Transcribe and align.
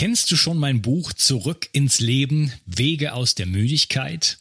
Kennst 0.00 0.30
du 0.30 0.36
schon 0.36 0.56
mein 0.56 0.80
Buch 0.80 1.12
Zurück 1.12 1.68
ins 1.72 2.00
Leben, 2.00 2.54
Wege 2.64 3.12
aus 3.12 3.34
der 3.34 3.44
Müdigkeit? 3.44 4.38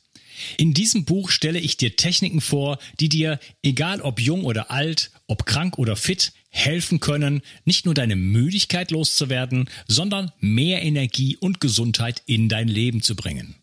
In 0.55 0.73
diesem 0.73 1.03
Buch 1.03 1.31
stelle 1.31 1.59
ich 1.59 1.75
dir 1.75 1.97
Techniken 1.97 2.39
vor, 2.39 2.79
die 3.01 3.09
dir, 3.09 3.41
egal 3.61 3.99
ob 3.99 4.21
jung 4.21 4.45
oder 4.45 4.71
alt, 4.71 5.11
ob 5.27 5.45
krank 5.45 5.77
oder 5.77 5.97
fit, 5.97 6.31
helfen 6.47 7.01
können, 7.01 7.41
nicht 7.65 7.83
nur 7.83 7.93
deine 7.93 8.15
Müdigkeit 8.15 8.89
loszuwerden, 8.91 9.69
sondern 9.85 10.31
mehr 10.39 10.81
Energie 10.81 11.35
und 11.35 11.59
Gesundheit 11.59 12.23
in 12.25 12.47
dein 12.47 12.69
Leben 12.69 13.01
zu 13.01 13.17
bringen. 13.17 13.55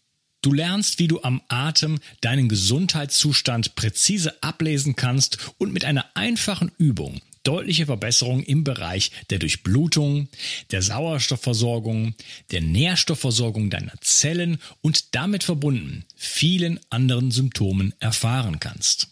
Du 0.43 0.53
lernst, 0.53 0.99
wie 0.99 1.09
du 1.09 1.23
am 1.23 1.41
Atem 1.49 1.99
deinen 2.21 2.51
Gesundheitszustand 2.51 3.75
präzise 3.75 4.43
ablesen 4.43 4.97
kannst 4.97 5.39
und 5.57 5.73
mit 5.73 5.87
einer 5.87 6.05
einfachen 6.15 6.73
Übung 6.77 7.23
deutliche 7.47 7.87
Verbesserungen 7.87 8.43
im 8.43 8.65
Bereich 8.65 9.11
der 9.31 9.39
Durchblutung, 9.39 10.29
der 10.71 10.83
Sauerstoffversorgung, 10.83 12.15
der 12.51 12.61
Nährstoffversorgung 12.61 13.71
deiner 13.71 13.95
Zellen 14.01 14.59
und 14.81 15.15
damit 15.15 15.45
verbunden 15.45 16.05
vielen 16.17 16.81
anderen 16.91 17.31
Symptomen 17.31 17.95
erfahren 18.01 18.61
kannst. 18.61 19.09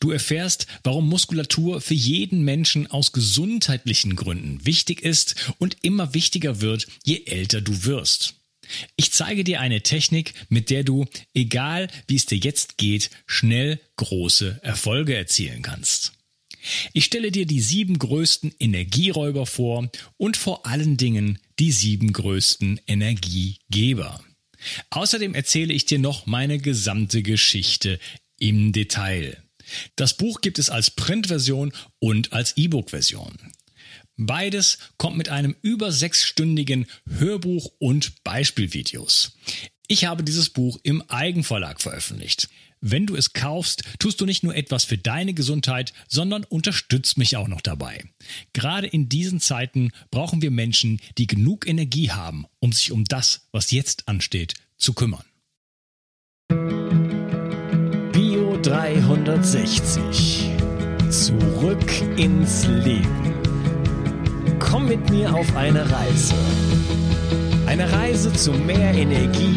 Du 0.00 0.10
erfährst, 0.10 0.66
warum 0.82 1.08
Muskulatur 1.08 1.80
für 1.80 1.94
jeden 1.94 2.42
Menschen 2.42 2.90
aus 2.90 3.12
gesundheitlichen 3.12 4.16
Gründen 4.16 4.66
wichtig 4.66 5.02
ist 5.02 5.52
und 5.58 5.76
immer 5.82 6.14
wichtiger 6.14 6.60
wird, 6.60 6.86
je 7.04 7.24
älter 7.26 7.60
du 7.60 7.84
wirst. 7.84 8.34
Ich 8.96 9.12
zeige 9.12 9.44
dir 9.44 9.60
eine 9.60 9.82
Technik, 9.82 10.34
mit 10.48 10.70
der 10.70 10.84
du, 10.84 11.06
egal 11.34 11.88
wie 12.06 12.16
es 12.16 12.26
dir 12.26 12.38
jetzt 12.38 12.78
geht, 12.78 13.10
schnell 13.26 13.78
große 13.96 14.60
Erfolge 14.62 15.14
erzielen 15.14 15.62
kannst. 15.62 16.12
Ich 16.92 17.04
stelle 17.04 17.30
dir 17.30 17.46
die 17.46 17.60
sieben 17.60 17.98
größten 17.98 18.54
Energieräuber 18.58 19.46
vor 19.46 19.90
und 20.16 20.36
vor 20.36 20.66
allen 20.66 20.96
Dingen 20.96 21.38
die 21.58 21.72
sieben 21.72 22.12
größten 22.12 22.80
Energiegeber. 22.86 24.22
Außerdem 24.90 25.34
erzähle 25.34 25.74
ich 25.74 25.86
dir 25.86 25.98
noch 25.98 26.26
meine 26.26 26.58
gesamte 26.58 27.22
Geschichte 27.22 27.98
im 28.38 28.72
Detail. 28.72 29.42
Das 29.96 30.16
Buch 30.16 30.40
gibt 30.40 30.58
es 30.58 30.70
als 30.70 30.90
Printversion 30.90 31.72
und 31.98 32.32
als 32.32 32.56
E-Book-Version. 32.56 33.38
Beides 34.16 34.78
kommt 34.96 35.16
mit 35.16 35.28
einem 35.28 35.56
über 35.62 35.90
sechsstündigen 35.90 36.86
Hörbuch 37.08 37.72
und 37.78 38.22
Beispielvideos. 38.22 39.36
Ich 39.88 40.04
habe 40.04 40.22
dieses 40.22 40.50
Buch 40.50 40.78
im 40.82 41.02
Eigenverlag 41.08 41.80
veröffentlicht. 41.80 42.48
Wenn 42.86 43.06
du 43.06 43.16
es 43.16 43.32
kaufst, 43.32 43.82
tust 43.98 44.20
du 44.20 44.26
nicht 44.26 44.42
nur 44.42 44.54
etwas 44.54 44.84
für 44.84 44.98
deine 44.98 45.32
Gesundheit, 45.32 45.94
sondern 46.06 46.44
unterstützt 46.44 47.16
mich 47.16 47.34
auch 47.38 47.48
noch 47.48 47.62
dabei. 47.62 48.04
Gerade 48.52 48.86
in 48.86 49.08
diesen 49.08 49.40
Zeiten 49.40 49.90
brauchen 50.10 50.42
wir 50.42 50.50
Menschen, 50.50 51.00
die 51.16 51.26
genug 51.26 51.66
Energie 51.66 52.10
haben, 52.10 52.44
um 52.60 52.72
sich 52.72 52.92
um 52.92 53.06
das, 53.06 53.48
was 53.52 53.70
jetzt 53.70 54.06
ansteht, 54.06 54.52
zu 54.76 54.92
kümmern. 54.92 55.24
Bio 58.12 58.58
360. 58.60 60.50
Zurück 61.08 62.18
ins 62.18 62.66
Leben. 62.66 63.34
Komm 64.58 64.88
mit 64.88 65.08
mir 65.08 65.34
auf 65.34 65.56
eine 65.56 65.90
Reise. 65.90 66.34
Eine 67.64 67.90
Reise 67.90 68.30
zu 68.34 68.52
mehr 68.52 68.92
Energie 68.92 69.56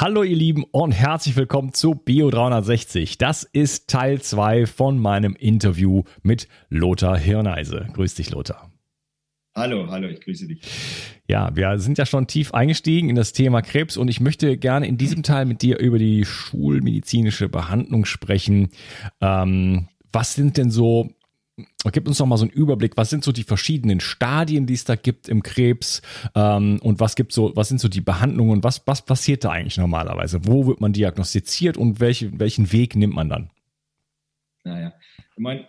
Hallo 0.00 0.22
ihr 0.24 0.34
Lieben 0.34 0.64
und 0.72 0.90
herzlich 0.92 1.36
willkommen 1.36 1.74
zu 1.74 1.92
Bio360. 1.92 3.18
Das 3.18 3.44
ist 3.44 3.88
Teil 3.88 4.20
2 4.20 4.66
von 4.66 4.98
meinem 4.98 5.36
Interview 5.36 6.02
mit 6.22 6.48
Lothar 6.70 7.16
Hirneise. 7.16 7.88
Grüß 7.92 8.14
dich, 8.14 8.30
Lothar. 8.30 8.72
Hallo, 9.54 9.86
hallo, 9.90 10.08
ich 10.08 10.20
grüße 10.22 10.48
dich. 10.48 10.62
Ja, 11.28 11.54
wir 11.54 11.78
sind 11.78 11.98
ja 11.98 12.06
schon 12.06 12.26
tief 12.26 12.54
eingestiegen 12.54 13.10
in 13.10 13.16
das 13.16 13.32
Thema 13.32 13.60
Krebs 13.60 13.96
und 13.96 14.08
ich 14.08 14.18
möchte 14.18 14.56
gerne 14.56 14.88
in 14.88 14.96
diesem 14.96 15.22
Teil 15.22 15.44
mit 15.44 15.62
dir 15.62 15.78
über 15.78 15.98
die 15.98 16.24
schulmedizinische 16.24 17.48
Behandlung 17.48 18.06
sprechen. 18.06 18.70
Ähm, 19.20 19.88
was 20.10 20.34
sind 20.34 20.56
denn 20.56 20.70
so 20.70 21.10
Gib 21.92 22.08
uns 22.08 22.18
noch 22.18 22.26
mal 22.26 22.38
so 22.38 22.44
einen 22.44 22.52
Überblick. 22.52 22.96
Was 22.96 23.10
sind 23.10 23.24
so 23.24 23.32
die 23.32 23.42
verschiedenen 23.42 24.00
Stadien, 24.00 24.66
die 24.66 24.74
es 24.74 24.84
da 24.84 24.96
gibt 24.96 25.28
im 25.28 25.42
Krebs? 25.42 26.00
Ähm, 26.34 26.78
und 26.82 26.98
was 26.98 27.14
gibt 27.14 27.32
so, 27.32 27.54
was 27.54 27.68
sind 27.68 27.80
so 27.80 27.88
die 27.88 28.00
Behandlungen 28.00 28.52
und 28.52 28.64
was, 28.64 28.86
was 28.86 29.04
passiert 29.04 29.44
da 29.44 29.50
eigentlich 29.50 29.76
normalerweise? 29.76 30.46
Wo 30.46 30.66
wird 30.66 30.80
man 30.80 30.92
diagnostiziert 30.92 31.76
und 31.76 32.00
welche, 32.00 32.38
welchen 32.38 32.72
Weg 32.72 32.96
nimmt 32.96 33.14
man 33.14 33.28
dann? 33.28 33.50
Naja, 34.64 34.94
ich 35.36 35.42
meine, 35.42 35.68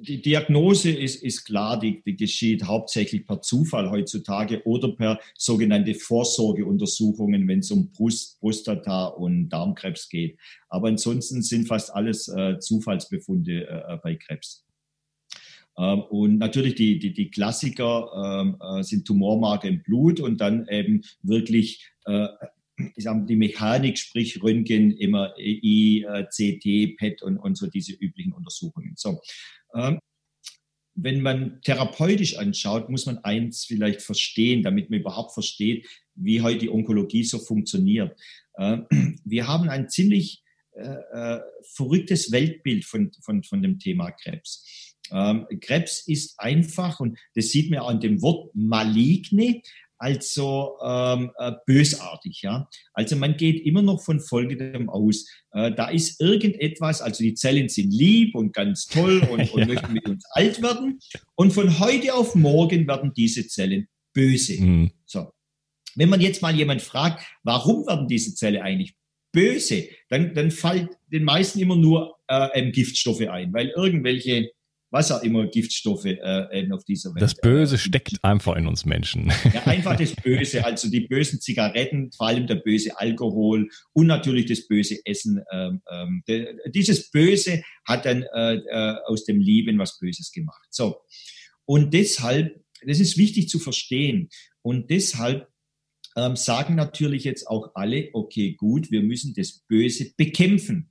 die 0.00 0.22
Diagnose 0.22 0.90
ist, 0.90 1.22
ist 1.22 1.44
klar, 1.44 1.78
die, 1.78 2.02
die 2.02 2.16
geschieht 2.16 2.64
hauptsächlich 2.64 3.26
per 3.26 3.40
Zufall 3.40 3.90
heutzutage 3.90 4.64
oder 4.64 4.94
per 4.94 5.20
sogenannte 5.36 5.94
Vorsorgeuntersuchungen, 5.94 7.46
wenn 7.46 7.58
es 7.60 7.70
um 7.70 7.90
Brust, 7.92 8.40
Prostata 8.40 9.06
und 9.06 9.48
Darmkrebs 9.48 10.08
geht. 10.08 10.38
Aber 10.68 10.88
ansonsten 10.88 11.42
sind 11.42 11.68
fast 11.68 11.92
alles 11.92 12.28
äh, 12.28 12.58
Zufallsbefunde 12.58 13.68
äh, 13.68 13.98
bei 14.02 14.16
Krebs. 14.16 14.64
Ähm, 15.80 16.02
und 16.02 16.38
natürlich 16.38 16.74
die, 16.74 16.98
die, 16.98 17.12
die 17.12 17.30
Klassiker 17.30 18.42
ähm, 18.42 18.56
äh, 18.60 18.82
sind 18.82 19.06
Tumormarke 19.06 19.68
im 19.68 19.82
Blut 19.82 20.20
und 20.20 20.40
dann 20.40 20.68
eben 20.68 21.02
wirklich 21.22 21.90
äh, 22.04 22.28
ich 22.96 23.04
sag, 23.04 23.26
die 23.26 23.36
Mechanik, 23.36 23.98
sprich 23.98 24.42
Röntgen, 24.42 24.92
immer 24.92 25.34
I, 25.38 26.04
äh, 26.08 26.24
CT, 26.24 26.96
PET 26.96 27.22
und, 27.22 27.38
und 27.38 27.56
so 27.56 27.66
diese 27.66 27.92
üblichen 27.92 28.32
Untersuchungen. 28.32 28.94
So. 28.96 29.20
Ähm, 29.74 29.98
wenn 30.94 31.22
man 31.22 31.60
therapeutisch 31.62 32.36
anschaut, 32.36 32.90
muss 32.90 33.06
man 33.06 33.18
eins 33.18 33.64
vielleicht 33.64 34.02
verstehen, 34.02 34.62
damit 34.62 34.90
man 34.90 35.00
überhaupt 35.00 35.32
versteht, 35.32 35.86
wie 36.14 36.42
heute 36.42 36.58
die 36.58 36.70
Onkologie 36.70 37.24
so 37.24 37.38
funktioniert. 37.38 38.18
Äh, 38.54 38.78
wir 39.24 39.46
haben 39.46 39.68
ein 39.68 39.88
ziemlich 39.88 40.42
äh, 40.72 40.82
äh 40.82 41.40
verrücktes 41.74 42.32
Weltbild 42.32 42.84
von, 42.84 43.12
von, 43.22 43.42
von 43.42 43.62
dem 43.62 43.78
Thema 43.78 44.10
Krebs. 44.10 44.89
Ähm, 45.12 45.46
Krebs 45.60 46.06
ist 46.06 46.38
einfach, 46.38 47.00
und 47.00 47.18
das 47.34 47.48
sieht 47.48 47.70
man 47.70 47.80
an 47.80 48.00
dem 48.00 48.22
Wort 48.22 48.54
maligne, 48.54 49.62
also 50.00 50.78
ähm, 50.82 51.30
äh, 51.38 51.52
bösartig. 51.66 52.40
Ja? 52.42 52.68
Also 52.94 53.16
man 53.16 53.36
geht 53.36 53.66
immer 53.66 53.82
noch 53.82 54.02
von 54.02 54.18
Folgendem 54.18 54.88
aus. 54.88 55.26
Äh, 55.52 55.72
da 55.72 55.90
ist 55.90 56.20
irgendetwas, 56.20 57.02
also 57.02 57.22
die 57.22 57.34
Zellen 57.34 57.68
sind 57.68 57.92
lieb 57.92 58.34
und 58.34 58.54
ganz 58.54 58.86
toll 58.86 59.20
und, 59.30 59.52
und 59.52 59.60
ja. 59.60 59.66
möchten 59.66 59.92
mit 59.92 60.08
uns 60.08 60.24
alt 60.30 60.62
werden. 60.62 60.98
Und 61.34 61.52
von 61.52 61.78
heute 61.78 62.14
auf 62.14 62.34
morgen 62.34 62.88
werden 62.88 63.12
diese 63.14 63.46
Zellen 63.46 63.88
böse. 64.14 64.60
Mhm. 64.60 64.90
So. 65.04 65.32
Wenn 65.96 66.08
man 66.08 66.22
jetzt 66.22 66.40
mal 66.40 66.54
jemand 66.54 66.80
fragt, 66.80 67.22
warum 67.42 67.86
werden 67.86 68.08
diese 68.08 68.34
Zellen 68.34 68.62
eigentlich 68.62 68.94
böse, 69.32 69.88
dann, 70.08 70.34
dann 70.34 70.50
fällt 70.50 70.88
den 71.12 71.24
meisten 71.24 71.58
immer 71.58 71.76
nur 71.76 72.16
äh, 72.26 72.70
Giftstoffe 72.70 73.28
ein, 73.28 73.52
weil 73.52 73.68
irgendwelche 73.76 74.50
was 74.90 75.12
auch 75.12 75.22
immer 75.22 75.46
Giftstoffe 75.46 76.04
äh, 76.04 76.58
eben 76.58 76.72
auf 76.72 76.84
dieser 76.84 77.14
Welt. 77.14 77.22
Das 77.22 77.34
Böse 77.34 77.76
äh, 77.76 77.78
steckt 77.78 78.22
einfach 78.22 78.56
in 78.56 78.66
uns 78.66 78.84
Menschen. 78.84 79.32
Ja, 79.52 79.66
einfach 79.66 79.96
das 79.96 80.14
Böse, 80.14 80.64
also 80.64 80.90
die 80.90 81.00
bösen 81.00 81.40
Zigaretten, 81.40 82.10
vor 82.12 82.28
allem 82.28 82.46
der 82.46 82.56
böse 82.56 82.98
Alkohol 82.98 83.68
und 83.92 84.06
natürlich 84.06 84.46
das 84.46 84.66
böse 84.66 84.98
Essen. 85.04 85.42
Ähm, 85.52 85.82
ähm, 85.90 86.22
de, 86.28 86.56
dieses 86.70 87.10
Böse 87.10 87.62
hat 87.86 88.04
dann 88.04 88.22
äh, 88.34 88.54
äh, 88.54 88.96
aus 89.06 89.24
dem 89.24 89.40
Lieben 89.40 89.78
was 89.78 89.98
Böses 89.98 90.32
gemacht. 90.32 90.66
So. 90.70 90.96
Und 91.64 91.94
deshalb, 91.94 92.60
das 92.84 93.00
ist 93.00 93.16
wichtig 93.16 93.48
zu 93.48 93.58
verstehen. 93.58 94.28
Und 94.62 94.90
deshalb 94.90 95.48
ähm, 96.16 96.36
sagen 96.36 96.74
natürlich 96.74 97.24
jetzt 97.24 97.46
auch 97.46 97.70
alle, 97.74 98.10
okay, 98.12 98.54
gut, 98.54 98.90
wir 98.90 99.02
müssen 99.02 99.34
das 99.34 99.60
Böse 99.68 100.12
bekämpfen 100.16 100.89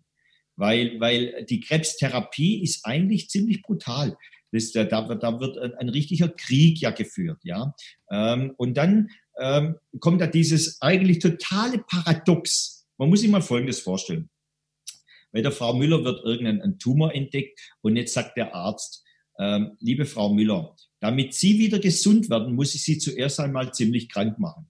weil, 0.60 1.00
weil 1.00 1.46
die 1.46 1.62
Krebstherapie 1.62 2.62
ist 2.62 2.86
eigentlich 2.86 3.30
ziemlich 3.30 3.62
brutal. 3.62 4.18
Das, 4.52 4.72
da, 4.74 4.84
da 4.84 5.40
wird 5.40 5.58
ein, 5.58 5.74
ein 5.76 5.90
richtiger 5.90 6.28
Krieg 6.28 6.82
ja 6.82 6.92
geführt, 6.92 7.40
ja. 7.44 7.74
Ähm, 8.12 8.54
und 8.58 8.76
dann 8.76 9.10
ähm, 9.40 9.76
kommt 10.00 10.22
da 10.22 10.28
dieses 10.28 10.82
eigentlich 10.82 11.20
totale 11.20 11.80
Paradox. 11.80 12.86
Man 12.98 13.10
muss 13.10 13.22
sich 13.22 13.30
mal 13.30 13.42
Folgendes 13.42 13.80
vorstellen. 13.80 14.30
Bei 15.32 15.42
der 15.42 15.52
Frau 15.52 15.74
Müller 15.74 16.04
wird 16.04 16.26
irgendein 16.26 16.78
Tumor 16.78 17.14
entdeckt 17.14 17.60
und 17.82 17.96
jetzt 17.96 18.14
sagt 18.14 18.36
der 18.36 18.54
Arzt, 18.54 19.06
ähm, 19.40 19.78
liebe 19.80 20.06
Frau 20.06 20.34
Müller, 20.34 20.76
damit 21.00 21.36
Sie 21.36 21.58
wieder 21.58 21.80
gesund 21.80 22.30
werden, 22.30 22.56
muss 22.56 22.76
ich 22.76 22.84
Sie 22.84 22.98
zuerst 22.98 23.40
einmal 23.40 23.74
ziemlich 23.74 24.10
krank 24.10 24.40
machen. 24.40 24.69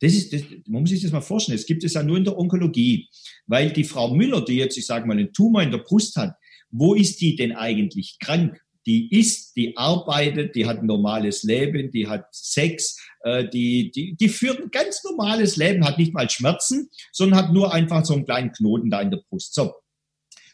Das 0.00 0.12
ist, 0.12 0.32
das, 0.32 0.42
man 0.66 0.82
muss 0.82 0.90
sich 0.90 1.02
das 1.02 1.12
mal 1.12 1.20
vorstellen. 1.20 1.58
Es 1.58 1.66
gibt 1.66 1.84
es 1.84 1.94
ja 1.94 2.02
nur 2.02 2.16
in 2.16 2.24
der 2.24 2.38
Onkologie. 2.38 3.08
Weil 3.46 3.72
die 3.72 3.84
Frau 3.84 4.14
Müller, 4.14 4.44
die 4.44 4.56
jetzt, 4.56 4.78
ich 4.78 4.86
sage 4.86 5.06
mal, 5.06 5.16
einen 5.16 5.32
Tumor 5.32 5.62
in 5.62 5.70
der 5.70 5.78
Brust 5.78 6.16
hat, 6.16 6.34
wo 6.70 6.94
ist 6.94 7.20
die 7.20 7.36
denn 7.36 7.52
eigentlich 7.52 8.18
krank? 8.20 8.60
Die 8.86 9.12
isst, 9.12 9.56
die 9.56 9.76
arbeitet, 9.76 10.54
die 10.54 10.66
hat 10.66 10.78
ein 10.78 10.86
normales 10.86 11.42
Leben, 11.42 11.90
die 11.90 12.06
hat 12.06 12.26
Sex, 12.32 12.98
äh, 13.22 13.46
die, 13.48 13.90
die, 13.90 14.16
die 14.16 14.28
führt 14.28 14.60
ein 14.60 14.70
ganz 14.70 15.02
normales 15.04 15.56
Leben, 15.56 15.84
hat 15.84 15.98
nicht 15.98 16.14
mal 16.14 16.30
Schmerzen, 16.30 16.88
sondern 17.12 17.38
hat 17.38 17.52
nur 17.52 17.74
einfach 17.74 18.04
so 18.04 18.14
einen 18.14 18.24
kleinen 18.24 18.52
Knoten 18.52 18.90
da 18.90 19.00
in 19.00 19.10
der 19.10 19.22
Brust. 19.28 19.54
So. 19.54 19.74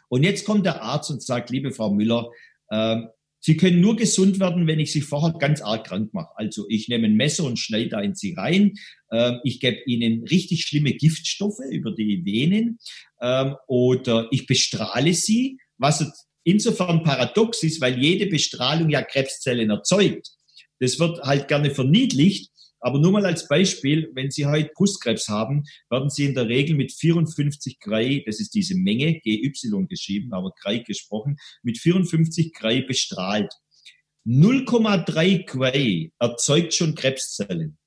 Und 0.08 0.25
jetzt 0.25 0.44
kommt 0.44 0.67
der 0.67 0.82
Arzt 0.82 1.11
und 1.11 1.23
sagt, 1.23 1.50
liebe 1.50 1.70
Frau 1.70 1.93
Müller, 1.93 2.31
äh, 2.70 3.02
Sie 3.46 3.58
können 3.58 3.82
nur 3.82 3.94
gesund 3.94 4.41
werden, 4.41 4.67
wenn 4.67 4.81
ich 4.81 4.91
Sie 4.91 5.02
vorher 5.02 5.38
ganz 5.38 5.61
arg 5.61 5.88
krank 5.88 6.14
mache. 6.14 6.31
Also 6.37 6.64
ich 6.70 6.88
nehme 6.88 7.08
ein 7.08 7.14
Messer 7.14 7.44
und 7.44 7.58
schneide 7.58 7.91
da 7.91 8.00
in 8.00 8.14
Sie 8.14 8.32
rein. 8.32 8.73
Ähm, 9.12 9.41
ich 9.44 9.61
gebe 9.61 9.76
Ihnen 9.85 10.25
richtig 10.25 10.62
schlimme 10.62 10.94
Giftstoffe 10.94 11.61
über 11.70 11.93
die 11.93 12.25
Venen 12.25 12.79
ähm, 13.20 13.56
oder 13.69 14.29
ich 14.31 14.46
bestrahle 14.46 15.12
Sie, 15.12 15.58
was 15.76 16.26
insofern 16.43 17.02
paradox 17.02 17.62
ist, 17.62 17.82
weil 17.82 18.02
jede 18.02 18.29
Bestrahlung 18.29 18.88
ja 18.88 19.02
Krebszellen 19.02 19.69
erzeugt. 19.69 20.31
Das 20.81 20.99
wird 20.99 21.20
halt 21.20 21.46
gerne 21.46 21.70
verniedlicht, 21.70 22.50
aber 22.84 22.98
nur 22.98 23.12
mal 23.12 23.25
als 23.25 23.48
Beispiel, 23.48 24.10
wenn 24.12 24.31
Sie 24.31 24.44
heute 24.44 24.70
Brustkrebs 24.75 25.28
haben, 25.28 25.64
werden 25.88 26.10
Sie 26.10 26.26
in 26.26 26.34
der 26.34 26.48
Regel 26.48 26.76
mit 26.76 26.92
54 26.92 27.81
Gray, 27.81 28.22
das 28.26 28.40
ist 28.40 28.54
diese 28.54 28.75
Menge, 28.75 29.20
GY 29.20 29.52
geschrieben, 29.88 30.34
aber 30.34 30.52
Gray 30.60 30.82
gesprochen, 30.82 31.38
mit 31.62 31.78
54 31.78 32.52
Gray 32.52 32.82
bestrahlt. 32.82 33.50
0,3 34.26 35.46
Gray 35.46 36.12
erzeugt 36.19 36.75
schon 36.75 36.94
Krebszellen. 36.94 37.78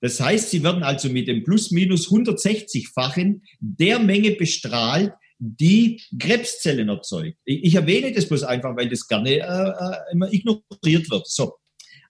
Das 0.00 0.18
heißt, 0.18 0.48
Sie 0.48 0.62
werden 0.62 0.82
also 0.82 1.10
mit 1.10 1.28
dem 1.28 1.44
plus-minus 1.44 2.08
160-fachen 2.08 3.42
der 3.60 3.98
Menge 3.98 4.30
bestrahlt, 4.30 5.12
die 5.38 6.00
Krebszellen 6.18 6.88
erzeugt. 6.88 7.36
Ich, 7.44 7.74
erwähne 7.74 8.12
das 8.12 8.26
bloß 8.26 8.44
einfach, 8.44 8.74
weil 8.76 8.88
das 8.88 9.06
gerne 9.06 9.30
äh, 9.30 9.40
äh 9.40 10.12
immer 10.12 10.32
ignoriert 10.32 11.10
wird. 11.10 11.28
So. 11.28 11.58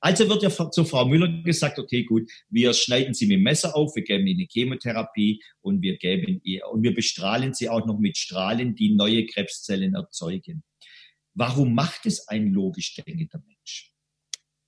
Also 0.00 0.28
wird 0.28 0.42
ja 0.42 0.50
zur 0.50 0.86
Frau 0.86 1.06
Müller 1.06 1.42
gesagt, 1.42 1.78
okay, 1.78 2.04
gut, 2.04 2.30
wir 2.48 2.72
schneiden 2.72 3.14
sie 3.14 3.26
mit 3.26 3.36
dem 3.36 3.42
Messer 3.42 3.74
auf, 3.74 3.96
wir 3.96 4.04
geben 4.04 4.26
ihnen 4.26 4.46
Chemotherapie 4.48 5.42
und 5.60 5.82
wir 5.82 5.96
geben 5.96 6.40
ihr, 6.44 6.68
und 6.68 6.82
wir 6.82 6.94
bestrahlen 6.94 7.52
sie 7.54 7.68
auch 7.68 7.84
noch 7.84 7.98
mit 7.98 8.16
Strahlen, 8.16 8.74
die 8.74 8.94
neue 8.94 9.26
Krebszellen 9.26 9.94
erzeugen. 9.94 10.62
Warum 11.34 11.74
macht 11.74 12.06
es 12.06 12.28
ein 12.28 12.52
logisch 12.52 12.94
denkender 12.94 13.42
Mensch? 13.46 13.92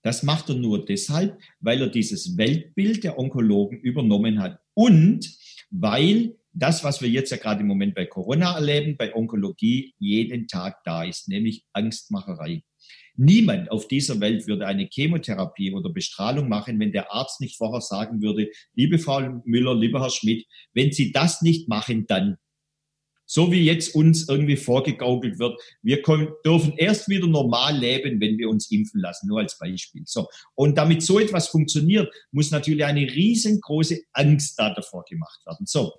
Das 0.02 0.22
macht 0.22 0.48
er 0.48 0.54
nur 0.54 0.84
deshalb, 0.84 1.38
weil 1.60 1.82
er 1.82 1.88
dieses 1.88 2.36
Weltbild 2.36 3.04
der 3.04 3.18
Onkologen 3.18 3.78
übernommen 3.78 4.40
hat 4.40 4.60
und 4.74 5.30
weil 5.70 6.36
das, 6.52 6.82
was 6.82 7.00
wir 7.00 7.08
jetzt 7.08 7.30
ja 7.30 7.36
gerade 7.36 7.60
im 7.60 7.66
Moment 7.66 7.94
bei 7.94 8.06
Corona 8.06 8.54
erleben, 8.54 8.96
bei 8.96 9.14
Onkologie 9.14 9.94
jeden 9.98 10.48
Tag 10.48 10.82
da 10.84 11.04
ist, 11.04 11.28
nämlich 11.28 11.64
Angstmacherei. 11.72 12.62
Niemand 13.16 13.70
auf 13.70 13.88
dieser 13.88 14.20
Welt 14.20 14.46
würde 14.46 14.66
eine 14.66 14.88
Chemotherapie 14.90 15.72
oder 15.72 15.90
Bestrahlung 15.90 16.48
machen, 16.48 16.78
wenn 16.80 16.92
der 16.92 17.12
Arzt 17.12 17.40
nicht 17.40 17.56
vorher 17.56 17.80
sagen 17.80 18.22
würde, 18.22 18.50
liebe 18.74 18.98
Frau 18.98 19.40
Müller, 19.44 19.74
lieber 19.74 20.00
Herr 20.00 20.10
Schmidt, 20.10 20.46
wenn 20.72 20.92
Sie 20.92 21.12
das 21.12 21.42
nicht 21.42 21.68
machen, 21.68 22.06
dann. 22.06 22.36
So 23.26 23.52
wie 23.52 23.62
jetzt 23.62 23.94
uns 23.94 24.28
irgendwie 24.28 24.56
vorgegaukelt 24.56 25.38
wird, 25.38 25.56
wir 25.82 26.02
können, 26.02 26.30
dürfen 26.44 26.72
erst 26.76 27.08
wieder 27.08 27.28
normal 27.28 27.78
leben, 27.78 28.20
wenn 28.20 28.38
wir 28.38 28.48
uns 28.48 28.72
impfen 28.72 29.00
lassen, 29.00 29.28
nur 29.28 29.38
als 29.38 29.56
Beispiel. 29.56 30.02
So. 30.04 30.26
Und 30.56 30.76
damit 30.76 31.02
so 31.02 31.20
etwas 31.20 31.46
funktioniert, 31.46 32.12
muss 32.32 32.50
natürlich 32.50 32.84
eine 32.84 33.02
riesengroße 33.02 34.00
Angst 34.14 34.58
da 34.58 34.74
davor 34.74 35.04
gemacht 35.08 35.40
werden. 35.46 35.64
So. 35.66 35.92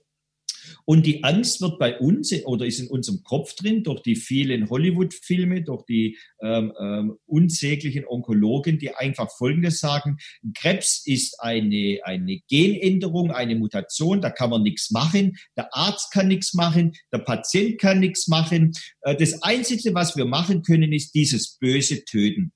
Und 0.86 1.06
die 1.06 1.24
Angst 1.24 1.62
wird 1.62 1.80
bei 1.80 2.00
uns 2.00 2.32
oder 2.46 2.66
ist 2.66 2.80
in 2.80 2.88
unserem 2.88 3.24
Kopf 3.24 3.56
drin 3.56 3.84
durch 3.84 4.02
die 4.02 4.16
vielen 4.16 4.70
Hollywood-Filme, 4.70 5.64
durch 5.64 5.86
die 5.86 6.18
ähm, 6.42 6.74
ähm, 6.80 7.18
unsäglichen 7.26 8.06
Onkologen, 8.08 8.80
die 8.80 8.96
einfach 8.96 9.30
Folgendes 9.38 9.80
sagen. 9.80 10.18
Krebs 10.56 11.04
ist 11.06 11.40
eine, 11.40 12.00
eine 12.04 12.40
Genänderung, 12.50 13.32
eine 13.32 13.56
Mutation, 13.56 14.22
da 14.22 14.30
kann 14.30 14.50
man 14.50 14.64
nichts 14.64 14.92
machen. 14.92 15.38
Der 15.58 15.74
Arzt 15.76 16.12
kann 16.12 16.28
nichts 16.28 16.54
machen, 16.54 16.94
der 17.12 17.20
Patient 17.20 17.80
kann 17.80 18.00
nichts 18.00 18.28
machen. 18.28 18.74
Äh, 19.02 19.16
das 19.16 19.42
Einzige, 19.44 19.94
was 19.94 20.16
wir 20.16 20.26
machen 20.26 20.62
können, 20.62 20.94
ist 20.94 21.14
dieses 21.14 21.58
böse 21.58 22.06
Töten. 22.06 22.52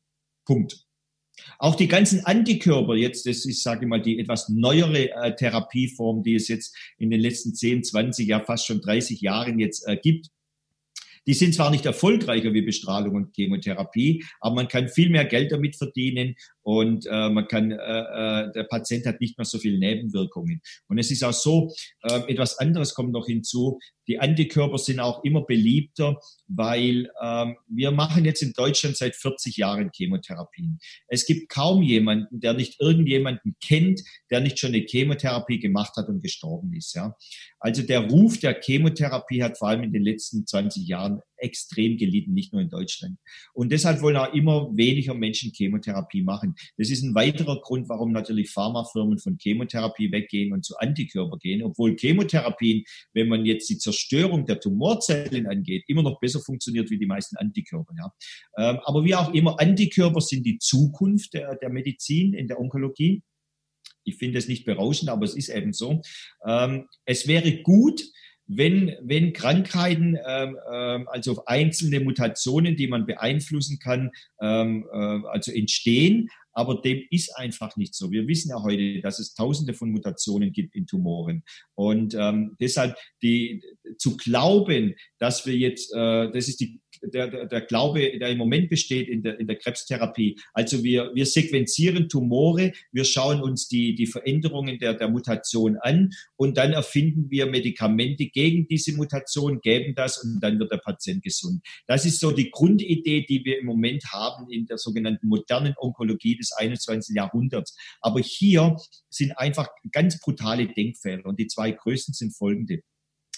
Punkt. 0.46 0.85
Auch 1.60 1.76
die 1.76 1.88
ganzen 1.88 2.26
Antikörper 2.26 2.96
jetzt, 2.96 3.26
das 3.26 3.46
ist, 3.46 3.64
sage 3.64 3.86
ich 3.86 3.90
mal, 3.90 4.02
die 4.02 4.20
etwas 4.20 4.50
neuere 4.50 5.12
äh, 5.12 5.36
Therapieform, 5.36 6.24
die 6.24 6.36
es 6.36 6.48
jetzt 6.48 6.76
in 6.98 7.10
den 7.10 7.22
letzten 7.22 7.54
10, 7.54 7.84
20, 7.84 8.28
ja 8.28 8.40
fast 8.42 8.66
schon 8.66 8.82
30 8.82 9.22
Jahren 9.22 9.60
jetzt 9.60 9.88
äh, 9.88 9.98
gibt, 9.98 10.30
die 11.28 11.34
sind 11.34 11.56
zwar 11.56 11.72
nicht 11.72 11.86
erfolgreicher 11.86 12.54
wie 12.54 12.62
Bestrahlung 12.62 13.16
und 13.16 13.36
Chemotherapie, 13.36 14.24
aber 14.40 14.56
man 14.56 14.68
kann 14.68 14.90
viel 14.90 15.10
mehr 15.10 15.26
Geld 15.26 15.52
damit 15.52 15.76
verdienen 15.76 16.36
und 16.66 17.06
äh, 17.06 17.30
man 17.30 17.48
kann, 17.48 17.70
äh, 17.70 17.76
äh, 17.76 18.52
der 18.52 18.64
Patient 18.64 19.06
hat 19.06 19.22
nicht 19.22 19.38
mehr 19.38 19.46
so 19.46 19.60
viele 19.60 19.78
Nebenwirkungen. 19.78 20.62
Und 20.88 20.98
es 20.98 21.12
ist 21.12 21.24
auch 21.24 21.32
so, 21.32 21.72
äh, 22.02 22.22
etwas 22.28 22.58
anderes 22.58 22.96
kommt 22.96 23.12
noch 23.12 23.28
hinzu. 23.28 23.78
Die 24.08 24.20
Antikörper 24.20 24.80
sind 24.80 25.00
auch 25.00 25.24
immer 25.24 25.46
beliebter, 25.46 26.20
weil 26.48 27.12
ähm, 27.22 27.56
wir 27.68 27.92
machen 27.92 28.26
jetzt 28.26 28.42
in 28.42 28.54
Deutschland 28.54 28.98
seit 28.98 29.16
40 29.16 29.58
Jahren 29.58 29.92
Chemotherapien. 29.96 30.80
Es 31.08 31.28
gibt 31.28 31.50
kaum 31.50 31.84
jemanden, 31.84 32.40
der 32.40 32.54
nicht 32.56 32.82
irgendjemanden 32.82 33.56
kennt, 33.64 34.02
der 34.32 34.42
nicht 34.42 34.58
schon 34.58 34.74
eine 34.74 34.88
Chemotherapie 34.88 35.60
gemacht 35.60 35.94
hat 35.98 36.10
und 36.10 36.24
gestorben 36.24 36.74
ist. 36.74 36.96
Ja. 36.96 37.16
Also 37.60 37.84
der 37.84 38.10
Ruf 38.10 38.40
der 38.40 38.60
Chemotherapie 38.60 39.44
hat 39.44 39.60
vor 39.60 39.68
allem 39.68 39.84
in 39.84 39.94
den 39.94 40.04
letzten 40.04 40.48
20 40.48 40.88
Jahren 40.88 41.22
extrem 41.38 41.98
gelitten, 41.98 42.34
nicht 42.34 42.54
nur 42.54 42.62
in 42.62 42.70
Deutschland. 42.70 43.18
Und 43.54 43.72
deshalb 43.72 44.02
wollen 44.02 44.18
auch 44.18 44.34
immer 44.34 44.70
weniger 44.76 45.14
Menschen 45.14 45.52
Chemotherapie 45.54 46.22
machen. 46.22 46.56
Das 46.78 46.90
ist 46.90 47.04
ein 47.04 47.16
weiterer 47.16 47.62
Grund, 47.62 47.90
warum 47.90 48.12
natürlich 48.12 48.52
Pharmafirmen 48.52 49.20
von 49.20 49.38
Chemotherapie 49.40 50.12
weggehen 50.12 50.54
und 50.54 50.66
zu 50.66 50.78
Antikörper 50.78 51.38
gehen, 51.38 51.64
obwohl 51.64 51.96
Chemotherapien, 51.96 52.84
wenn 53.14 53.28
man 53.28 53.46
jetzt 53.46 53.70
die 53.70 53.78
Zerstörung 53.78 54.46
der 54.46 54.60
Tumorzellen 54.60 55.48
angeht, 55.48 55.84
immer 55.88 56.04
noch 56.04 56.20
besser 56.20 56.40
funktioniert 56.40 56.90
wie 56.90 56.98
die 56.98 57.06
meisten 57.06 57.38
Antikörper. 57.38 57.94
Ja. 57.98 58.14
Ähm, 58.58 58.80
aber 58.84 59.04
wie 59.04 59.16
auch 59.16 59.34
immer, 59.34 59.60
Antikörper 59.60 60.22
sind 60.22 60.46
die 60.46 60.58
Zukunft 60.60 61.34
der, 61.34 61.56
der 61.56 61.70
Medizin 61.70 62.34
in 62.34 62.48
der 62.48 62.60
Onkologie. 62.60 63.24
Ich 64.04 64.18
finde 64.18 64.38
es 64.38 64.48
nicht 64.48 64.66
berauschend, 64.66 65.10
aber 65.10 65.26
es 65.26 65.36
ist 65.36 65.50
eben 65.50 65.74
so. 65.74 66.02
Ähm, 66.46 66.88
es 67.06 67.28
wäre 67.28 67.62
gut, 67.64 68.04
wenn, 68.48 68.96
wenn 69.02 69.34
Krankheiten, 69.34 70.18
ähm, 70.28 70.58
ähm, 70.72 71.08
also 71.08 71.46
einzelne 71.46 72.00
Mutationen, 72.00 72.76
die 72.76 72.88
man 72.88 73.06
beeinflussen 73.06 73.80
kann, 73.80 74.12
ähm, 74.40 74.86
äh, 74.92 75.28
also 75.28 75.52
entstehen, 75.52 76.30
aber 76.56 76.82
dem 76.82 77.04
ist 77.10 77.36
einfach 77.36 77.76
nicht 77.76 77.94
so. 77.94 78.12
Wir 78.12 78.28
wissen 78.28 78.50
ja 78.50 78.64
heute, 78.64 79.02
dass 79.02 79.20
es 79.20 79.34
tausende 79.34 79.74
von 79.74 79.92
Mutationen 79.92 80.54
gibt 80.54 80.74
in 80.74 80.88
Tumoren. 80.88 81.44
Und 81.76 82.16
ähm, 82.16 82.56
deshalb 82.62 82.96
die, 83.22 83.62
zu 83.98 84.16
glauben, 84.16 84.96
dass 85.20 85.46
wir 85.46 85.56
jetzt, 85.56 85.94
äh, 85.94 86.32
das 86.32 86.48
ist 86.48 86.62
die 86.62 86.80
der, 87.02 87.28
der, 87.28 87.46
der 87.46 87.62
Glaube, 87.62 88.18
der 88.18 88.30
im 88.30 88.38
Moment 88.38 88.70
besteht 88.70 89.08
in 89.08 89.24
der, 89.24 89.40
in 89.40 89.48
der 89.48 89.58
Krebstherapie. 89.58 90.40
Also 90.54 90.84
wir, 90.84 91.12
wir 91.14 91.26
sequenzieren 91.26 92.10
Tumore, 92.10 92.74
wir 92.92 93.06
schauen 93.06 93.42
uns 93.42 93.68
die, 93.68 93.96
die 93.96 94.08
Veränderungen 94.08 94.80
der, 94.80 94.94
der 94.94 95.10
Mutation 95.10 95.78
an 95.78 96.12
und 96.36 96.58
dann 96.58 96.74
erfinden 96.74 97.30
wir 97.30 97.46
Medikamente 97.46 98.28
gegen 98.28 98.68
diese 98.68 98.96
Mutation, 98.96 99.62
geben 99.62 99.96
das 99.96 100.24
und 100.24 100.40
dann 100.42 100.60
wird 100.60 100.72
der 100.72 100.78
Patient 100.78 101.24
gesund. 101.24 101.62
Das 101.88 102.06
ist 102.06 102.20
so 102.20 102.32
die 102.32 102.52
Grundidee, 102.52 103.26
die 103.28 103.44
wir 103.46 103.60
im 103.60 103.66
Moment 103.66 104.04
haben 104.12 104.50
in 104.50 104.66
der 104.66 104.78
sogenannten 104.78 105.28
modernen 105.28 105.74
Onkologie 105.78 106.36
des 106.38 106.52
21. 106.52 107.16
Jahrhunderts. 107.16 107.76
Aber 108.02 108.20
hier 108.20 108.76
sind 109.10 109.38
einfach 109.38 109.68
ganz 109.92 110.20
brutale 110.20 110.68
Denkfehler 110.68 111.26
und 111.26 111.40
die 111.40 111.48
zwei 111.48 111.72
größten 111.72 112.14
sind 112.14 112.36
folgende. 112.36 112.82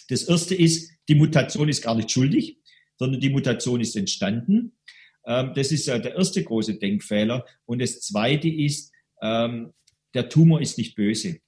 Das 0.10 0.24
erste 0.24 0.56
ist, 0.56 0.92
die 1.10 1.16
Mutation 1.16 1.70
ist 1.70 1.82
gar 1.82 1.96
nicht 1.96 2.12
schuldig 2.12 2.58
sondern 2.98 3.22
die 3.22 3.30
Mutation 3.30 3.82
ist 3.82 3.96
entstanden. 3.96 4.77
Ähm, 5.25 5.54
das 5.56 5.72
ist 5.72 5.88
der 5.88 6.16
erste 6.16 6.44
große 6.44 6.77
Denkfehler. 6.77 7.46
Und 7.66 7.82
das 7.82 8.01
zweite 8.01 8.50
ist, 8.50 8.92
ähm, 9.22 9.74
der 10.13 10.30
Tumor 10.30 10.62
ist 10.62 10.77
nicht 10.77 10.96
böse. 10.96 11.39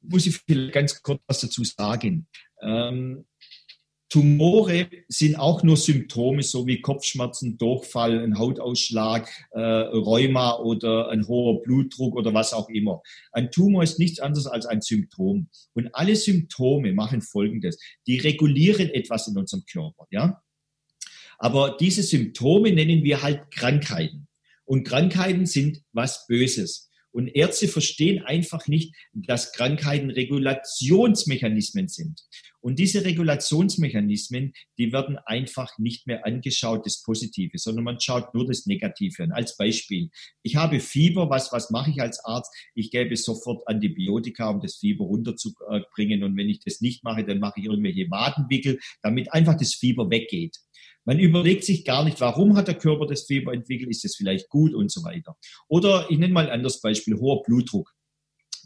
Muss 0.00 0.26
ich 0.26 0.36
vielleicht 0.36 0.72
ganz 0.72 1.02
kurz 1.02 1.20
was 1.26 1.40
dazu 1.40 1.64
sagen. 1.64 2.28
Ähm, 2.62 3.26
Tumore 4.16 4.88
sind 5.08 5.36
auch 5.36 5.62
nur 5.62 5.76
Symptome, 5.76 6.42
so 6.42 6.66
wie 6.66 6.80
Kopfschmerzen, 6.80 7.58
Durchfall, 7.58 8.18
ein 8.24 8.38
Hautausschlag, 8.38 9.28
äh, 9.50 9.60
Rheuma 9.60 10.56
oder 10.56 11.10
ein 11.10 11.28
hoher 11.28 11.62
Blutdruck 11.62 12.16
oder 12.16 12.32
was 12.32 12.54
auch 12.54 12.70
immer. 12.70 13.02
Ein 13.32 13.50
Tumor 13.50 13.82
ist 13.82 13.98
nichts 13.98 14.18
anderes 14.18 14.46
als 14.46 14.64
ein 14.64 14.80
Symptom. 14.80 15.50
Und 15.74 15.94
alle 15.94 16.16
Symptome 16.16 16.94
machen 16.94 17.20
Folgendes. 17.20 17.78
Die 18.06 18.16
regulieren 18.16 18.88
etwas 18.88 19.28
in 19.28 19.36
unserem 19.36 19.64
Körper, 19.70 20.06
ja. 20.10 20.42
Aber 21.36 21.76
diese 21.78 22.02
Symptome 22.02 22.72
nennen 22.72 23.04
wir 23.04 23.22
halt 23.22 23.50
Krankheiten. 23.50 24.28
Und 24.64 24.84
Krankheiten 24.84 25.44
sind 25.44 25.82
was 25.92 26.26
Böses. 26.26 26.85
Und 27.16 27.28
Ärzte 27.28 27.66
verstehen 27.66 28.22
einfach 28.24 28.66
nicht, 28.66 28.94
dass 29.14 29.52
Krankheiten 29.52 30.10
Regulationsmechanismen 30.10 31.88
sind. 31.88 32.20
Und 32.60 32.78
diese 32.78 33.06
Regulationsmechanismen, 33.06 34.52
die 34.76 34.92
werden 34.92 35.16
einfach 35.24 35.78
nicht 35.78 36.06
mehr 36.06 36.26
angeschaut, 36.26 36.84
das 36.84 37.02
Positive, 37.02 37.56
sondern 37.56 37.84
man 37.84 38.00
schaut 38.00 38.34
nur 38.34 38.46
das 38.46 38.66
Negative 38.66 39.22
an. 39.22 39.32
Als 39.32 39.56
Beispiel, 39.56 40.10
ich 40.42 40.56
habe 40.56 40.78
Fieber, 40.78 41.30
was, 41.30 41.50
was 41.52 41.70
mache 41.70 41.90
ich 41.90 42.02
als 42.02 42.22
Arzt? 42.22 42.54
Ich 42.74 42.90
gebe 42.90 43.16
sofort 43.16 43.66
Antibiotika, 43.66 44.50
um 44.50 44.60
das 44.60 44.76
Fieber 44.76 45.06
runterzubringen. 45.06 46.22
Und 46.22 46.36
wenn 46.36 46.50
ich 46.50 46.60
das 46.60 46.82
nicht 46.82 47.02
mache, 47.02 47.24
dann 47.24 47.38
mache 47.38 47.60
ich 47.60 47.64
irgendwelche 47.64 48.10
Wadenwickel, 48.10 48.78
damit 49.00 49.32
einfach 49.32 49.56
das 49.56 49.72
Fieber 49.72 50.10
weggeht. 50.10 50.58
Man 51.04 51.20
überlegt 51.20 51.64
sich 51.64 51.84
gar 51.84 52.04
nicht, 52.04 52.20
warum 52.20 52.56
hat 52.56 52.68
der 52.68 52.74
Körper 52.74 53.06
das 53.06 53.26
Fieber 53.26 53.52
entwickelt, 53.52 53.90
ist 53.90 54.04
es 54.04 54.16
vielleicht 54.16 54.48
gut 54.48 54.74
und 54.74 54.90
so 54.90 55.04
weiter. 55.04 55.36
Oder 55.68 56.06
ich 56.10 56.18
nenne 56.18 56.34
mal 56.34 56.46
ein 56.46 56.52
anderes 56.52 56.80
Beispiel, 56.80 57.16
hoher 57.16 57.42
Blutdruck. 57.42 57.92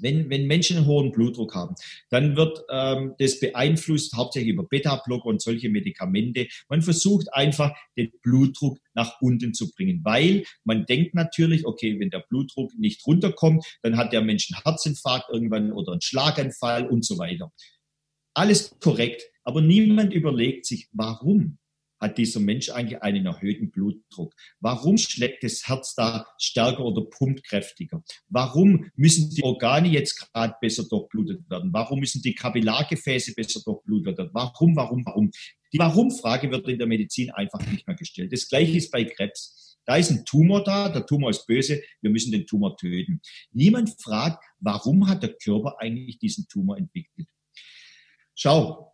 Wenn, 0.02 0.30
wenn 0.30 0.46
Menschen 0.46 0.78
einen 0.78 0.86
hohen 0.86 1.12
Blutdruck 1.12 1.54
haben, 1.54 1.74
dann 2.08 2.34
wird 2.34 2.64
ähm, 2.70 3.14
das 3.18 3.38
beeinflusst 3.38 4.14
hauptsächlich 4.16 4.54
über 4.54 4.66
Beta-Blocker 4.66 5.26
und 5.26 5.42
solche 5.42 5.68
Medikamente. 5.68 6.48
Man 6.70 6.80
versucht 6.80 7.32
einfach, 7.34 7.76
den 7.98 8.10
Blutdruck 8.22 8.78
nach 8.94 9.20
unten 9.20 9.52
zu 9.52 9.70
bringen, 9.70 10.00
weil 10.02 10.44
man 10.64 10.86
denkt 10.86 11.14
natürlich, 11.14 11.66
okay, 11.66 12.00
wenn 12.00 12.08
der 12.08 12.24
Blutdruck 12.26 12.72
nicht 12.78 13.06
runterkommt, 13.06 13.64
dann 13.82 13.98
hat 13.98 14.14
der 14.14 14.22
Mensch 14.22 14.48
einen 14.50 14.62
Herzinfarkt 14.64 15.28
irgendwann 15.30 15.70
oder 15.72 15.92
einen 15.92 16.00
Schlaganfall 16.00 16.88
und 16.88 17.04
so 17.04 17.18
weiter. 17.18 17.52
Alles 18.32 18.74
korrekt, 18.80 19.22
aber 19.44 19.60
niemand 19.60 20.14
überlegt 20.14 20.64
sich, 20.64 20.88
warum 20.92 21.58
hat 22.00 22.18
dieser 22.18 22.40
Mensch 22.40 22.70
eigentlich 22.70 23.02
einen 23.02 23.26
erhöhten 23.26 23.70
Blutdruck? 23.70 24.34
Warum 24.60 24.96
schlägt 24.96 25.44
das 25.44 25.68
Herz 25.68 25.94
da 25.94 26.26
stärker 26.38 26.84
oder 26.84 27.02
pumpt 27.02 27.44
kräftiger? 27.44 28.02
Warum 28.28 28.90
müssen 28.96 29.30
die 29.30 29.42
Organe 29.42 29.88
jetzt 29.88 30.18
gerade 30.18 30.54
besser 30.60 30.84
durchblutet 30.88 31.48
werden? 31.50 31.72
Warum 31.72 32.00
müssen 32.00 32.22
die 32.22 32.34
Kapillargefäße 32.34 33.34
besser 33.34 33.60
durchblutet 33.64 34.18
werden? 34.18 34.30
Warum, 34.32 34.74
warum, 34.74 35.04
warum? 35.04 35.30
Die 35.72 35.78
Warum-Frage 35.78 36.50
wird 36.50 36.68
in 36.68 36.78
der 36.78 36.88
Medizin 36.88 37.30
einfach 37.30 37.64
nicht 37.70 37.86
mehr 37.86 37.96
gestellt. 37.96 38.32
Das 38.32 38.48
gleiche 38.48 38.78
ist 38.78 38.90
bei 38.90 39.04
Krebs. 39.04 39.78
Da 39.84 39.96
ist 39.96 40.10
ein 40.10 40.24
Tumor 40.24 40.62
da, 40.62 40.88
der 40.88 41.06
Tumor 41.06 41.30
ist 41.30 41.46
böse, 41.46 41.82
wir 42.00 42.10
müssen 42.10 42.32
den 42.32 42.46
Tumor 42.46 42.76
töten. 42.76 43.20
Niemand 43.52 44.00
fragt, 44.00 44.44
warum 44.58 45.08
hat 45.08 45.22
der 45.22 45.34
Körper 45.34 45.76
eigentlich 45.78 46.18
diesen 46.18 46.46
Tumor 46.48 46.76
entwickelt? 46.76 47.28
Schau, 48.34 48.89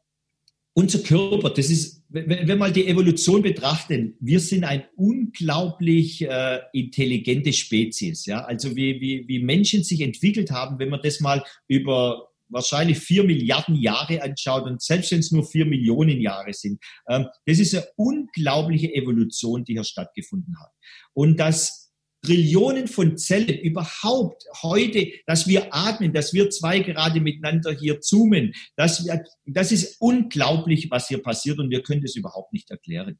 unser 0.76 0.98
Körper, 0.98 1.48
das 1.50 1.70
ist, 1.70 2.04
wenn 2.10 2.46
wir 2.46 2.56
mal 2.56 2.70
die 2.70 2.86
Evolution 2.86 3.40
betrachten, 3.40 4.14
wir 4.20 4.40
sind 4.40 4.62
ein 4.64 4.84
unglaublich 4.94 6.20
äh, 6.20 6.60
intelligente 6.74 7.54
Spezies. 7.54 8.26
Ja? 8.26 8.44
Also 8.44 8.76
wie, 8.76 9.00
wie, 9.00 9.26
wie 9.26 9.42
Menschen 9.42 9.82
sich 9.82 10.02
entwickelt 10.02 10.50
haben, 10.50 10.78
wenn 10.78 10.90
man 10.90 11.00
das 11.02 11.20
mal 11.20 11.42
über 11.66 12.28
wahrscheinlich 12.50 12.98
vier 12.98 13.24
Milliarden 13.24 13.74
Jahre 13.74 14.22
anschaut 14.22 14.64
und 14.64 14.82
selbst 14.82 15.10
wenn 15.12 15.20
es 15.20 15.32
nur 15.32 15.46
vier 15.46 15.64
Millionen 15.64 16.20
Jahre 16.20 16.52
sind, 16.52 16.78
ähm, 17.08 17.26
das 17.46 17.58
ist 17.58 17.74
eine 17.74 17.86
unglaubliche 17.96 18.92
Evolution, 18.94 19.64
die 19.64 19.72
hier 19.72 19.84
stattgefunden 19.84 20.60
hat. 20.60 20.72
Und 21.14 21.40
das 21.40 21.85
Trillionen 22.26 22.88
von 22.88 23.16
Zellen 23.16 23.58
überhaupt 23.58 24.44
heute, 24.62 25.08
dass 25.26 25.46
wir 25.46 25.74
atmen, 25.74 26.12
dass 26.12 26.34
wir 26.34 26.50
zwei 26.50 26.80
gerade 26.80 27.20
miteinander 27.20 27.72
hier 27.72 28.00
zoomen, 28.00 28.52
das, 28.76 29.08
das 29.46 29.72
ist 29.72 29.96
unglaublich, 30.00 30.90
was 30.90 31.08
hier 31.08 31.22
passiert 31.22 31.58
und 31.58 31.70
wir 31.70 31.82
können 31.82 32.02
das 32.02 32.16
überhaupt 32.16 32.52
nicht 32.52 32.70
erklären. 32.70 33.18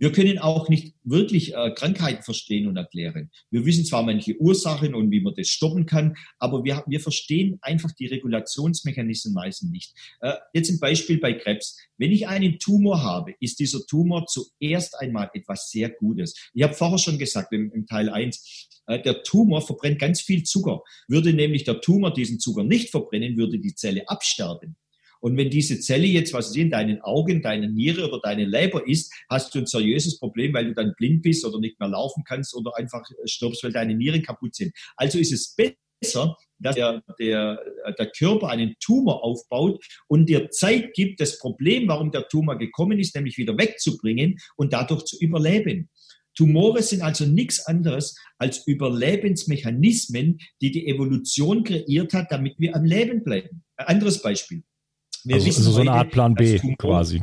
Wir 0.00 0.12
können 0.12 0.38
auch 0.38 0.70
nicht 0.70 0.94
wirklich 1.04 1.54
äh, 1.54 1.72
Krankheiten 1.74 2.22
verstehen 2.22 2.66
und 2.66 2.76
erklären. 2.78 3.30
Wir 3.50 3.66
wissen 3.66 3.84
zwar 3.84 4.02
manche 4.02 4.34
Ursachen 4.40 4.94
und 4.94 5.10
wie 5.10 5.20
man 5.20 5.34
das 5.36 5.48
stoppen 5.48 5.84
kann, 5.84 6.16
aber 6.38 6.64
wir, 6.64 6.82
wir 6.86 7.00
verstehen 7.00 7.58
einfach 7.60 7.92
die 7.92 8.06
Regulationsmechanismen 8.06 9.34
meistens 9.34 9.70
nicht. 9.70 9.94
Äh, 10.20 10.36
jetzt 10.54 10.70
ein 10.70 10.80
Beispiel 10.80 11.20
bei 11.20 11.34
Krebs. 11.34 11.76
Wenn 11.98 12.12
ich 12.12 12.26
einen 12.26 12.58
Tumor 12.58 13.02
habe, 13.02 13.34
ist 13.40 13.60
dieser 13.60 13.86
Tumor 13.86 14.24
zuerst 14.24 14.98
einmal 14.98 15.30
etwas 15.34 15.70
sehr 15.70 15.90
Gutes. 15.90 16.34
Ich 16.54 16.62
habe 16.62 16.72
vorher 16.72 16.98
schon 16.98 17.18
gesagt 17.18 17.52
im, 17.52 17.70
im 17.70 17.86
Teil 17.86 18.08
1, 18.08 18.68
äh, 18.86 19.02
der 19.02 19.22
Tumor 19.22 19.60
verbrennt 19.60 19.98
ganz 19.98 20.22
viel 20.22 20.44
Zucker. 20.44 20.82
Würde 21.08 21.34
nämlich 21.34 21.64
der 21.64 21.82
Tumor 21.82 22.14
diesen 22.14 22.40
Zucker 22.40 22.64
nicht 22.64 22.88
verbrennen, 22.88 23.36
würde 23.36 23.58
die 23.58 23.74
Zelle 23.74 24.08
absterben. 24.08 24.76
Und 25.20 25.36
wenn 25.36 25.50
diese 25.50 25.78
Zelle 25.80 26.06
jetzt, 26.06 26.32
was 26.32 26.52
sie 26.52 26.62
in 26.62 26.70
deinen 26.70 27.00
Augen, 27.02 27.42
deine 27.42 27.70
Niere 27.70 28.08
oder 28.08 28.20
deine 28.22 28.46
Leber 28.46 28.86
ist, 28.86 29.12
hast 29.28 29.54
du 29.54 29.60
ein 29.60 29.66
seriöses 29.66 30.18
Problem, 30.18 30.54
weil 30.54 30.66
du 30.66 30.74
dann 30.74 30.94
blind 30.96 31.22
bist 31.22 31.44
oder 31.44 31.58
nicht 31.58 31.78
mehr 31.78 31.88
laufen 31.88 32.24
kannst 32.26 32.54
oder 32.54 32.72
einfach 32.76 33.04
stirbst, 33.24 33.62
weil 33.62 33.72
deine 33.72 33.94
Nieren 33.94 34.22
kaputt 34.22 34.54
sind. 34.54 34.72
Also 34.96 35.18
ist 35.18 35.32
es 35.32 35.54
besser, 35.54 36.36
dass 36.58 36.74
der, 36.74 37.02
der, 37.18 37.60
der 37.98 38.10
Körper 38.10 38.48
einen 38.48 38.74
Tumor 38.80 39.22
aufbaut 39.22 39.84
und 40.08 40.28
dir 40.28 40.50
Zeit 40.50 40.94
gibt, 40.94 41.20
das 41.20 41.38
Problem, 41.38 41.88
warum 41.88 42.10
der 42.10 42.28
Tumor 42.28 42.56
gekommen 42.58 42.98
ist, 42.98 43.14
nämlich 43.14 43.38
wieder 43.38 43.56
wegzubringen 43.56 44.38
und 44.56 44.72
dadurch 44.72 45.04
zu 45.04 45.18
überleben. 45.20 45.90
Tumore 46.34 46.82
sind 46.82 47.02
also 47.02 47.26
nichts 47.26 47.66
anderes 47.66 48.16
als 48.38 48.66
Überlebensmechanismen, 48.66 50.38
die 50.60 50.70
die 50.70 50.86
Evolution 50.86 51.64
kreiert 51.64 52.14
hat, 52.14 52.30
damit 52.30 52.54
wir 52.58 52.74
am 52.74 52.84
Leben 52.84 53.24
bleiben. 53.24 53.64
Ein 53.76 53.86
anderes 53.88 54.22
Beispiel. 54.22 54.62
Wir 55.24 55.36
also, 55.36 55.46
also 55.48 55.70
so 55.72 55.80
eine 55.80 55.92
Art 55.92 56.10
Plan 56.10 56.34
B 56.34 56.58
quasi. 56.78 57.22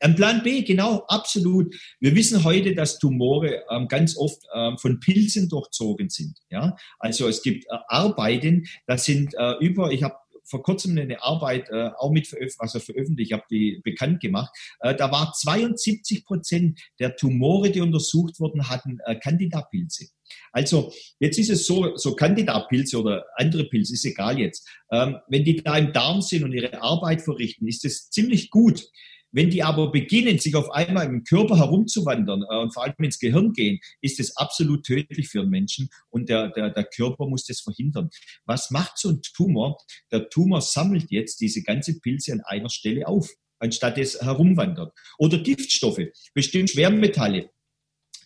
Ein 0.00 0.14
Plan 0.14 0.42
B, 0.44 0.62
genau, 0.62 1.04
absolut. 1.08 1.74
Wir 1.98 2.14
wissen 2.14 2.44
heute, 2.44 2.74
dass 2.74 3.00
Tumore 3.00 3.64
ähm, 3.68 3.88
ganz 3.88 4.16
oft 4.16 4.40
ähm, 4.54 4.78
von 4.78 5.00
Pilzen 5.00 5.48
durchzogen 5.48 6.08
sind. 6.08 6.38
Ja, 6.50 6.76
also 7.00 7.26
es 7.26 7.42
gibt 7.42 7.64
äh, 7.64 7.76
Arbeiten, 7.88 8.66
das 8.86 9.04
sind 9.04 9.34
äh, 9.34 9.54
über, 9.58 9.90
ich 9.90 10.04
habe 10.04 10.14
vor 10.44 10.62
kurzem 10.62 10.96
eine 10.96 11.22
Arbeit 11.22 11.68
äh, 11.70 11.90
auch 11.98 12.10
mit 12.10 12.26
veröf 12.26 12.54
also 12.58 12.78
veröffentlicht, 12.78 13.30
ich 13.30 13.32
habe 13.32 13.44
die 13.50 13.80
bekannt 13.84 14.20
gemacht. 14.20 14.50
Äh, 14.80 14.94
da 14.94 15.10
war 15.10 15.32
72 15.32 16.24
Prozent 16.24 16.80
der 17.00 17.16
Tumore, 17.16 17.70
die 17.70 17.80
untersucht 17.80 18.40
wurden, 18.40 18.68
hatten 18.68 18.98
äh, 19.04 19.16
Candida-Pilze. 19.16 20.06
Also 20.52 20.92
jetzt 21.20 21.38
ist 21.38 21.50
es 21.50 21.66
so, 21.66 21.96
so 21.96 22.14
Candida-Pilze 22.14 22.98
oder 22.98 23.24
andere 23.36 23.64
Pilze, 23.64 23.94
ist 23.94 24.04
egal 24.04 24.38
jetzt. 24.38 24.68
Ähm, 24.90 25.16
wenn 25.28 25.44
die 25.44 25.56
da 25.56 25.76
im 25.76 25.92
Darm 25.92 26.22
sind 26.22 26.44
und 26.44 26.52
ihre 26.52 26.82
Arbeit 26.82 27.22
verrichten, 27.22 27.66
ist 27.66 27.84
es 27.84 28.10
ziemlich 28.10 28.50
gut. 28.50 28.88
Wenn 29.30 29.50
die 29.50 29.62
aber 29.62 29.92
beginnen, 29.92 30.38
sich 30.38 30.54
auf 30.54 30.70
einmal 30.70 31.06
im 31.06 31.22
Körper 31.22 31.58
herumzuwandern 31.58 32.42
äh, 32.48 32.56
und 32.62 32.72
vor 32.72 32.84
allem 32.84 32.94
ins 32.98 33.18
Gehirn 33.18 33.52
gehen, 33.52 33.78
ist 34.00 34.20
es 34.20 34.36
absolut 34.36 34.84
tödlich 34.84 35.28
für 35.28 35.40
einen 35.40 35.50
Menschen 35.50 35.90
und 36.08 36.28
der, 36.30 36.48
der, 36.50 36.70
der 36.70 36.84
Körper 36.84 37.26
muss 37.26 37.44
das 37.44 37.60
verhindern. 37.60 38.08
Was 38.46 38.70
macht 38.70 38.98
so 38.98 39.10
ein 39.10 39.20
Tumor? 39.20 39.78
Der 40.10 40.30
Tumor 40.30 40.62
sammelt 40.62 41.10
jetzt 41.10 41.40
diese 41.40 41.62
ganze 41.62 42.00
Pilze 42.00 42.32
an 42.32 42.40
einer 42.40 42.70
Stelle 42.70 43.06
auf 43.06 43.28
anstatt 43.60 43.98
es 43.98 44.20
herumwandert. 44.20 44.92
Oder 45.18 45.38
Giftstoffe, 45.38 46.00
bestimmt 46.34 46.70
Schwermetalle, 46.70 47.50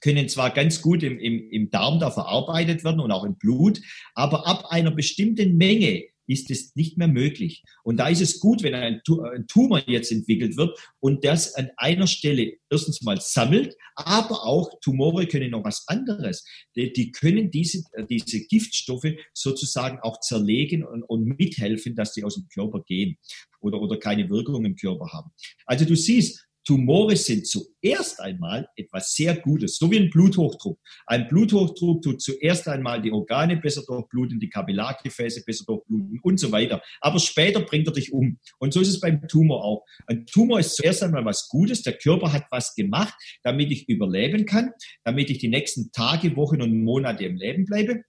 können 0.02 0.28
zwar 0.28 0.50
ganz 0.50 0.82
gut 0.82 1.02
im, 1.02 1.18
im, 1.18 1.48
im 1.50 1.70
Darm 1.70 2.00
da 2.00 2.10
verarbeitet 2.10 2.84
werden 2.84 3.00
und 3.00 3.10
auch 3.12 3.24
im 3.24 3.36
Blut, 3.36 3.80
aber 4.14 4.46
ab 4.46 4.66
einer 4.68 4.90
bestimmten 4.90 5.56
Menge 5.56 6.04
ist 6.26 6.50
es 6.50 6.74
nicht 6.76 6.98
mehr 6.98 7.08
möglich. 7.08 7.62
Und 7.84 7.96
da 7.98 8.08
ist 8.08 8.20
es 8.20 8.40
gut, 8.40 8.62
wenn 8.62 8.74
ein, 8.74 9.02
Tumor 9.48 9.82
jetzt 9.86 10.12
entwickelt 10.12 10.56
wird 10.56 10.78
und 11.00 11.24
das 11.24 11.54
an 11.54 11.70
einer 11.76 12.06
Stelle 12.06 12.54
erstens 12.70 13.02
mal 13.02 13.20
sammelt, 13.20 13.76
aber 13.96 14.44
auch 14.44 14.70
Tumore 14.80 15.26
können 15.26 15.50
noch 15.50 15.64
was 15.64 15.84
anderes. 15.88 16.44
Die, 16.76 16.92
die 16.92 17.12
können 17.12 17.50
diese, 17.50 17.82
diese 18.08 18.46
Giftstoffe 18.46 19.12
sozusagen 19.34 19.98
auch 20.00 20.20
zerlegen 20.20 20.84
und, 20.84 21.02
und 21.02 21.24
mithelfen, 21.38 21.94
dass 21.94 22.14
sie 22.14 22.24
aus 22.24 22.34
dem 22.34 22.48
Körper 22.48 22.82
gehen 22.82 23.18
oder, 23.60 23.80
oder 23.80 23.98
keine 23.98 24.28
Wirkung 24.30 24.64
im 24.64 24.76
Körper 24.76 25.12
haben. 25.12 25.30
Also 25.66 25.84
du 25.84 25.96
siehst, 25.96 26.46
Tumore 26.64 27.16
sind 27.16 27.46
zuerst 27.46 28.20
einmal 28.20 28.68
etwas 28.76 29.14
sehr 29.14 29.36
Gutes, 29.36 29.78
so 29.78 29.90
wie 29.90 29.98
ein 29.98 30.10
Bluthochdruck. 30.10 30.78
Ein 31.06 31.28
Bluthochdruck 31.28 32.02
tut 32.02 32.22
zuerst 32.22 32.68
einmal 32.68 33.02
die 33.02 33.10
Organe 33.10 33.56
besser 33.56 33.82
durchbluten, 33.86 34.38
die 34.38 34.48
Kapillargefäße 34.48 35.42
besser 35.44 35.64
durchbluten 35.66 36.20
und 36.22 36.38
so 36.38 36.52
weiter. 36.52 36.80
Aber 37.00 37.18
später 37.18 37.60
bringt 37.60 37.88
er 37.88 37.92
dich 37.92 38.12
um. 38.12 38.38
Und 38.58 38.72
so 38.72 38.80
ist 38.80 38.88
es 38.88 39.00
beim 39.00 39.26
Tumor 39.26 39.64
auch. 39.64 39.84
Ein 40.06 40.26
Tumor 40.26 40.60
ist 40.60 40.76
zuerst 40.76 41.02
einmal 41.02 41.24
was 41.24 41.48
Gutes. 41.48 41.82
Der 41.82 41.98
Körper 41.98 42.32
hat 42.32 42.44
was 42.50 42.74
gemacht, 42.74 43.14
damit 43.42 43.70
ich 43.72 43.88
überleben 43.88 44.46
kann, 44.46 44.70
damit 45.04 45.30
ich 45.30 45.38
die 45.38 45.48
nächsten 45.48 45.90
Tage, 45.92 46.36
Wochen 46.36 46.62
und 46.62 46.84
Monate 46.84 47.24
im 47.24 47.36
Leben 47.36 47.64
bleibe. 47.64 48.02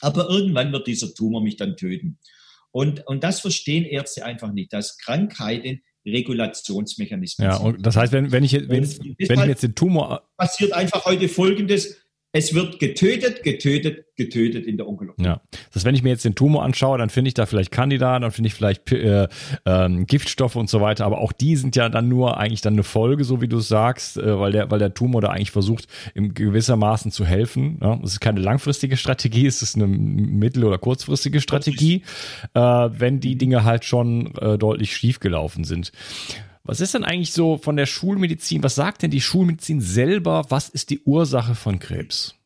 Aber 0.00 0.28
irgendwann 0.28 0.72
wird 0.72 0.88
dieser 0.88 1.14
Tumor 1.14 1.42
mich 1.42 1.56
dann 1.56 1.76
töten. 1.76 2.18
Und, 2.72 3.06
und 3.06 3.22
das 3.22 3.40
verstehen 3.40 3.84
Ärzte 3.84 4.24
einfach 4.24 4.52
nicht, 4.52 4.72
dass 4.72 4.96
Krankheiten 4.98 5.82
Regulationsmechanismen. 6.06 7.48
Ja, 7.48 7.56
und 7.58 7.84
das 7.86 7.96
heißt, 7.96 8.12
wenn, 8.12 8.32
wenn 8.32 8.44
ich, 8.44 8.52
wenn, 8.54 8.68
wenn 8.68 9.40
ich 9.40 9.46
jetzt 9.46 9.62
den 9.62 9.74
Tumor. 9.74 10.28
Passiert 10.36 10.72
einfach 10.72 11.04
heute 11.04 11.28
folgendes. 11.28 12.02
Es 12.34 12.54
wird 12.54 12.78
getötet, 12.78 13.42
getötet, 13.42 14.06
getötet 14.16 14.66
in 14.66 14.78
der 14.78 14.88
Onkologie. 14.88 15.22
Ja, 15.22 15.42
das 15.74 15.84
wenn 15.84 15.94
ich 15.94 16.02
mir 16.02 16.08
jetzt 16.08 16.24
den 16.24 16.34
Tumor 16.34 16.64
anschaue, 16.64 16.96
dann 16.96 17.10
finde 17.10 17.28
ich 17.28 17.34
da 17.34 17.44
vielleicht 17.44 17.70
Candida, 17.70 18.18
dann 18.18 18.30
finde 18.30 18.48
ich 18.48 18.54
vielleicht 18.54 18.90
äh, 18.90 19.28
ähm, 19.66 20.06
Giftstoffe 20.06 20.56
und 20.56 20.70
so 20.70 20.80
weiter, 20.80 21.04
aber 21.04 21.18
auch 21.18 21.32
die 21.32 21.56
sind 21.56 21.76
ja 21.76 21.90
dann 21.90 22.08
nur 22.08 22.38
eigentlich 22.38 22.62
dann 22.62 22.72
eine 22.72 22.84
Folge, 22.84 23.24
so 23.24 23.42
wie 23.42 23.48
du 23.48 23.58
es 23.58 23.68
sagst, 23.68 24.16
äh, 24.16 24.38
weil 24.38 24.52
der 24.52 24.70
weil 24.70 24.78
der 24.78 24.94
Tumor 24.94 25.20
da 25.20 25.28
eigentlich 25.28 25.50
versucht, 25.50 25.86
in 26.14 26.32
gewissermaßen 26.32 27.10
zu 27.12 27.26
helfen. 27.26 27.78
Ja? 27.82 27.96
Das 27.96 28.12
ist 28.12 28.20
keine 28.20 28.40
langfristige 28.40 28.96
Strategie, 28.96 29.46
es 29.46 29.60
ist 29.60 29.76
eine 29.76 29.86
mittel- 29.86 30.64
oder 30.64 30.78
kurzfristige 30.78 31.42
Strategie, 31.42 32.02
äh, 32.54 32.60
wenn 32.60 33.20
die 33.20 33.36
Dinge 33.36 33.64
halt 33.64 33.84
schon 33.84 34.34
äh, 34.36 34.56
deutlich 34.56 34.96
schief 34.96 35.20
gelaufen 35.20 35.64
sind. 35.64 35.92
Was 36.64 36.80
ist 36.80 36.94
denn 36.94 37.04
eigentlich 37.04 37.32
so 37.32 37.58
von 37.58 37.76
der 37.76 37.86
Schulmedizin? 37.86 38.62
Was 38.62 38.76
sagt 38.76 39.02
denn 39.02 39.10
die 39.10 39.20
Schulmedizin 39.20 39.80
selber? 39.80 40.46
Was 40.48 40.68
ist 40.68 40.90
die 40.90 41.00
Ursache 41.00 41.54
von 41.54 41.78
Krebs? 41.78 42.36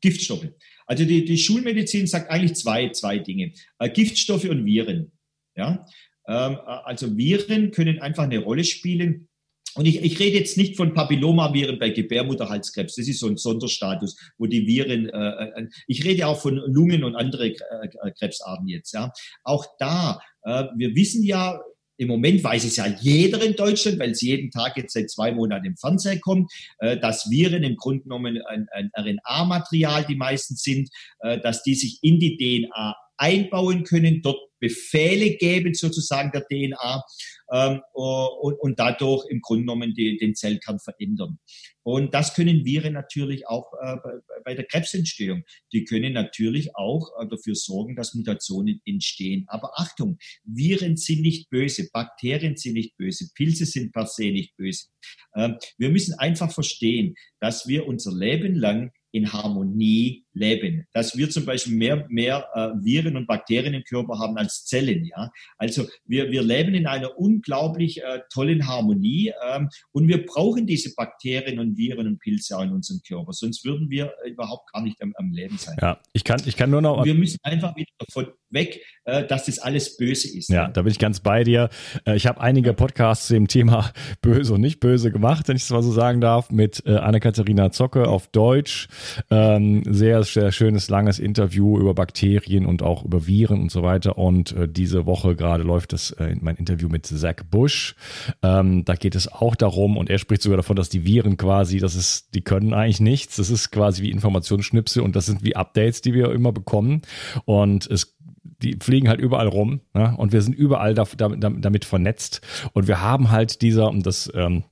Giftstoffe. 0.00 0.48
Also 0.86 1.04
die, 1.04 1.24
die 1.24 1.38
Schulmedizin 1.38 2.06
sagt 2.06 2.30
eigentlich 2.30 2.54
zwei, 2.54 2.90
zwei 2.90 3.18
Dinge. 3.18 3.52
Äh, 3.78 3.90
Giftstoffe 3.90 4.44
und 4.44 4.64
Viren. 4.64 5.12
Ja? 5.56 5.86
Ähm, 6.28 6.52
äh, 6.52 6.70
also 6.84 7.16
Viren 7.16 7.70
können 7.72 8.00
einfach 8.00 8.24
eine 8.24 8.38
Rolle 8.38 8.64
spielen. 8.64 9.28
Und 9.74 9.86
ich, 9.86 10.02
ich 10.02 10.18
rede 10.18 10.38
jetzt 10.38 10.56
nicht 10.58 10.76
von 10.76 10.92
Papillomaviren 10.92 11.78
bei 11.78 11.90
Gebärmutterhalskrebs. 11.90 12.96
Das 12.96 13.08
ist 13.08 13.20
so 13.20 13.26
ein 13.26 13.36
Sonderstatus, 13.36 14.16
wo 14.38 14.46
die 14.46 14.66
Viren. 14.66 15.08
Äh, 15.08 15.44
äh 15.60 15.68
ich 15.86 16.04
rede 16.04 16.26
auch 16.26 16.40
von 16.40 16.56
Lungen 16.56 17.04
und 17.04 17.16
andere 17.16 17.48
äh, 17.48 18.10
Krebsarten 18.18 18.68
jetzt. 18.68 18.92
Ja, 18.92 19.12
auch 19.44 19.66
da. 19.78 20.20
Äh, 20.42 20.64
wir 20.76 20.94
wissen 20.94 21.24
ja, 21.24 21.58
im 22.02 22.08
Moment 22.08 22.42
weiß 22.42 22.64
es 22.64 22.76
ja 22.76 22.86
jeder 23.00 23.42
in 23.42 23.54
Deutschland, 23.54 23.98
weil 23.98 24.10
es 24.10 24.20
jeden 24.20 24.50
Tag 24.50 24.76
jetzt 24.76 24.92
seit 24.92 25.10
zwei 25.10 25.32
Monaten 25.32 25.66
im 25.66 25.76
Fernsehen 25.76 26.20
kommt, 26.20 26.52
äh, 26.78 26.98
dass 26.98 27.30
Viren 27.30 27.62
im 27.62 27.76
Grunde 27.76 28.02
genommen 28.02 28.40
ein, 28.48 28.66
ein 28.72 28.90
RNA-Material, 28.96 30.04
die 30.04 30.16
meisten 30.16 30.56
sind, 30.56 30.90
äh, 31.20 31.40
dass 31.40 31.62
die 31.62 31.74
sich 31.74 31.98
in 32.02 32.18
die 32.18 32.36
DNA 32.36 32.94
einbauen 33.22 33.84
können, 33.84 34.20
dort 34.20 34.40
Befehle 34.58 35.36
geben 35.36 35.74
sozusagen 35.74 36.30
der 36.30 36.46
DNA 36.46 37.04
ähm, 37.52 37.80
und, 37.92 38.54
und 38.60 38.78
dadurch 38.78 39.28
im 39.28 39.40
Grunde 39.40 39.62
genommen 39.62 39.94
die, 39.94 40.16
den 40.18 40.34
Zellkern 40.34 40.78
verändern. 40.78 41.38
Und 41.82 42.14
das 42.14 42.34
können 42.34 42.64
Viren 42.64 42.92
natürlich 42.92 43.48
auch 43.48 43.72
äh, 43.82 43.96
bei 44.44 44.54
der 44.54 44.64
Krebsentstehung. 44.64 45.42
Die 45.72 45.84
können 45.84 46.12
natürlich 46.12 46.76
auch 46.76 47.10
äh, 47.20 47.26
dafür 47.28 47.56
sorgen, 47.56 47.96
dass 47.96 48.14
Mutationen 48.14 48.80
entstehen. 48.84 49.44
Aber 49.48 49.72
Achtung, 49.76 50.18
Viren 50.44 50.96
sind 50.96 51.22
nicht 51.22 51.50
böse, 51.50 51.88
Bakterien 51.92 52.56
sind 52.56 52.74
nicht 52.74 52.96
böse, 52.96 53.30
Pilze 53.34 53.66
sind 53.66 53.92
per 53.92 54.06
se 54.06 54.30
nicht 54.30 54.56
böse. 54.56 54.86
Ähm, 55.34 55.58
wir 55.76 55.90
müssen 55.90 56.16
einfach 56.18 56.52
verstehen, 56.52 57.14
dass 57.40 57.66
wir 57.66 57.88
unser 57.88 58.12
Leben 58.12 58.54
lang 58.54 58.92
in 59.12 59.32
Harmonie 59.32 60.24
leben. 60.34 60.86
Dass 60.92 61.16
wir 61.16 61.30
zum 61.30 61.44
Beispiel 61.44 61.74
mehr, 61.74 62.06
mehr 62.08 62.46
äh, 62.54 62.68
Viren 62.82 63.16
und 63.16 63.26
Bakterien 63.26 63.74
im 63.74 63.84
Körper 63.84 64.18
haben 64.18 64.36
als 64.36 64.64
Zellen. 64.64 65.04
Ja? 65.04 65.30
Also 65.58 65.86
wir, 66.06 66.30
wir 66.30 66.42
leben 66.42 66.74
in 66.74 66.86
einer 66.86 67.18
unglaublich 67.18 68.02
äh, 68.02 68.20
tollen 68.32 68.66
Harmonie 68.66 69.32
ähm, 69.50 69.68
und 69.92 70.08
wir 70.08 70.24
brauchen 70.24 70.66
diese 70.66 70.94
Bakterien 70.94 71.58
und 71.58 71.76
Viren 71.76 72.06
und 72.06 72.18
Pilze 72.20 72.56
auch 72.56 72.62
in 72.62 72.72
unserem 72.72 73.00
Körper. 73.06 73.32
Sonst 73.32 73.64
würden 73.64 73.90
wir 73.90 74.12
überhaupt 74.26 74.72
gar 74.72 74.82
nicht 74.82 75.00
am, 75.02 75.12
am 75.16 75.32
Leben 75.32 75.58
sein. 75.58 75.76
Ja, 75.80 76.00
ich 76.12 76.24
kann, 76.24 76.40
ich 76.46 76.56
kann 76.56 76.70
nur 76.70 76.82
noch. 76.82 77.04
wir 77.04 77.14
müssen 77.14 77.38
einfach 77.42 77.76
wieder 77.76 77.90
davon 77.98 78.28
weg, 78.50 78.80
äh, 79.04 79.24
dass 79.26 79.46
das 79.46 79.58
alles 79.58 79.96
böse 79.96 80.36
ist. 80.36 80.48
Ja, 80.48 80.68
da 80.68 80.82
bin 80.82 80.92
ich 80.92 80.98
ganz 80.98 81.20
bei 81.20 81.44
dir. 81.44 81.70
Äh, 82.06 82.16
ich 82.16 82.26
habe 82.26 82.40
einige 82.40 82.74
Podcasts 82.74 83.26
zu 83.26 83.34
dem 83.34 83.48
Thema 83.48 83.90
böse 84.20 84.54
und 84.54 84.60
nicht 84.60 84.80
böse 84.80 85.10
gemacht, 85.10 85.48
wenn 85.48 85.56
ich 85.56 85.62
es 85.62 85.70
mal 85.70 85.82
so 85.82 85.92
sagen 85.92 86.20
darf, 86.20 86.50
mit 86.50 86.82
äh, 86.86 86.96
Anne-Katharina 86.96 87.70
Zocke 87.70 88.06
auf 88.08 88.28
Deutsch. 88.28 88.88
Ähm, 89.30 89.82
sehr, 89.88 90.21
sehr 90.24 90.52
schönes, 90.52 90.88
langes 90.88 91.18
Interview 91.18 91.78
über 91.78 91.94
Bakterien 91.94 92.66
und 92.66 92.82
auch 92.82 93.04
über 93.04 93.26
Viren 93.26 93.60
und 93.60 93.70
so 93.70 93.82
weiter. 93.82 94.18
Und 94.18 94.52
äh, 94.52 94.68
diese 94.68 95.06
Woche 95.06 95.36
gerade 95.36 95.62
läuft 95.62 95.92
das 95.92 96.10
äh, 96.12 96.34
mein 96.40 96.56
Interview 96.56 96.88
mit 96.88 97.06
Zach 97.06 97.36
Bush. 97.50 97.94
Ähm, 98.42 98.84
da 98.84 98.94
geht 98.94 99.14
es 99.14 99.30
auch 99.30 99.56
darum, 99.56 99.96
und 99.96 100.10
er 100.10 100.18
spricht 100.18 100.42
sogar 100.42 100.56
davon, 100.56 100.76
dass 100.76 100.88
die 100.88 101.04
Viren 101.04 101.36
quasi, 101.36 101.78
das 101.78 101.94
ist, 101.94 102.34
die 102.34 102.42
können 102.42 102.74
eigentlich 102.74 103.00
nichts. 103.00 103.36
Das 103.36 103.50
ist 103.50 103.70
quasi 103.70 104.02
wie 104.02 104.10
Informationsschnipsel 104.10 105.02
und 105.02 105.16
das 105.16 105.26
sind 105.26 105.42
wie 105.42 105.56
Updates, 105.56 106.00
die 106.00 106.14
wir 106.14 106.32
immer 106.32 106.52
bekommen. 106.52 107.02
Und 107.44 107.90
es 107.90 108.16
die 108.62 108.76
fliegen 108.80 109.08
halt 109.08 109.20
überall 109.20 109.48
rum 109.48 109.80
ne? 109.92 110.14
und 110.16 110.32
wir 110.32 110.40
sind 110.40 110.54
überall 110.54 110.94
da, 110.94 111.04
da, 111.16 111.28
damit 111.28 111.84
vernetzt 111.84 112.40
und 112.72 112.86
wir 112.86 113.00
haben 113.00 113.30
halt 113.30 113.60
dieser, 113.62 113.90
und 113.90 114.06
das 114.06 114.30
ähm, 114.34 114.64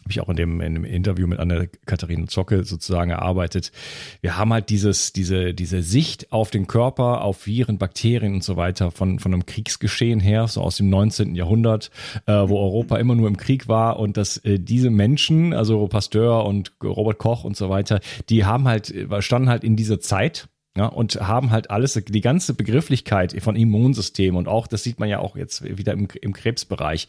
habe 0.00 0.10
ich 0.10 0.20
auch 0.20 0.28
in 0.28 0.36
dem, 0.36 0.60
in 0.60 0.74
dem 0.74 0.84
Interview 0.84 1.26
mit 1.26 1.38
Anne-Katharina 1.38 2.26
Zocke 2.26 2.64
sozusagen 2.64 3.10
erarbeitet. 3.10 3.72
Wir 4.20 4.36
haben 4.36 4.52
halt 4.52 4.70
dieses, 4.70 5.12
diese, 5.12 5.54
diese 5.54 5.82
Sicht 5.82 6.32
auf 6.32 6.50
den 6.50 6.66
Körper, 6.66 7.22
auf 7.22 7.46
Viren, 7.46 7.78
Bakterien 7.78 8.34
und 8.34 8.44
so 8.44 8.56
weiter 8.56 8.90
von, 8.90 9.18
von 9.18 9.32
einem 9.32 9.46
Kriegsgeschehen 9.46 10.20
her, 10.20 10.48
so 10.48 10.62
aus 10.62 10.76
dem 10.76 10.88
19. 10.90 11.34
Jahrhundert, 11.34 11.90
äh, 12.26 12.32
wo 12.32 12.58
Europa 12.58 12.96
immer 12.96 13.14
nur 13.14 13.28
im 13.28 13.36
Krieg 13.36 13.68
war 13.68 13.98
und 13.98 14.16
dass 14.16 14.38
äh, 14.38 14.58
diese 14.58 14.90
Menschen, 14.90 15.52
also 15.52 15.86
Pasteur 15.86 16.44
und 16.44 16.72
Robert 16.82 17.18
Koch 17.18 17.44
und 17.44 17.56
so 17.56 17.68
weiter, 17.70 18.00
die 18.28 18.44
haben 18.44 18.66
halt, 18.66 18.94
standen 19.20 19.48
halt 19.48 19.64
in 19.64 19.76
dieser 19.76 20.00
Zeit 20.00 20.48
ja, 20.76 20.86
und 20.86 21.16
haben 21.16 21.50
halt 21.50 21.70
alles, 21.70 21.94
die 21.94 22.20
ganze 22.20 22.54
Begrifflichkeit 22.54 23.34
von 23.42 23.56
Immunsystem 23.56 24.36
und 24.36 24.46
auch, 24.46 24.68
das 24.68 24.84
sieht 24.84 25.00
man 25.00 25.08
ja 25.08 25.18
auch 25.18 25.36
jetzt 25.36 25.64
wieder 25.64 25.92
im, 25.92 26.06
im 26.22 26.32
Krebsbereich, 26.32 27.08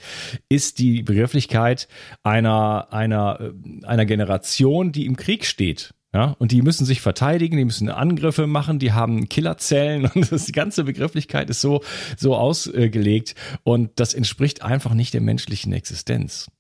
ist 0.50 0.80
die 0.80 1.04
Begrifflichkeit 1.04 1.88
einer, 2.24 2.92
einer, 2.92 3.40
äh, 3.40 3.86
einer 3.86 4.06
Generation, 4.06 4.92
die 4.92 5.06
im 5.06 5.16
Krieg 5.16 5.46
steht. 5.46 5.94
Ja, 6.14 6.36
und 6.40 6.52
die 6.52 6.62
müssen 6.62 6.86
sich 6.86 7.00
verteidigen, 7.00 7.56
die 7.56 7.64
müssen 7.64 7.88
Angriffe 7.88 8.46
machen, 8.46 8.80
die 8.80 8.92
haben 8.92 9.30
Killerzellen 9.30 10.06
und 10.14 10.32
das, 10.32 10.46
die 10.46 10.52
ganze 10.52 10.84
Begrifflichkeit 10.84 11.50
ist 11.50 11.62
so, 11.62 11.84
so 12.18 12.36
ausgelegt 12.36 13.36
und 13.64 13.92
das 13.98 14.14
entspricht 14.14 14.62
einfach 14.62 14.94
nicht 14.94 15.14
der 15.14 15.22
menschlichen 15.22 15.72
Existenz. 15.72 16.52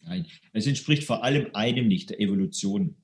Nein, 0.00 0.26
es 0.52 0.66
entspricht 0.66 1.04
vor 1.04 1.22
allem 1.22 1.48
einem 1.52 1.86
nicht, 1.86 2.10
der 2.10 2.20
Evolution. 2.20 2.96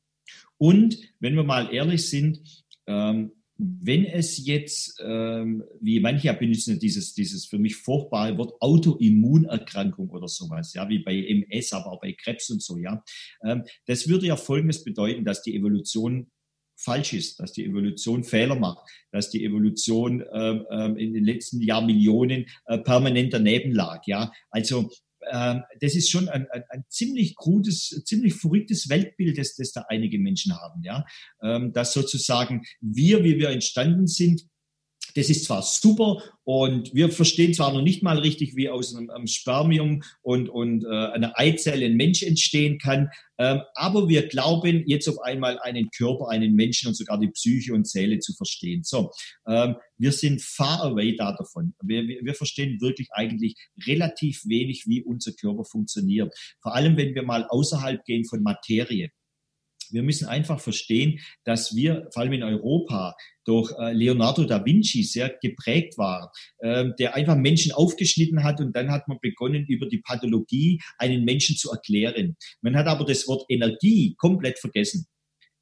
Und 0.57 0.97
wenn 1.21 1.35
wir 1.35 1.45
mal 1.45 1.73
ehrlich 1.73 2.09
sind, 2.09 2.62
ähm, 2.87 3.33
wenn 3.59 4.05
es 4.05 4.45
jetzt, 4.45 5.01
ähm, 5.05 5.63
wie 5.81 6.01
manche 6.01 6.33
benutzen, 6.35 6.79
dieses, 6.79 7.15
dieses 7.15 7.47
für 7.47 7.59
mich 7.59 7.77
furchtbare 7.77 8.37
Wort 8.39 8.61
Autoimmunerkrankung 8.61 10.11
oder 10.11 10.27
sowas, 10.27 10.75
ja, 10.75 10.89
wie 10.89 10.99
bei 11.01 11.17
MS, 11.17 11.73
aber 11.73 11.93
auch 11.93 12.01
bei 12.01 12.13
Krebs 12.13 12.51
und 12.51 12.63
so, 12.63 12.79
ja, 12.79 13.03
ähm, 13.45 13.63
das 13.87 14.09
würde 14.09 14.27
ja 14.27 14.37
Folgendes 14.37 14.83
bedeuten, 14.83 15.25
dass 15.25 15.43
die 15.43 15.55
Evolution 15.55 16.31
falsch 16.77 17.13
ist, 17.13 17.39
dass 17.39 17.53
die 17.53 17.65
Evolution 17.65 18.25
Fehler 18.25 18.57
macht, 18.57 18.89
dass 19.13 19.31
die 19.31 19.45
Evolution 19.45 20.25
ähm, 20.33 20.67
ähm 20.71 20.97
in 20.97 21.13
den 21.13 21.25
letzten 21.25 21.61
Jahrmillionen 21.61 22.47
äh, 22.67 22.79
permanent 22.79 23.33
daneben 23.33 23.73
lag. 23.73 24.03
Ja, 24.07 24.33
also 24.51 24.91
das 25.81 25.95
ist 25.95 26.11
schon 26.11 26.29
ein, 26.29 26.47
ein, 26.51 26.65
ein, 26.69 26.85
ziemlich 26.89 27.37
krudes, 27.37 28.03
ziemlich 28.05 28.35
verrücktes 28.35 28.89
Weltbild, 28.89 29.39
das, 29.39 29.55
das 29.55 29.73
da 29.73 29.85
einige 29.89 30.19
Menschen 30.19 30.55
haben, 30.59 30.83
ja. 30.83 31.05
Ähm, 31.43 31.73
dass 31.73 31.93
sozusagen 31.93 32.63
wir, 32.81 33.25
wie 33.25 33.39
wir 33.39 33.51
entstanden 33.51 34.07
sind, 34.07 34.43
das 35.15 35.31
ist 35.31 35.45
zwar 35.45 35.63
super 35.63 36.23
und 36.45 36.95
wir 36.95 37.11
verstehen 37.11 37.55
zwar 37.55 37.73
noch 37.73 37.83
nicht 37.83 38.03
mal 38.03 38.19
richtig, 38.19 38.57
wie 38.57 38.69
aus 38.69 38.95
einem, 38.95 39.11
einem 39.11 39.27
Spermium 39.27 40.03
und, 40.23 40.49
und 40.49 40.85
äh, 40.85 40.89
einer 40.89 41.39
Eizelle 41.39 41.87
ein 41.87 41.97
Mensch 41.97 42.23
entstehen 42.23 42.79
kann, 42.79 43.11
ähm, 43.39 43.63
aber 43.75 44.09
wir 44.09 44.29
glauben 44.29 44.85
jetzt 44.87 45.09
auf 45.09 45.19
einmal 45.21 45.59
einen 45.61 45.91
Körper, 45.91 46.29
einen 46.29 46.55
Menschen 46.55 46.89
und 46.89 46.95
sogar 46.95 47.19
die 47.19 47.31
Psyche 47.31 47.75
und 47.75 47.89
Seele 47.89 48.19
zu 48.19 48.33
verstehen. 48.35 48.83
So, 48.85 49.11
ähm, 49.47 49.77
wir 49.99 50.13
sind 50.13 50.43
far 50.43 50.83
away 50.83 51.17
da 51.17 51.35
davon. 51.37 51.75
Wir, 51.83 52.07
wir, 52.07 52.21
wir 52.23 52.35
verstehen 52.35 52.81
wirklich 52.81 53.09
eigentlich 53.13 53.55
relativ 53.87 54.43
wenig, 54.47 54.85
wie 54.87 55.03
unser 55.03 55.33
Körper 55.33 55.65
funktioniert. 55.65 56.33
Vor 56.61 56.75
allem, 56.75 56.97
wenn 56.97 57.15
wir 57.15 57.23
mal 57.23 57.47
außerhalb 57.49 58.05
gehen 58.05 58.25
von 58.25 58.43
Materie. 58.43 59.11
Wir 59.93 60.03
müssen 60.03 60.27
einfach 60.27 60.61
verstehen, 60.61 61.21
dass 61.45 61.75
wir, 61.75 62.09
vor 62.13 62.23
allem 62.23 62.33
in 62.33 62.43
Europa, 62.43 63.15
durch 63.45 63.73
äh, 63.79 63.93
Leonardo 63.93 64.45
da 64.45 64.65
Vinci 64.65 65.03
sehr 65.03 65.37
geprägt 65.43 65.99
war, 65.99 66.33
ähm, 66.63 66.95
der 66.99 67.15
einfach 67.15 67.37
Menschen 67.37 67.73
aufgeschnitten 67.73 68.45
hat 68.45 68.61
und 68.61 68.75
dann 68.77 68.91
hat 68.91 69.09
man 69.09 69.19
begonnen, 69.21 69.67
über 69.67 69.87
die 69.87 69.99
Pathologie 69.99 70.81
einen 70.99 71.25
Menschen 71.25 71.57
zu 71.57 71.71
erklären. 71.71 72.37
Man 72.61 72.77
hat 72.77 72.87
aber 72.87 73.05
das 73.05 73.27
Wort 73.27 73.45
Energie 73.49 74.15
komplett 74.17 74.59
vergessen. 74.59 75.07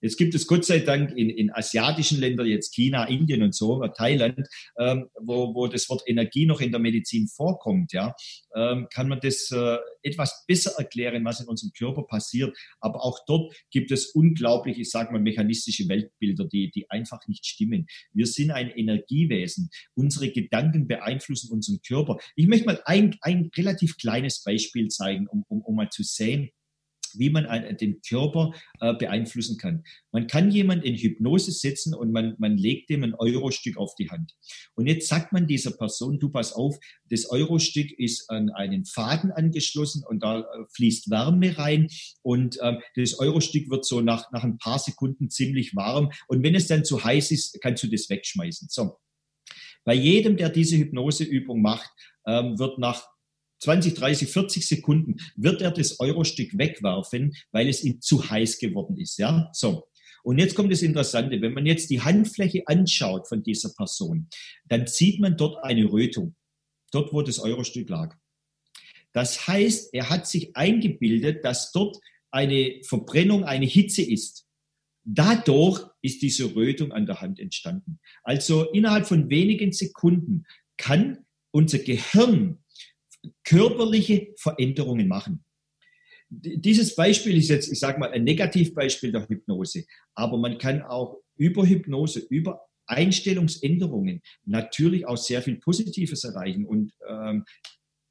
Jetzt 0.01 0.17
gibt 0.17 0.35
es 0.35 0.47
Gott 0.47 0.65
sei 0.65 0.81
Dank 0.81 1.13
in, 1.17 1.29
in 1.31 1.51
asiatischen 1.53 2.21
Ländern, 2.21 2.47
jetzt 2.47 2.75
China, 2.75 3.05
Indien 3.05 3.43
und 3.43 3.55
so, 3.55 3.87
Thailand, 3.97 4.49
ähm, 4.79 5.09
wo, 5.21 5.55
wo 5.55 5.67
das 5.67 5.89
Wort 5.89 6.03
Energie 6.07 6.47
noch 6.47 6.61
in 6.61 6.71
der 6.71 6.81
Medizin 6.81 7.29
vorkommt, 7.29 7.93
ja, 7.93 8.15
ähm, 8.55 8.87
kann 8.93 9.09
man 9.09 9.21
das 9.21 9.51
äh, 9.51 9.77
etwas 10.03 10.45
besser 10.47 10.73
erklären, 10.79 11.25
was 11.25 11.41
in 11.41 11.49
unserem 11.49 11.73
Körper 11.77 12.03
passiert. 12.05 12.57
Aber 12.81 13.05
auch 13.05 13.19
dort 13.27 13.55
gibt 13.71 13.91
es 13.91 14.07
unglaublich, 14.07 14.79
ich 14.79 14.91
sage 14.91 15.13
mal, 15.13 15.21
mechanistische 15.21 15.89
Weltbilder, 15.89 16.47
die, 16.47 16.71
die 16.71 16.91
einfach 16.91 17.21
nicht 17.29 17.45
stimmen. 17.47 17.87
Wir 18.13 18.27
sind 18.27 18.51
ein 18.51 18.71
Energiewesen. 18.71 19.71
Unsere 19.95 20.31
Gedanken 20.31 20.89
beeinflussen 20.89 21.53
unseren 21.53 21.81
Körper. 21.87 22.19
Ich 22.37 22.47
möchte 22.47 22.67
mal 22.67 22.81
ein, 22.85 23.17
ein 23.21 23.51
relativ 23.57 23.99
kleines 23.99 24.43
Beispiel 24.43 24.89
zeigen, 24.89 25.27
um, 25.29 25.45
um, 25.49 25.61
um 25.63 25.77
mal 25.77 25.91
zu 25.91 26.03
sehen, 26.03 26.51
wie 27.19 27.31
man 27.31 27.47
den 27.77 28.01
Körper 28.03 28.53
äh, 28.81 28.95
beeinflussen 28.95 29.59
kann. 29.59 29.85
Man 30.13 30.27
kann 30.27 30.51
jemanden 30.51 30.85
in 30.85 30.97
Hypnose 30.97 31.53
setzen 31.53 31.95
und 31.95 32.13
man, 32.13 32.35
man 32.39 32.57
legt 32.57 32.91
dem 32.91 33.05
ein 33.05 33.15
Eurostück 33.15 33.77
auf 33.77 33.95
die 33.95 34.11
Hand. 34.11 34.35
Und 34.75 34.87
jetzt 34.87 35.09
sagt 35.09 35.33
man 35.33 35.47
dieser 35.47 35.73
Person, 35.73 36.19
du 36.19 36.31
pass 36.31 36.53
auf, 36.53 36.79
das 37.09 37.29
Eurostück 37.31 37.91
ist 37.99 38.29
an 38.31 38.51
einen 38.51 38.85
Faden 38.85 39.31
angeschlossen 39.33 40.05
und 40.09 40.23
da 40.23 40.41
äh, 40.41 40.45
fließt 40.75 41.11
Wärme 41.11 41.57
rein 41.59 41.89
und 42.23 42.59
ähm, 42.63 42.79
das 42.97 43.19
Eurostück 43.19 43.71
wird 43.71 43.85
so 43.85 44.01
nach, 44.01 44.31
nach 44.33 44.45
ein 44.45 44.59
paar 44.59 44.79
Sekunden 44.79 45.31
ziemlich 45.31 45.75
warm 45.75 46.11
und 46.29 46.43
wenn 46.43 46.55
es 46.55 46.67
dann 46.67 46.85
zu 46.85 47.03
heiß 47.03 47.31
ist, 47.31 47.61
kannst 47.61 47.83
du 47.83 47.89
das 47.89 48.09
wegschmeißen. 48.09 48.69
So. 48.71 48.99
Bei 49.85 49.95
jedem, 49.95 50.37
der 50.37 50.51
diese 50.51 50.77
Hypnoseübung 50.77 51.63
macht, 51.63 51.91
ähm, 52.27 52.59
wird 52.59 52.79
nach 52.79 53.09
20, 53.61 53.95
30, 53.95 54.29
40 54.29 54.67
Sekunden 54.67 55.17
wird 55.37 55.63
er 55.63 55.71
das 55.71 56.01
Eurostück 56.01 56.57
wegwerfen, 56.57 57.35
weil 57.53 57.69
es 57.69 57.85
ihm 57.85 58.01
zu 58.01 58.29
heiß 58.29 58.59
geworden 58.59 58.97
ist. 58.97 59.19
Ja, 59.19 59.51
so. 59.53 59.87
Und 60.23 60.39
jetzt 60.39 60.55
kommt 60.55 60.73
das 60.73 60.83
Interessante. 60.83 61.41
Wenn 61.41 61.55
man 61.55 61.67
jetzt 61.67 61.91
die 61.91 62.01
Handfläche 62.01 62.63
anschaut 62.67 63.29
von 63.29 63.43
dieser 63.43 63.71
Person, 63.71 64.29
dann 64.67 64.87
sieht 64.87 65.21
man 65.21 65.37
dort 65.37 65.63
eine 65.65 65.91
Rötung. 65.91 66.37
Dort, 66.93 67.13
wo 67.13 67.23
das 67.23 67.39
Eurostück 67.39 67.89
lag. 67.89 68.17
Das 69.13 69.47
heißt, 69.47 69.95
er 69.95 70.11
hat 70.11 70.27
sich 70.27 70.57
eingebildet, 70.57 71.45
dass 71.45 71.73
dort 71.73 71.99
eine 72.31 72.81
Verbrennung, 72.85 73.45
eine 73.45 73.67
Hitze 73.67 74.03
ist. 74.03 74.47
Dadurch 75.05 75.85
ist 76.03 76.23
diese 76.23 76.55
Rötung 76.55 76.93
an 76.93 77.07
der 77.07 77.21
Hand 77.21 77.41
entstanden. 77.41 77.99
Also 78.23 78.71
innerhalb 78.71 79.07
von 79.07 79.31
wenigen 79.31 79.73
Sekunden 79.73 80.45
kann 80.77 81.25
unser 81.51 81.79
Gehirn 81.79 82.60
körperliche 83.45 84.35
Veränderungen 84.37 85.09
machen. 85.09 85.45
Dieses 86.29 86.95
Beispiel 86.95 87.37
ist 87.39 87.49
jetzt, 87.49 87.73
ich 87.73 87.81
sage 87.81 87.99
mal, 87.99 88.13
ein 88.13 88.25
Negativbeispiel 88.25 89.11
der 89.11 89.29
Hypnose, 89.29 89.85
aber 90.15 90.39
man 90.39 90.59
kann 90.59 90.83
auch 90.83 91.19
über 91.37 91.67
Hypnose, 91.67 92.21
über 92.21 92.61
Einstellungsänderungen 92.87 94.21
natürlich 94.45 95.07
auch 95.07 95.17
sehr 95.17 95.43
viel 95.43 95.57
Positives 95.57 96.25
erreichen. 96.25 96.67
Und 96.67 96.93
ähm, 97.09 97.45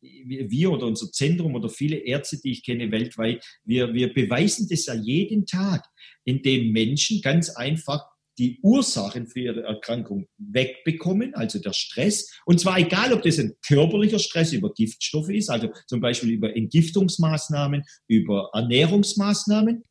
wir 0.01 0.71
oder 0.71 0.87
unser 0.87 1.11
Zentrum 1.11 1.55
oder 1.55 1.69
viele 1.69 1.97
Ärzte, 1.97 2.39
die 2.41 2.51
ich 2.51 2.63
kenne 2.63 2.91
weltweit, 2.91 3.45
wir, 3.63 3.93
wir 3.93 4.13
beweisen 4.13 4.67
das 4.69 4.85
ja 4.85 4.93
jeden 4.93 5.45
Tag, 5.45 5.85
indem 6.23 6.71
Menschen 6.71 7.21
ganz 7.21 7.49
einfach 7.49 8.05
die 8.39 8.59
Ursachen 8.63 9.27
für 9.27 9.41
ihre 9.41 9.63
Erkrankung 9.63 10.27
wegbekommen, 10.37 11.35
also 11.35 11.59
der 11.59 11.73
Stress. 11.73 12.31
Und 12.45 12.59
zwar 12.59 12.79
egal, 12.79 13.13
ob 13.13 13.21
das 13.21 13.37
ein 13.37 13.53
körperlicher 13.67 14.19
Stress 14.19 14.53
über 14.53 14.71
Giftstoffe 14.73 15.29
ist, 15.29 15.49
also 15.49 15.69
zum 15.87 15.99
Beispiel 15.99 16.31
über 16.31 16.55
Entgiftungsmaßnahmen, 16.55 17.83
über 18.07 18.49
Ernährungsmaßnahmen, 18.53 19.83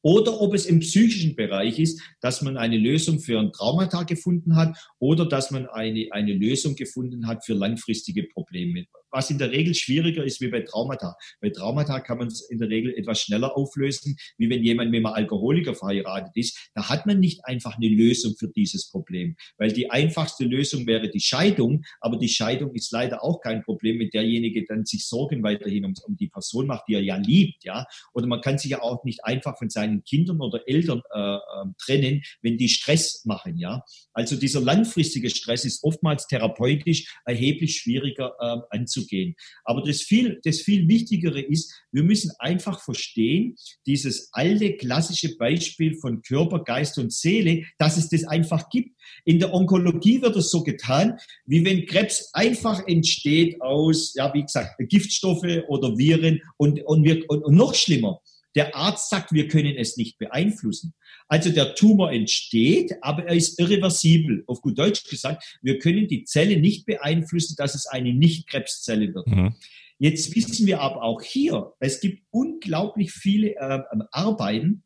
oder 0.00 0.40
ob 0.40 0.54
es 0.54 0.66
im 0.66 0.78
psychischen 0.78 1.34
Bereich 1.34 1.78
ist, 1.78 2.00
dass 2.20 2.40
man 2.40 2.56
eine 2.56 2.78
Lösung 2.78 3.18
für 3.18 3.38
ein 3.38 3.52
Traumata 3.52 4.04
gefunden 4.04 4.54
hat 4.54 4.78
oder 4.98 5.26
dass 5.26 5.50
man 5.50 5.66
eine, 5.66 6.06
eine 6.12 6.34
Lösung 6.34 6.76
gefunden 6.76 7.26
hat 7.26 7.44
für 7.44 7.54
langfristige 7.54 8.24
Probleme 8.24 8.86
was 9.10 9.30
in 9.30 9.38
der 9.38 9.50
Regel 9.50 9.74
schwieriger 9.74 10.24
ist 10.24 10.40
wie 10.40 10.48
bei 10.48 10.60
Traumata. 10.60 11.16
Bei 11.40 11.50
Traumata 11.50 12.00
kann 12.00 12.18
man 12.18 12.28
es 12.28 12.48
in 12.48 12.58
der 12.58 12.68
Regel 12.68 12.94
etwas 12.94 13.20
schneller 13.20 13.56
auflösen, 13.56 14.16
wie 14.36 14.50
wenn 14.50 14.62
jemand 14.62 14.90
mit 14.90 14.98
einem 14.98 15.06
Alkoholiker 15.06 15.74
verheiratet 15.74 16.32
ist. 16.36 16.70
Da 16.74 16.88
hat 16.88 17.06
man 17.06 17.20
nicht 17.20 17.44
einfach 17.44 17.76
eine 17.76 17.88
Lösung 17.88 18.34
für 18.38 18.48
dieses 18.48 18.90
Problem, 18.90 19.36
weil 19.56 19.72
die 19.72 19.90
einfachste 19.90 20.44
Lösung 20.44 20.86
wäre 20.86 21.08
die 21.08 21.20
Scheidung, 21.20 21.82
aber 22.00 22.18
die 22.18 22.28
Scheidung 22.28 22.74
ist 22.74 22.92
leider 22.92 23.22
auch 23.22 23.40
kein 23.40 23.62
Problem, 23.62 23.98
wenn 23.98 24.10
derjenige 24.10 24.64
dann 24.66 24.84
sich 24.84 25.06
Sorgen 25.06 25.42
weiterhin 25.42 25.84
um, 25.84 25.94
um 26.06 26.16
die 26.16 26.28
Person 26.28 26.66
macht, 26.66 26.84
die 26.88 26.94
er 26.94 27.02
ja 27.02 27.16
liebt, 27.16 27.64
ja. 27.64 27.86
Oder 28.12 28.26
man 28.26 28.40
kann 28.40 28.58
sich 28.58 28.70
ja 28.70 28.82
auch 28.82 29.04
nicht 29.04 29.24
einfach 29.24 29.58
von 29.58 29.70
seinen 29.70 30.04
Kindern 30.04 30.40
oder 30.40 30.62
Eltern 30.66 31.02
äh, 31.14 31.36
äh, 31.36 31.38
trennen, 31.78 32.22
wenn 32.42 32.58
die 32.58 32.68
Stress 32.68 33.24
machen, 33.24 33.56
ja. 33.56 33.82
Also 34.12 34.36
dieser 34.36 34.60
langfristige 34.60 35.30
Stress 35.30 35.64
ist 35.64 35.82
oftmals 35.82 36.26
therapeutisch 36.26 37.14
erheblich 37.24 37.76
schwieriger 37.76 38.34
äh, 38.40 38.76
anzugehen 38.76 38.97
anzugehen. 38.98 39.34
Aber 39.64 39.82
das 39.82 40.02
viel, 40.02 40.40
das 40.44 40.60
viel 40.60 40.88
Wichtigere 40.88 41.40
ist, 41.40 41.72
wir 41.92 42.02
müssen 42.02 42.30
einfach 42.38 42.82
verstehen, 42.82 43.56
dieses 43.86 44.30
alte 44.32 44.76
klassische 44.76 45.36
Beispiel 45.36 45.96
von 45.96 46.22
Körper, 46.22 46.64
Geist 46.64 46.98
und 46.98 47.12
Seele, 47.12 47.64
dass 47.78 47.96
es 47.96 48.08
das 48.08 48.24
einfach 48.24 48.68
gibt. 48.70 48.96
In 49.24 49.38
der 49.38 49.54
Onkologie 49.54 50.20
wird 50.22 50.36
es 50.36 50.50
so 50.50 50.62
getan, 50.62 51.18
wie 51.46 51.64
wenn 51.64 51.86
Krebs 51.86 52.30
einfach 52.32 52.86
entsteht 52.86 53.60
aus, 53.60 54.14
ja, 54.14 54.32
wie 54.34 54.42
gesagt, 54.42 54.76
Giftstoffe 54.88 55.62
oder 55.68 55.96
Viren 55.96 56.40
und, 56.56 56.84
und, 56.84 57.04
wir, 57.04 57.24
und, 57.28 57.42
und 57.42 57.54
noch 57.54 57.74
schlimmer. 57.74 58.20
Der 58.58 58.74
Arzt 58.74 59.08
sagt, 59.08 59.32
wir 59.32 59.46
können 59.46 59.76
es 59.76 59.96
nicht 59.96 60.18
beeinflussen. 60.18 60.92
Also 61.28 61.50
der 61.50 61.76
Tumor 61.76 62.10
entsteht, 62.10 62.92
aber 63.02 63.24
er 63.26 63.36
ist 63.36 63.60
irreversibel. 63.60 64.42
Auf 64.48 64.62
gut 64.62 64.76
Deutsch 64.76 65.04
gesagt, 65.04 65.44
wir 65.62 65.78
können 65.78 66.08
die 66.08 66.24
Zelle 66.24 66.58
nicht 66.58 66.84
beeinflussen, 66.84 67.54
dass 67.56 67.76
es 67.76 67.86
eine 67.86 68.12
Nicht-Krebszelle 68.12 69.14
wird. 69.14 69.28
Mhm. 69.28 69.54
Jetzt 70.00 70.34
wissen 70.34 70.66
wir 70.66 70.80
aber 70.80 71.04
auch 71.04 71.22
hier, 71.22 71.72
es 71.78 72.00
gibt 72.00 72.24
unglaublich 72.30 73.12
viele 73.12 73.54
äh, 73.54 73.80
Arbeiten, 74.10 74.82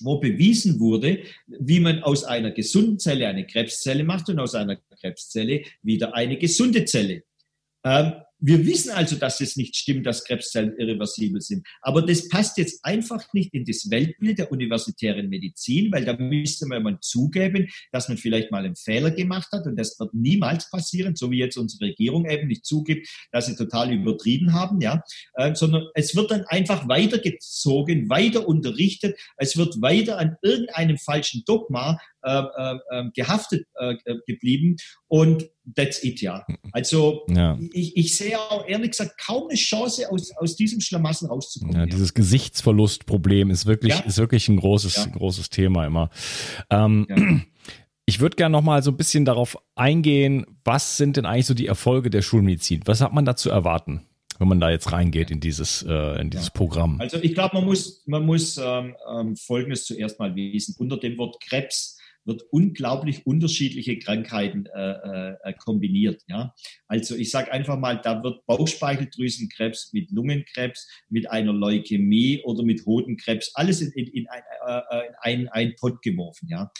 wo 0.00 0.18
bewiesen 0.18 0.80
wurde, 0.80 1.22
wie 1.46 1.80
man 1.80 2.02
aus 2.02 2.24
einer 2.24 2.52
gesunden 2.52 2.98
Zelle 2.98 3.28
eine 3.28 3.46
Krebszelle 3.46 4.02
macht 4.02 4.30
und 4.30 4.38
aus 4.38 4.54
einer 4.54 4.76
Krebszelle 4.98 5.64
wieder 5.82 6.14
eine 6.14 6.38
gesunde 6.38 6.86
Zelle. 6.86 7.24
Ähm, 7.84 8.12
wir 8.40 8.66
wissen 8.66 8.90
also, 8.90 9.16
dass 9.16 9.40
es 9.40 9.56
nicht 9.56 9.76
stimmt, 9.76 10.06
dass 10.06 10.24
Krebszellen 10.24 10.76
irreversibel 10.78 11.40
sind. 11.40 11.66
Aber 11.82 12.02
das 12.02 12.28
passt 12.28 12.58
jetzt 12.58 12.84
einfach 12.84 13.32
nicht 13.32 13.52
in 13.54 13.64
das 13.64 13.90
Weltbild 13.90 14.38
der 14.38 14.50
universitären 14.50 15.28
Medizin, 15.28 15.92
weil 15.92 16.04
da 16.04 16.16
müsste 16.16 16.66
man 16.66 16.98
zugeben, 17.00 17.68
dass 17.92 18.08
man 18.08 18.16
vielleicht 18.16 18.50
mal 18.50 18.64
einen 18.64 18.76
Fehler 18.76 19.10
gemacht 19.10 19.48
hat. 19.52 19.66
Und 19.66 19.76
das 19.76 19.98
wird 20.00 20.14
niemals 20.14 20.70
passieren, 20.70 21.16
so 21.16 21.30
wie 21.30 21.38
jetzt 21.38 21.56
unsere 21.56 21.86
Regierung 21.86 22.28
eben 22.28 22.48
nicht 22.48 22.64
zugibt, 22.64 23.08
dass 23.32 23.46
sie 23.46 23.56
total 23.56 23.92
übertrieben 23.92 24.52
haben, 24.52 24.80
ja, 24.80 25.02
äh, 25.34 25.54
sondern 25.54 25.86
es 25.94 26.16
wird 26.16 26.30
dann 26.30 26.44
einfach 26.46 26.88
weitergezogen, 26.88 28.08
weiter 28.08 28.48
unterrichtet, 28.48 29.18
es 29.36 29.56
wird 29.56 29.80
weiter 29.82 30.18
an 30.18 30.36
irgendeinem 30.42 30.98
falschen 30.98 31.42
Dogma 31.46 31.98
äh, 32.22 32.42
äh, 32.56 32.78
ähm, 32.92 33.12
gehaftet 33.14 33.66
äh, 33.76 33.94
geblieben 34.26 34.76
und 35.08 35.48
that's 35.74 36.02
it, 36.04 36.20
ja. 36.20 36.44
Also 36.72 37.24
ja. 37.28 37.58
Ich, 37.72 37.96
ich 37.96 38.16
sehe 38.16 38.38
auch 38.38 38.66
ehrlich 38.66 38.90
gesagt 38.90 39.18
kaum 39.18 39.48
eine 39.48 39.56
Chance, 39.56 40.10
aus, 40.10 40.30
aus 40.36 40.56
diesem 40.56 40.80
Schlamassel 40.80 41.28
rauszukommen. 41.28 41.74
Ja, 41.74 41.80
ja. 41.80 41.86
Dieses 41.86 42.14
Gesichtsverlustproblem 42.14 43.50
ist 43.50 43.66
wirklich, 43.66 43.94
ja. 43.94 44.00
ist 44.00 44.18
wirklich 44.18 44.48
ein 44.48 44.58
großes, 44.58 45.10
großes 45.12 45.50
Thema 45.50 45.86
immer. 45.86 46.10
Ähm, 46.70 47.46
ich 48.06 48.20
würde 48.20 48.36
gerne 48.36 48.52
noch 48.52 48.62
mal 48.62 48.82
so 48.82 48.90
ein 48.90 48.96
bisschen 48.96 49.24
darauf 49.24 49.56
eingehen, 49.74 50.46
was 50.64 50.96
sind 50.96 51.16
denn 51.16 51.26
eigentlich 51.26 51.46
so 51.46 51.54
die 51.54 51.66
Erfolge 51.66 52.10
der 52.10 52.22
Schulmedizin? 52.22 52.82
Was 52.84 53.00
hat 53.00 53.12
man 53.12 53.24
da 53.24 53.36
zu 53.36 53.50
erwarten? 53.50 54.06
wenn 54.40 54.48
man 54.48 54.60
da 54.60 54.70
jetzt 54.70 54.90
reingeht 54.90 55.30
in 55.30 55.38
dieses, 55.38 55.82
äh, 55.86 56.18
in 56.18 56.30
dieses 56.30 56.46
ja. 56.46 56.52
Programm? 56.54 56.98
Also 56.98 57.18
ich 57.18 57.34
glaube, 57.34 57.56
man 57.56 57.66
muss, 57.66 58.02
man 58.06 58.24
muss 58.24 58.56
ähm, 58.56 58.96
ähm, 59.14 59.36
Folgendes 59.36 59.84
zuerst 59.84 60.18
mal 60.18 60.34
wissen. 60.34 60.74
Unter 60.78 60.96
dem 60.96 61.18
Wort 61.18 61.36
Krebs 61.42 61.99
wird 62.24 62.42
unglaublich 62.50 63.26
unterschiedliche 63.26 63.98
Krankheiten 63.98 64.66
äh, 64.66 65.32
äh, 65.32 65.52
kombiniert. 65.54 66.22
Ja? 66.28 66.54
Also 66.86 67.16
ich 67.16 67.30
sage 67.30 67.52
einfach 67.52 67.78
mal, 67.78 68.00
da 68.00 68.22
wird 68.22 68.44
Bauchspeicheldrüsenkrebs 68.46 69.92
mit 69.92 70.10
Lungenkrebs, 70.10 70.88
mit 71.08 71.30
einer 71.30 71.52
Leukämie 71.52 72.42
oder 72.44 72.62
mit 72.62 72.84
Hodenkrebs, 72.86 73.52
alles 73.54 73.80
in, 73.80 73.90
in, 73.92 74.06
in, 74.08 74.28
ein, 74.28 74.42
äh, 74.66 75.06
in 75.06 75.14
einen, 75.20 75.48
einen 75.48 75.74
Pott 75.76 76.02
geworfen. 76.02 76.48
Ja? 76.48 76.70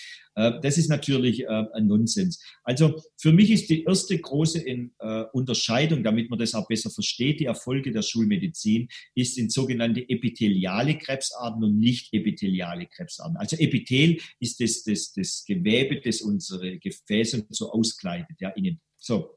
Äh, 0.40 0.61
das 0.61 0.79
ist 0.79 0.88
natürlich 0.88 1.42
äh, 1.42 1.64
ein 1.74 1.87
Nonsens. 1.87 2.42
Also 2.62 3.03
für 3.18 3.33
mich 3.33 3.50
ist 3.50 3.68
die 3.68 3.85
erste 3.85 4.18
große 4.18 4.66
äh, 4.66 4.88
Unterscheidung, 5.33 6.03
damit 6.03 6.31
man 6.31 6.38
das 6.38 6.55
auch 6.55 6.66
besser 6.66 6.90
versteht, 6.90 7.40
die 7.40 7.44
Erfolge 7.44 7.92
der 7.92 8.03
Schulmedizin, 8.03 8.88
ist 9.14 9.38
in 9.38 9.50
sogenannte 9.50 10.09
epitheliale 10.09 10.96
Krebsarten 10.98 11.62
und 11.62 11.79
nicht 11.79 12.12
epitheliale 12.14 12.87
Krebsarten. 12.87 13.37
Also 13.37 13.57
Epithel 13.57 14.18
ist 14.38 14.61
das, 14.61 14.83
das, 14.85 15.12
das 15.12 15.44
Gewebe, 15.46 16.00
das 16.00 16.22
unsere 16.22 16.79
Gefäße 16.79 17.46
so 17.50 17.70
auskleidet, 17.70 18.40
ja, 18.40 18.50
innen. 18.50 18.81
So. 18.96 19.37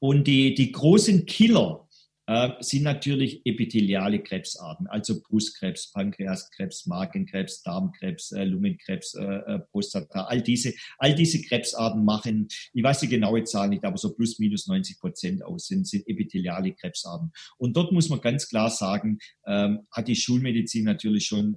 Und 0.00 0.26
die, 0.26 0.54
die 0.54 0.72
großen 0.72 1.26
Killer, 1.26 1.88
äh, 2.26 2.50
sind 2.60 2.84
natürlich 2.84 3.44
epitheliale 3.44 4.22
Krebsarten, 4.22 4.86
also 4.86 5.20
Brustkrebs, 5.20 5.90
Pankreaskrebs, 5.92 6.86
Magenkrebs, 6.86 7.62
Darmkrebs, 7.62 8.32
äh, 8.32 8.44
Lungenkrebs, 8.44 9.14
äh, 9.14 9.24
äh, 9.24 9.58
Prostata. 9.70 10.24
All 10.24 10.40
diese, 10.40 10.72
all 10.98 11.14
diese 11.14 11.42
Krebsarten 11.42 12.04
machen, 12.04 12.48
ich 12.72 12.82
weiß 12.82 13.00
die 13.00 13.08
genaue 13.08 13.44
Zahl 13.44 13.68
nicht, 13.68 13.84
aber 13.84 13.98
so 13.98 14.14
plus 14.14 14.38
minus 14.38 14.66
90 14.66 15.00
Prozent 15.00 15.44
aus 15.44 15.66
sind, 15.66 15.86
sind 15.86 16.06
epitheliale 16.06 16.72
Krebsarten. 16.72 17.32
Und 17.58 17.76
dort 17.76 17.92
muss 17.92 18.08
man 18.08 18.20
ganz 18.20 18.48
klar 18.48 18.70
sagen, 18.70 19.18
ähm, 19.46 19.80
hat 19.90 20.08
die 20.08 20.16
Schulmedizin 20.16 20.84
natürlich 20.84 21.26
schon 21.26 21.56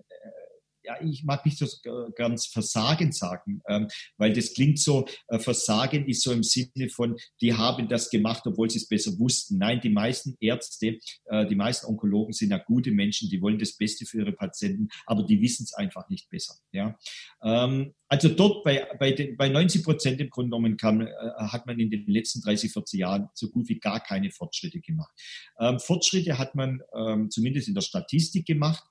ja, 0.85 1.01
ich 1.01 1.23
mag 1.23 1.45
nicht 1.45 1.57
so 1.57 1.67
ganz 2.15 2.47
Versagen 2.47 3.11
sagen, 3.11 3.61
ähm, 3.67 3.87
weil 4.17 4.33
das 4.33 4.53
klingt 4.53 4.79
so, 4.79 5.05
äh, 5.27 5.39
Versagen 5.39 6.07
ist 6.07 6.23
so 6.23 6.31
im 6.31 6.43
Sinne 6.43 6.89
von, 6.89 7.15
die 7.41 7.53
haben 7.53 7.87
das 7.87 8.09
gemacht, 8.09 8.43
obwohl 8.45 8.69
sie 8.69 8.77
es 8.77 8.87
besser 8.87 9.17
wussten. 9.17 9.57
Nein, 9.57 9.81
die 9.81 9.89
meisten 9.89 10.35
Ärzte, 10.39 10.99
äh, 11.25 11.47
die 11.47 11.55
meisten 11.55 11.87
Onkologen 11.87 12.33
sind 12.33 12.51
ja 12.51 12.57
gute 12.57 12.91
Menschen, 12.91 13.29
die 13.29 13.41
wollen 13.41 13.59
das 13.59 13.73
Beste 13.73 14.05
für 14.05 14.19
ihre 14.19 14.33
Patienten, 14.33 14.89
aber 15.05 15.23
die 15.23 15.41
wissen 15.41 15.63
es 15.63 15.73
einfach 15.73 16.09
nicht 16.09 16.29
besser. 16.29 16.55
Ja? 16.71 16.97
Ähm, 17.43 17.93
also 18.07 18.29
dort 18.29 18.63
bei, 18.63 18.87
bei, 18.99 19.11
den, 19.11 19.35
bei 19.35 19.49
90 19.49 19.83
Prozent 19.83 20.21
im 20.21 20.29
Grunde 20.29 20.49
genommen 20.49 20.77
kam, 20.77 21.01
äh, 21.01 21.11
hat 21.37 21.65
man 21.65 21.79
in 21.79 21.89
den 21.89 22.05
letzten 22.07 22.41
30, 22.41 22.71
40 22.71 22.99
Jahren 22.99 23.29
so 23.33 23.49
gut 23.49 23.67
wie 23.69 23.79
gar 23.79 23.99
keine 23.99 24.31
Fortschritte 24.31 24.79
gemacht. 24.79 25.11
Ähm, 25.59 25.79
Fortschritte 25.79 26.37
hat 26.37 26.55
man 26.55 26.81
ähm, 26.95 27.29
zumindest 27.29 27.67
in 27.67 27.73
der 27.73 27.81
Statistik 27.81 28.45
gemacht. 28.45 28.83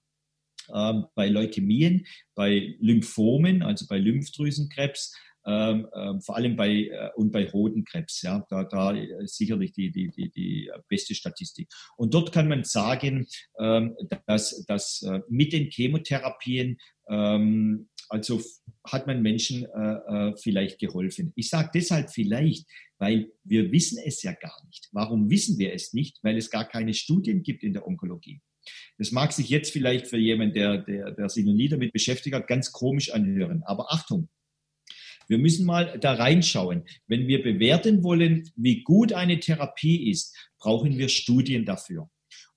Ähm, 0.72 1.06
bei 1.14 1.28
Leukämien, 1.28 2.06
bei 2.34 2.76
Lymphomen, 2.80 3.62
also 3.62 3.86
bei 3.88 3.98
Lymphdrüsenkrebs, 3.98 5.14
ähm, 5.46 5.86
ähm, 5.94 6.20
vor 6.22 6.36
allem 6.36 6.56
bei 6.56 6.70
äh, 6.70 7.10
und 7.16 7.30
bei 7.30 7.50
Hodenkrebs, 7.50 8.22
ja, 8.22 8.44
da, 8.48 8.64
da 8.64 8.94
sicherlich 9.24 9.72
die, 9.72 9.90
die, 9.90 10.10
die, 10.10 10.30
die 10.30 10.70
beste 10.88 11.14
Statistik. 11.14 11.68
Und 11.96 12.14
dort 12.14 12.32
kann 12.32 12.48
man 12.48 12.64
sagen, 12.64 13.26
ähm, 13.58 13.94
dass, 14.26 14.64
dass 14.66 15.02
äh, 15.02 15.20
mit 15.28 15.52
den 15.52 15.70
Chemotherapien 15.70 16.78
ähm, 17.10 17.88
also 18.08 18.40
hat 18.86 19.06
man 19.06 19.22
Menschen 19.22 19.64
äh, 19.64 20.28
äh, 20.28 20.36
vielleicht 20.36 20.78
geholfen. 20.78 21.32
Ich 21.36 21.48
sage 21.48 21.70
deshalb 21.74 22.10
vielleicht, 22.10 22.66
weil 22.98 23.32
wir 23.44 23.72
wissen 23.72 23.98
es 24.04 24.22
ja 24.22 24.32
gar 24.32 24.64
nicht. 24.66 24.88
Warum 24.92 25.30
wissen 25.30 25.58
wir 25.58 25.72
es 25.72 25.92
nicht? 25.92 26.18
Weil 26.22 26.36
es 26.36 26.50
gar 26.50 26.66
keine 26.66 26.94
Studien 26.94 27.42
gibt 27.42 27.62
in 27.62 27.72
der 27.72 27.86
Onkologie. 27.86 28.40
Das 28.98 29.12
mag 29.12 29.32
sich 29.32 29.48
jetzt 29.48 29.72
vielleicht 29.72 30.06
für 30.06 30.18
jemanden, 30.18 30.54
der, 30.54 30.78
der, 30.78 31.10
der 31.12 31.28
sich 31.28 31.44
noch 31.44 31.54
nie 31.54 31.68
damit 31.68 31.92
beschäftigt 31.92 32.34
hat, 32.34 32.46
ganz 32.46 32.72
komisch 32.72 33.10
anhören. 33.10 33.62
Aber 33.64 33.92
Achtung, 33.92 34.28
wir 35.28 35.38
müssen 35.38 35.66
mal 35.66 35.98
da 35.98 36.14
reinschauen. 36.14 36.84
Wenn 37.06 37.26
wir 37.26 37.42
bewerten 37.42 38.02
wollen, 38.02 38.50
wie 38.56 38.82
gut 38.82 39.12
eine 39.12 39.40
Therapie 39.40 40.10
ist, 40.10 40.36
brauchen 40.58 40.98
wir 40.98 41.08
Studien 41.08 41.64
dafür. 41.64 42.10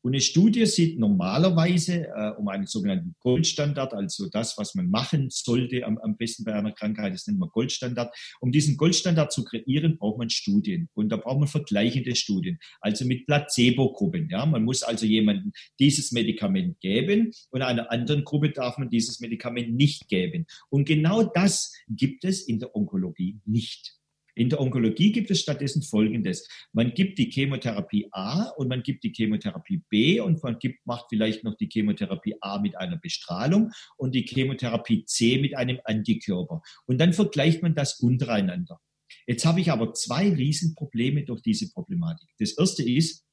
Und 0.08 0.14
eine 0.14 0.22
Studie 0.22 0.66
sieht 0.66 0.98
normalerweise 0.98 2.08
äh, 2.08 2.32
um 2.38 2.48
einen 2.48 2.66
sogenannten 2.66 3.14
Goldstandard, 3.20 3.94
also 3.94 4.30
das, 4.30 4.58
was 4.58 4.74
man 4.74 4.90
machen 4.90 5.28
sollte, 5.30 5.86
am, 5.86 5.98
am 5.98 6.16
besten 6.16 6.46
bei 6.46 6.54
einer 6.54 6.72
Krankheit, 6.72 7.14
das 7.14 7.28
nennt 7.28 7.40
man 7.40 7.50
Goldstandard. 7.50 8.16
Um 8.40 8.54
diesen 8.54 8.78
Goldstandard 8.78 9.34
zu 9.34 9.44
kreieren, 9.44 9.98
braucht 9.98 10.20
man 10.20 10.30
Studien. 10.30 10.88
Und 10.94 11.10
da 11.10 11.18
braucht 11.18 11.40
man 11.40 11.50
vergleichende 11.50 12.16
Studien, 12.16 12.58
also 12.80 13.04
mit 13.04 13.26
Placebo-Gruppen. 13.26 14.30
Ja? 14.30 14.46
Man 14.46 14.64
muss 14.64 14.82
also 14.82 15.06
jemandem 15.06 15.52
dieses 15.78 16.14
Medikament 16.14 16.80
geben 16.80 17.34
und 17.50 17.62
einer 17.62 17.92
anderen 17.92 18.24
Gruppe 18.24 18.52
darf 18.52 18.78
man 18.78 18.90
dieses 18.90 19.20
Medikament 19.20 19.76
nicht 19.76 20.08
geben. 20.08 20.46
Und 20.70 20.88
genau 20.88 21.24
das 21.24 21.74
gibt 21.90 22.24
es 22.24 22.48
in 22.48 22.60
der 22.60 22.74
Onkologie 22.74 23.42
nicht. 23.44 23.97
In 24.38 24.50
der 24.50 24.62
Onkologie 24.62 25.12
gibt 25.12 25.32
es 25.32 25.42
stattdessen 25.42 25.82
Folgendes. 25.82 26.48
Man 26.72 26.94
gibt 26.94 27.18
die 27.18 27.32
Chemotherapie 27.32 28.08
A 28.12 28.50
und 28.58 28.68
man 28.68 28.84
gibt 28.84 29.04
die 29.04 29.12
Chemotherapie 29.12 29.82
B 29.90 30.20
und 30.20 30.44
man 30.44 30.60
gibt, 30.60 30.86
macht 30.86 31.08
vielleicht 31.10 31.44
noch 31.44 31.56
die 31.56 31.68
Chemotherapie 31.72 32.36
A 32.42 32.60
mit 32.60 32.78
einer 32.78 32.98
Bestrahlung 32.98 33.72
und 33.98 34.14
die 34.14 34.28
Chemotherapie 34.28 35.06
C 35.06 35.40
mit 35.40 35.58
einem 35.58 35.80
Antikörper. 35.86 36.62
Und 36.86 37.00
dann 37.00 37.14
vergleicht 37.14 37.64
man 37.64 37.74
das 37.74 38.00
untereinander. 38.00 38.80
Jetzt 39.26 39.44
habe 39.44 39.60
ich 39.60 39.72
aber 39.72 39.96
zwei 39.96 40.30
Riesenprobleme 40.30 41.24
durch 41.24 41.42
diese 41.42 41.72
Problematik. 41.72 42.30
Das 42.38 42.56
erste 42.58 42.84
ist, 42.84 43.26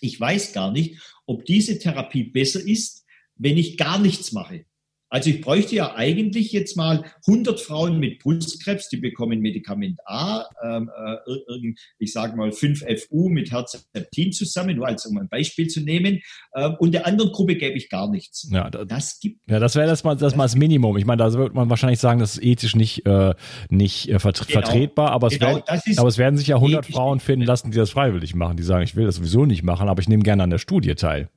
ich 0.00 0.18
weiß 0.18 0.54
gar 0.54 0.72
nicht, 0.72 0.98
ob 1.26 1.44
diese 1.44 1.78
Therapie 1.78 2.24
besser 2.24 2.60
ist, 2.60 3.04
wenn 3.34 3.58
ich 3.58 3.76
gar 3.76 3.98
nichts 3.98 4.32
mache. 4.32 4.64
Also 5.08 5.30
ich 5.30 5.40
bräuchte 5.40 5.76
ja 5.76 5.94
eigentlich 5.94 6.52
jetzt 6.52 6.76
mal 6.76 7.04
100 7.26 7.60
Frauen 7.60 7.98
mit 7.98 8.18
Brustkrebs, 8.18 8.88
die 8.88 8.96
bekommen 8.96 9.40
Medikament 9.40 10.00
A, 10.04 10.44
ähm, 10.64 10.90
äh, 10.90 11.74
ich 11.98 12.12
sage 12.12 12.36
mal 12.36 12.50
5FU 12.50 13.30
mit 13.30 13.52
Herzeptin 13.52 14.32
zusammen, 14.32 14.76
nur 14.76 14.86
als 14.86 15.06
um 15.06 15.16
ein 15.18 15.28
Beispiel 15.28 15.68
zu 15.68 15.80
nehmen. 15.80 16.20
Ähm, 16.54 16.74
und 16.78 16.92
der 16.92 17.06
anderen 17.06 17.30
Gruppe 17.32 17.54
gäbe 17.54 17.76
ich 17.76 17.88
gar 17.88 18.10
nichts. 18.10 18.48
Ja, 18.50 18.68
da, 18.68 18.84
das 18.84 19.20
gibt. 19.20 19.48
Ja, 19.48 19.60
das 19.60 19.76
wäre 19.76 19.86
das 19.86 20.02
mal 20.02 20.16
das, 20.16 20.34
mal 20.34 20.44
das 20.44 20.56
Minimum. 20.56 20.96
Ich 20.96 21.04
meine, 21.04 21.18
da 21.18 21.32
wird 21.32 21.54
man 21.54 21.70
wahrscheinlich 21.70 22.00
sagen, 22.00 22.18
das 22.18 22.36
ist 22.36 22.44
ethisch 22.44 22.74
nicht 22.74 23.06
äh, 23.06 23.34
nicht 23.70 24.08
äh, 24.08 24.18
vert 24.18 24.46
genau, 24.46 24.60
vertretbar, 24.60 25.12
aber 25.12 25.28
es, 25.28 25.38
genau, 25.38 25.56
werden, 25.56 25.98
aber 25.98 26.08
es 26.08 26.18
werden 26.18 26.36
sich 26.36 26.48
ja 26.48 26.56
100 26.56 26.86
Frauen 26.86 27.20
finden 27.20 27.46
lassen, 27.46 27.70
die 27.70 27.76
das 27.76 27.90
freiwillig 27.90 28.34
machen, 28.34 28.56
die 28.56 28.62
sagen, 28.62 28.82
ich 28.82 28.96
will 28.96 29.06
das 29.06 29.16
sowieso 29.16 29.44
nicht 29.44 29.62
machen, 29.62 29.88
aber 29.88 30.00
ich 30.00 30.08
nehme 30.08 30.22
gerne 30.22 30.42
an 30.42 30.50
der 30.50 30.58
Studie 30.58 30.94
teil. 30.94 31.28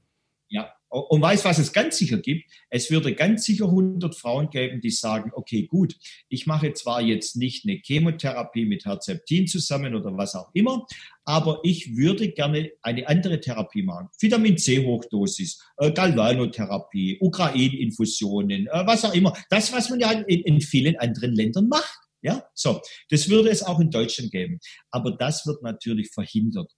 Und 0.89 1.21
weiß, 1.21 1.45
was 1.45 1.60
es 1.60 1.71
ganz 1.71 1.97
sicher 1.97 2.17
gibt. 2.17 2.49
Es 2.69 2.89
würde 2.89 3.13
ganz 3.13 3.45
sicher 3.45 3.65
100 3.65 4.15
Frauen 4.15 4.49
geben, 4.49 4.82
die 4.82 4.89
sagen, 4.89 5.32
okay, 5.36 5.67
gut, 5.67 5.95
ich 6.30 6.47
mache 6.47 6.73
zwar 6.73 7.02
jetzt 7.02 7.36
nicht 7.36 7.65
eine 7.65 7.80
Chemotherapie 7.84 8.65
mit 8.65 8.86
Herzeptin 8.86 9.47
zusammen 9.47 9.93
oder 9.93 10.17
was 10.17 10.36
auch 10.36 10.49
immer, 10.54 10.88
aber 11.25 11.60
ich 11.63 11.95
würde 11.95 12.32
gerne 12.32 12.71
eine 12.82 13.08
andere 13.08 13.39
Therapie 13.39 13.84
machen. 13.84 14.10
Vitamin 14.19 14.58
C 14.58 14.84
Hochdosis, 14.84 15.63
äh, 15.78 15.91
Galvanotherapie, 15.91 17.19
Ukrain-Infusionen, 17.21 18.65
äh, 18.65 18.88
was 18.88 19.06
auch 19.06 19.13
immer. 19.13 19.38
Das, 19.52 19.71
was 19.71 19.91
man 19.91 19.99
ja 19.99 20.12
in, 20.12 20.41
in 20.41 20.62
vielen 20.62 20.97
anderen 20.97 21.36
Ländern 21.36 21.67
macht. 21.67 21.99
Ja, 22.21 22.43
so. 22.54 22.82
Das 23.10 23.30
würde 23.30 23.49
es 23.49 23.63
auch 23.63 23.80
in 23.80 23.91
Deutschland 23.91 24.32
geben. 24.32 24.60
Aber 24.91 25.12
das 25.12 25.45
wird 25.45 25.63
natürlich 25.63 26.10
verhindert. 26.12 26.71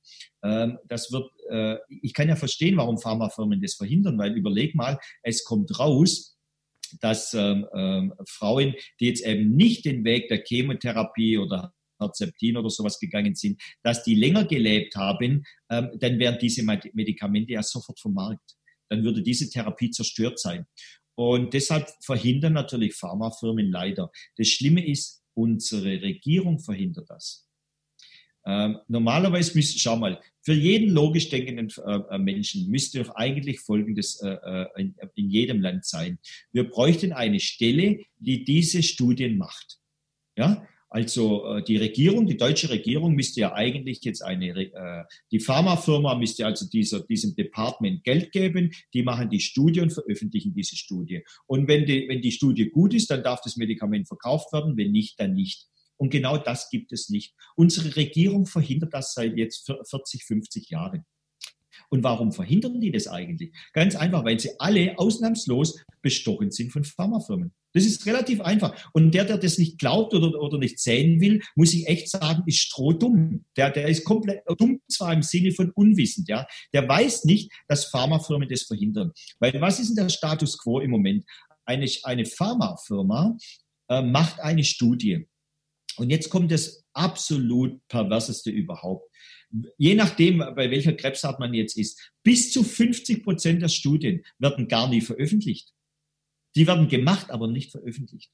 Ähm, 0.44 0.78
das 0.88 1.12
wird, 1.12 1.32
äh, 1.52 1.78
ich 1.90 2.14
kann 2.14 2.30
ja 2.30 2.36
verstehen, 2.36 2.78
warum 2.78 2.98
Pharmafirmen 2.98 3.62
das 3.62 3.76
verhindern, 3.76 4.18
weil 4.18 4.36
überleg 4.36 4.76
mal, 4.76 4.98
es 5.24 5.44
kommt 5.44 5.78
raus, 5.80 6.38
dass 7.00 7.34
ähm, 7.34 7.66
ähm, 7.76 8.14
Frauen, 8.28 8.74
die 9.00 9.06
jetzt 9.08 9.26
eben 9.26 9.56
nicht 9.56 9.86
den 9.86 10.04
Weg 10.04 10.28
der 10.28 10.44
Chemotherapie 10.46 11.38
oder 11.38 11.74
Herzeptin 12.00 12.58
oder 12.58 12.70
sowas 12.70 13.00
gegangen 13.00 13.36
sind, 13.36 13.62
dass 13.84 14.04
die 14.04 14.16
länger 14.16 14.46
gelebt 14.46 14.96
haben, 14.96 15.44
ähm, 15.70 15.92
dann 16.00 16.20
wären 16.20 16.40
diese 16.40 16.64
Medikamente 16.64 17.54
ja 17.54 17.64
sofort 17.64 18.00
vom 18.00 18.14
Markt. 18.14 18.56
Dann 18.90 19.04
würde 19.04 19.22
diese 19.22 19.50
Therapie 19.50 19.92
zerstört 19.92 20.40
sein. 20.40 20.66
Und 21.16 21.54
deshalb 21.54 21.90
verhindern 22.04 22.54
natürlich 22.54 22.96
Pharmafirmen 22.96 23.70
leider. 23.72 24.12
Das 24.38 24.48
Schlimme 24.48 24.86
ist, 24.86 25.22
Unsere 25.34 26.02
Regierung 26.02 26.60
verhindert 26.60 27.10
das. 27.10 27.48
Ähm, 28.46 28.80
normalerweise 28.88 29.56
müsste, 29.56 29.80
schau 29.80 29.96
mal, 29.96 30.22
für 30.44 30.54
jeden 30.54 30.90
logisch 30.90 31.30
denkenden 31.30 31.70
äh, 31.86 32.16
äh, 32.16 32.18
Menschen 32.18 32.70
müsste 32.70 33.04
doch 33.04 33.16
eigentlich 33.16 33.60
Folgendes 33.60 34.22
äh, 34.22 34.30
äh, 34.30 34.68
in, 34.78 34.96
in, 35.16 35.30
jedem 35.30 35.62
Land 35.62 35.86
sein. 35.86 36.20
Wir 36.52 36.70
bräuchten 36.70 37.14
eine 37.14 37.40
Stelle, 37.40 38.00
die 38.18 38.44
diese 38.44 38.84
Studien 38.84 39.38
macht. 39.38 39.78
Ja, 40.38 40.66
also 40.92 41.46
äh, 41.46 41.64
die 41.64 41.78
Regierung, 41.78 42.28
die 42.28 42.36
deutsche 42.36 42.70
Regierung 42.70 43.16
müsste 43.16 43.40
ja 43.40 43.54
eigentlich 43.54 44.02
jetzt 44.04 44.22
eine, 44.22 44.50
äh, 44.50 45.04
die 45.32 45.40
Pharmafirma 45.40 46.16
müsste 46.16 46.46
also 46.46 46.68
dieser, 46.68 47.00
diesem 47.02 47.34
Department 47.34 48.04
Geld 48.04 48.34
geben, 48.34 48.72
die 48.94 49.02
machen 49.02 49.30
die 49.30 49.40
Studie 49.40 49.80
und 49.80 49.94
veröffentlichen 49.94 50.54
diese 50.54 50.76
Studie. 50.76 51.24
Und 51.48 51.70
wenn 51.70 51.86
die, 51.86 52.10
wenn 52.10 52.22
die 52.22 52.34
Studie 52.34 52.70
gut 52.70 52.94
ist, 52.94 53.10
dann 53.10 53.24
darf 53.24 53.40
das 53.42 53.56
Medikament 53.56 54.10
verkauft 54.10 54.52
werden, 54.52 54.76
wenn 54.76 54.92
nicht, 54.92 55.18
dann 55.18 55.34
nicht. 55.34 55.70
Und 56.02 56.10
genau 56.10 56.36
das 56.36 56.72
gibt 56.72 56.92
es 56.94 57.10
nicht. 57.10 57.36
Unsere 57.56 57.96
Regierung 57.96 58.48
verhindert 58.48 58.92
das 58.92 59.14
seit 59.14 59.38
jetzt 59.38 59.72
40, 59.88 60.24
50 60.26 60.68
Jahren. 60.72 61.06
Und 61.92 62.04
warum 62.04 62.32
verhindern 62.32 62.82
die 62.82 62.92
das 62.92 63.08
eigentlich? 63.08 63.52
Ganz 63.72 63.96
einfach, 63.96 64.26
weil 64.26 64.40
sie 64.40 64.50
alle 64.58 64.98
ausnahmslos 64.98 65.80
bestochen 66.02 66.50
sind 66.50 66.72
von 66.72 66.84
Pharmafirmen. 66.84 67.54
Das 67.74 67.86
ist 67.86 68.04
relativ 68.08 68.42
einfach. 68.42 68.90
Und 68.94 69.14
der, 69.14 69.26
der 69.26 69.38
das 69.38 69.60
nicht 69.60 69.78
glaubt 69.78 70.16
oder, 70.16 70.42
oder 70.42 70.58
nicht 70.58 70.80
sehen 70.80 71.22
will, 71.22 71.40
muss 71.56 71.72
ich 71.76 71.86
echt 71.86 72.10
sagen, 72.10 72.42
ist 72.48 72.58
strohdumm. 72.58 73.46
Der, 73.56 73.70
der 73.70 73.88
ist 73.88 74.04
komplett 74.04 74.42
dumm, 74.58 74.82
zwar 74.90 75.14
im 75.14 75.22
Sinne 75.22 75.52
von 75.52 75.70
unwissend, 75.76 76.28
ja. 76.28 76.48
Der 76.74 76.90
weiß 76.90 77.26
nicht, 77.26 77.52
dass 77.68 77.86
Pharmafirmen 77.86 78.50
das 78.50 78.64
verhindern. 78.64 79.12
Weil 79.38 79.62
was 79.62 79.80
ist 79.80 79.90
denn 79.90 80.04
der 80.04 80.10
Status 80.10 80.58
quo 80.58 80.80
im 80.80 80.90
Moment? 80.90 81.26
Eine, 81.64 81.88
eine 82.06 82.26
Pharmafirma 82.26 83.38
äh, 83.90 84.02
macht 84.02 84.40
eine 84.40 84.64
Studie. 84.64 85.28
Und 86.02 86.10
jetzt 86.10 86.30
kommt 86.30 86.52
das 86.52 86.84
absolut 86.94 87.80
perverseste 87.88 88.50
überhaupt 88.50 89.12
je 89.78 89.96
nachdem, 89.96 90.40
bei 90.56 90.72
welcher 90.72 90.94
Krebsart 90.94 91.40
man 91.40 91.54
jetzt 91.54 91.78
ist, 91.78 92.12
bis 92.24 92.52
zu 92.52 92.64
50 92.64 93.24
Prozent 93.24 93.62
der 93.62 93.70
Studien 93.70 94.24
werden 94.40 94.68
gar 94.68 94.90
nie 94.90 95.02
veröffentlicht. 95.02 95.74
Die 96.56 96.68
werden 96.68 96.88
gemacht, 96.88 97.32
aber 97.32 97.48
nicht 97.48 97.72
veröffentlicht. 97.72 98.32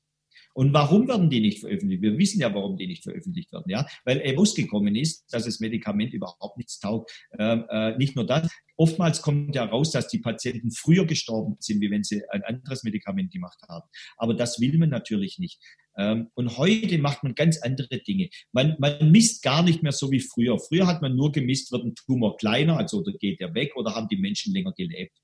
Und 0.54 0.74
warum 0.74 1.08
werden 1.08 1.30
die 1.30 1.40
nicht 1.40 1.60
veröffentlicht? 1.60 2.02
Wir 2.02 2.18
wissen 2.18 2.42
ja, 2.42 2.54
warum 2.54 2.78
die 2.78 2.88
nicht 2.88 3.04
veröffentlicht 3.04 3.52
werden, 3.52 3.70
ja, 3.70 3.86
weil 4.06 4.20
herausgekommen 4.22 4.96
ist, 4.96 5.32
dass 5.32 5.46
das 5.46 5.60
Medikament 5.60 6.14
überhaupt 6.14 6.58
nichts 6.58 6.80
taugt. 6.80 7.12
Ähm, 7.38 7.66
äh, 7.70 7.96
nicht 7.98 8.16
nur 8.16 8.26
das, 8.26 8.50
oftmals 8.78 9.22
kommt 9.22 9.56
ja 9.56 9.66
raus, 9.66 9.92
dass 9.92 10.08
die 10.08 10.20
Patienten 10.20 10.72
früher 10.72 11.06
gestorben 11.06 11.58
sind, 11.60 11.82
wie 11.82 11.92
wenn 11.92 12.04
sie 12.04 12.22
ein 12.30 12.44
anderes 12.44 12.84
Medikament 12.84 13.32
gemacht 13.32 13.60
haben. 13.68 13.88
Aber 14.18 14.34
das 14.34 14.60
will 14.62 14.78
man 14.78 14.90
natürlich 14.90 15.40
nicht. 15.40 15.60
Ähm, 15.98 16.30
und 16.36 16.58
heute 16.58 16.98
macht 17.00 17.24
man 17.24 17.36
ganz 17.36 17.62
andere 17.62 18.00
Dinge. 18.00 18.30
Man, 18.52 18.76
man 18.80 19.12
misst 19.12 19.42
gar 19.42 19.64
nicht 19.64 19.84
mehr 19.84 19.92
so 19.92 20.12
wie 20.12 20.20
früher. 20.20 20.60
Früher 20.60 20.88
hat 20.88 21.02
man 21.02 21.16
nur 21.16 21.32
gemisst, 21.32 21.72
wird 21.72 21.86
ein 21.86 21.96
Tumor 21.96 22.38
kleiner, 22.38 22.78
also 22.78 23.00
oder 23.00 23.14
geht 23.14 23.42
er 23.42 23.54
weg 23.54 23.76
oder 23.76 23.96
haben 23.96 24.08
die 24.08 24.18
Menschen 24.18 24.54
länger 24.54 24.74
gelebt. 24.74 25.18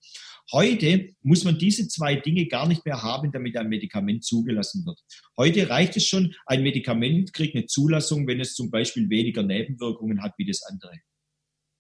Heute 0.52 1.16
muss 1.22 1.46
man 1.46 1.58
diese 1.58 1.88
zwei 1.88 2.16
Dinge 2.16 2.48
gar 2.48 2.68
nicht 2.68 2.86
mehr 2.86 3.02
haben, 3.02 3.32
damit 3.32 3.56
ein 3.56 3.70
Medikament 3.70 4.26
zugelassen 4.26 4.86
wird. 4.86 5.00
Heute 5.38 5.70
reicht 5.70 5.96
es 5.96 6.06
schon, 6.06 6.36
ein 6.46 6.63
Medikament 6.63 7.34
kriegt 7.34 7.56
eine 7.56 7.66
Zulassung, 7.66 8.28
wenn 8.28 8.42
es 8.42 8.56
zum 8.56 8.70
Beispiel 8.70 9.10
weniger 9.10 9.44
Nebenwirkungen 9.44 10.22
hat 10.22 10.34
wie 10.38 10.46
das 10.46 10.63
andere. 10.63 10.92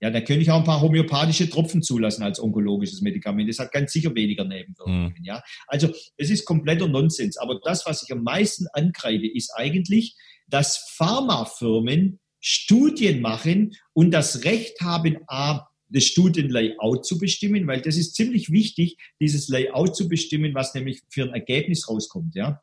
Ja, 0.03 0.09
da 0.09 0.19
könnte 0.19 0.41
ich 0.41 0.51
auch 0.51 0.57
ein 0.57 0.65
paar 0.65 0.81
homöopathische 0.81 1.49
Tropfen 1.49 1.81
zulassen 1.81 2.23
als 2.23 2.37
onkologisches 2.37 2.99
Medikament. 2.99 3.47
Das 3.47 3.59
hat 3.59 3.71
ganz 3.71 3.93
sicher 3.93 4.13
weniger 4.13 4.43
Nebenwirkungen. 4.43 5.15
Mhm. 5.17 5.23
Ja, 5.23 5.41
also 5.65 5.93
es 6.17 6.29
ist 6.29 6.43
kompletter 6.43 6.89
Nonsens. 6.89 7.37
Aber 7.37 7.57
das, 7.63 7.85
was 7.85 8.03
ich 8.03 8.11
am 8.11 8.21
meisten 8.21 8.67
ankreide, 8.73 9.25
ist 9.33 9.51
eigentlich, 9.55 10.17
dass 10.49 10.89
Pharmafirmen 10.97 12.19
Studien 12.41 13.21
machen 13.21 13.77
und 13.93 14.11
das 14.11 14.43
Recht 14.43 14.81
haben, 14.81 15.19
a, 15.27 15.69
das 15.87 16.03
Studienlayout 16.03 17.05
zu 17.05 17.17
bestimmen, 17.17 17.65
weil 17.65 17.79
das 17.79 17.95
ist 17.95 18.13
ziemlich 18.13 18.51
wichtig, 18.51 18.97
dieses 19.21 19.47
Layout 19.47 19.95
zu 19.95 20.09
bestimmen, 20.09 20.53
was 20.53 20.73
nämlich 20.73 20.99
für 21.07 21.23
ein 21.23 21.33
Ergebnis 21.33 21.87
rauskommt. 21.87 22.35
Ja, 22.35 22.61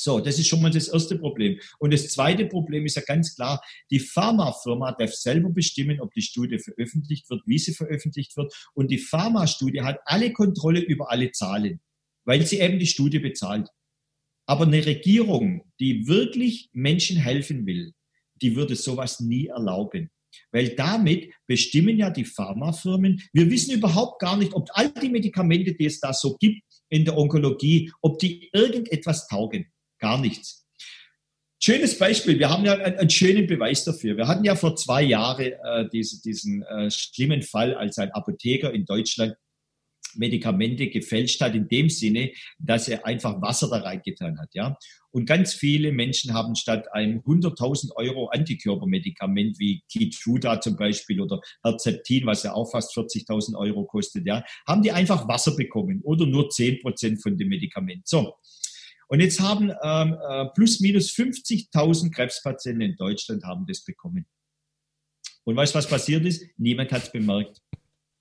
so, 0.00 0.20
das 0.20 0.38
ist 0.38 0.46
schon 0.46 0.62
mal 0.62 0.70
das 0.70 0.88
erste 0.88 1.18
Problem. 1.18 1.58
Und 1.78 1.92
das 1.92 2.08
zweite 2.08 2.46
Problem 2.46 2.86
ist 2.86 2.94
ja 2.94 3.02
ganz 3.02 3.34
klar, 3.34 3.60
die 3.90 3.98
Pharmafirma 3.98 4.92
darf 4.92 5.12
selber 5.12 5.50
bestimmen, 5.50 6.00
ob 6.00 6.12
die 6.14 6.22
Studie 6.22 6.58
veröffentlicht 6.58 7.28
wird, 7.30 7.42
wie 7.46 7.58
sie 7.58 7.74
veröffentlicht 7.74 8.36
wird. 8.36 8.54
Und 8.74 8.90
die 8.90 8.98
Pharmastudie 8.98 9.82
hat 9.82 9.98
alle 10.04 10.32
Kontrolle 10.32 10.80
über 10.80 11.10
alle 11.10 11.32
Zahlen, 11.32 11.80
weil 12.24 12.46
sie 12.46 12.60
eben 12.60 12.78
die 12.78 12.86
Studie 12.86 13.18
bezahlt. 13.18 13.68
Aber 14.46 14.66
eine 14.66 14.86
Regierung, 14.86 15.64
die 15.80 16.06
wirklich 16.06 16.70
Menschen 16.72 17.16
helfen 17.16 17.66
will, 17.66 17.92
die 18.40 18.54
würde 18.54 18.76
sowas 18.76 19.18
nie 19.18 19.46
erlauben. 19.46 20.10
Weil 20.52 20.76
damit 20.76 21.32
bestimmen 21.46 21.98
ja 21.98 22.10
die 22.10 22.24
Pharmafirmen, 22.24 23.20
wir 23.32 23.50
wissen 23.50 23.74
überhaupt 23.74 24.20
gar 24.20 24.36
nicht, 24.36 24.54
ob 24.54 24.68
all 24.74 24.92
die 24.92 25.08
Medikamente, 25.08 25.74
die 25.74 25.86
es 25.86 25.98
da 25.98 26.12
so 26.12 26.36
gibt 26.36 26.62
in 26.88 27.04
der 27.04 27.18
Onkologie, 27.18 27.90
ob 28.00 28.18
die 28.20 28.48
irgendetwas 28.52 29.26
taugen 29.26 29.66
gar 29.98 30.18
nichts. 30.20 30.66
Schönes 31.60 31.98
Beispiel, 31.98 32.38
wir 32.38 32.50
haben 32.50 32.64
ja 32.64 32.74
einen, 32.74 32.98
einen, 32.98 33.10
schönen 33.10 33.46
Beweis 33.46 33.84
dafür. 33.84 34.16
Wir 34.16 34.28
hatten 34.28 34.44
ja 34.44 34.54
vor 34.54 34.76
zwei 34.76 35.02
Jahren 35.02 35.52
äh, 35.64 35.88
diese, 35.92 36.22
diesen 36.22 36.62
äh, 36.62 36.88
schlimmen 36.90 37.42
Fall, 37.42 37.74
als 37.74 37.98
ein 37.98 38.12
Apotheker 38.12 38.72
in 38.72 38.84
Deutschland 38.84 39.34
Medikamente 40.14 40.88
gefälscht 40.88 41.40
hat, 41.40 41.54
in 41.54 41.68
dem 41.68 41.90
Sinne, 41.90 42.32
dass 42.58 42.88
er 42.88 43.06
einfach 43.06 43.40
Wasser 43.42 43.68
da 43.68 43.78
reingetan 43.78 44.38
hat. 44.38 44.48
Ja? 44.54 44.76
Und 45.10 45.26
ganz 45.26 45.54
viele 45.54 45.92
Menschen 45.92 46.32
haben 46.34 46.54
statt 46.54 46.86
einem 46.92 47.20
100.000 47.20 47.94
Euro 47.96 48.28
Antikörpermedikament 48.28 49.58
wie 49.58 49.82
Keytruda 49.90 50.60
zum 50.60 50.76
Beispiel 50.76 51.20
oder 51.20 51.40
Herzeptin, 51.62 52.26
was 52.26 52.42
ja 52.42 52.52
auch 52.52 52.70
fast 52.70 52.96
40.000 52.96 53.56
Euro 53.56 53.84
kostet, 53.84 54.26
ja, 54.26 54.44
haben 54.66 54.82
die 54.82 54.92
einfach 54.92 55.28
Wasser 55.28 55.56
bekommen 55.56 56.00
oder 56.02 56.26
nur 56.26 56.50
10 56.50 56.80
Prozent 56.80 57.22
von 57.22 57.36
dem 57.36 57.48
Medikament. 57.48 58.06
So. 58.06 58.34
Und 59.08 59.20
jetzt 59.20 59.40
haben 59.40 59.72
ähm, 59.82 60.16
äh, 60.28 60.46
plus 60.54 60.80
minus 60.80 61.10
50.000 61.10 62.12
Krebspatienten 62.12 62.82
in 62.82 62.96
Deutschland 62.96 63.42
haben 63.44 63.66
das 63.66 63.84
bekommen. 63.84 64.26
Und 65.44 65.56
weißt 65.56 65.74
du, 65.74 65.78
was 65.78 65.88
passiert 65.88 66.26
ist? 66.26 66.44
Niemand 66.58 66.92
hat 66.92 67.04
es 67.04 67.12
bemerkt. 67.12 67.62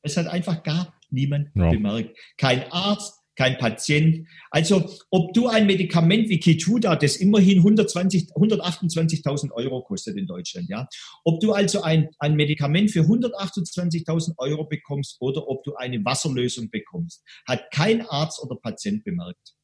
Es 0.02 0.16
hat 0.16 0.28
einfach 0.28 0.64
gar 0.64 0.98
niemand 1.10 1.50
ja. 1.56 1.70
bemerkt. 1.70 2.18
Kein 2.38 2.72
Arzt, 2.72 3.22
kein 3.36 3.58
Patient. 3.58 4.28
Also, 4.50 4.90
ob 5.12 5.34
du 5.34 5.48
ein 5.48 5.68
Medikament 5.68 6.30
wie 6.30 6.40
Keytruda, 6.40 6.96
das 6.96 7.18
immerhin 7.18 7.60
120, 7.60 8.32
128.000 8.32 9.52
Euro 9.52 9.84
kostet 9.84 10.18
in 10.18 10.26
Deutschland, 10.26 10.70
ja, 10.70 10.88
ob 11.26 11.42
du 11.42 11.52
also 11.52 11.82
ein, 11.82 12.10
ein 12.20 12.36
Medikament 12.36 12.92
für 12.92 13.02
128.000 13.02 14.34
Euro 14.38 14.66
bekommst 14.66 15.18
oder 15.20 15.48
ob 15.48 15.64
du 15.66 15.76
eine 15.76 16.04
Wasserlösung 16.04 16.70
bekommst, 16.70 17.24
hat 17.46 17.72
kein 17.72 18.06
Arzt 18.08 18.42
oder 18.42 18.56
Patient 18.56 19.04
bemerkt. 19.04 19.57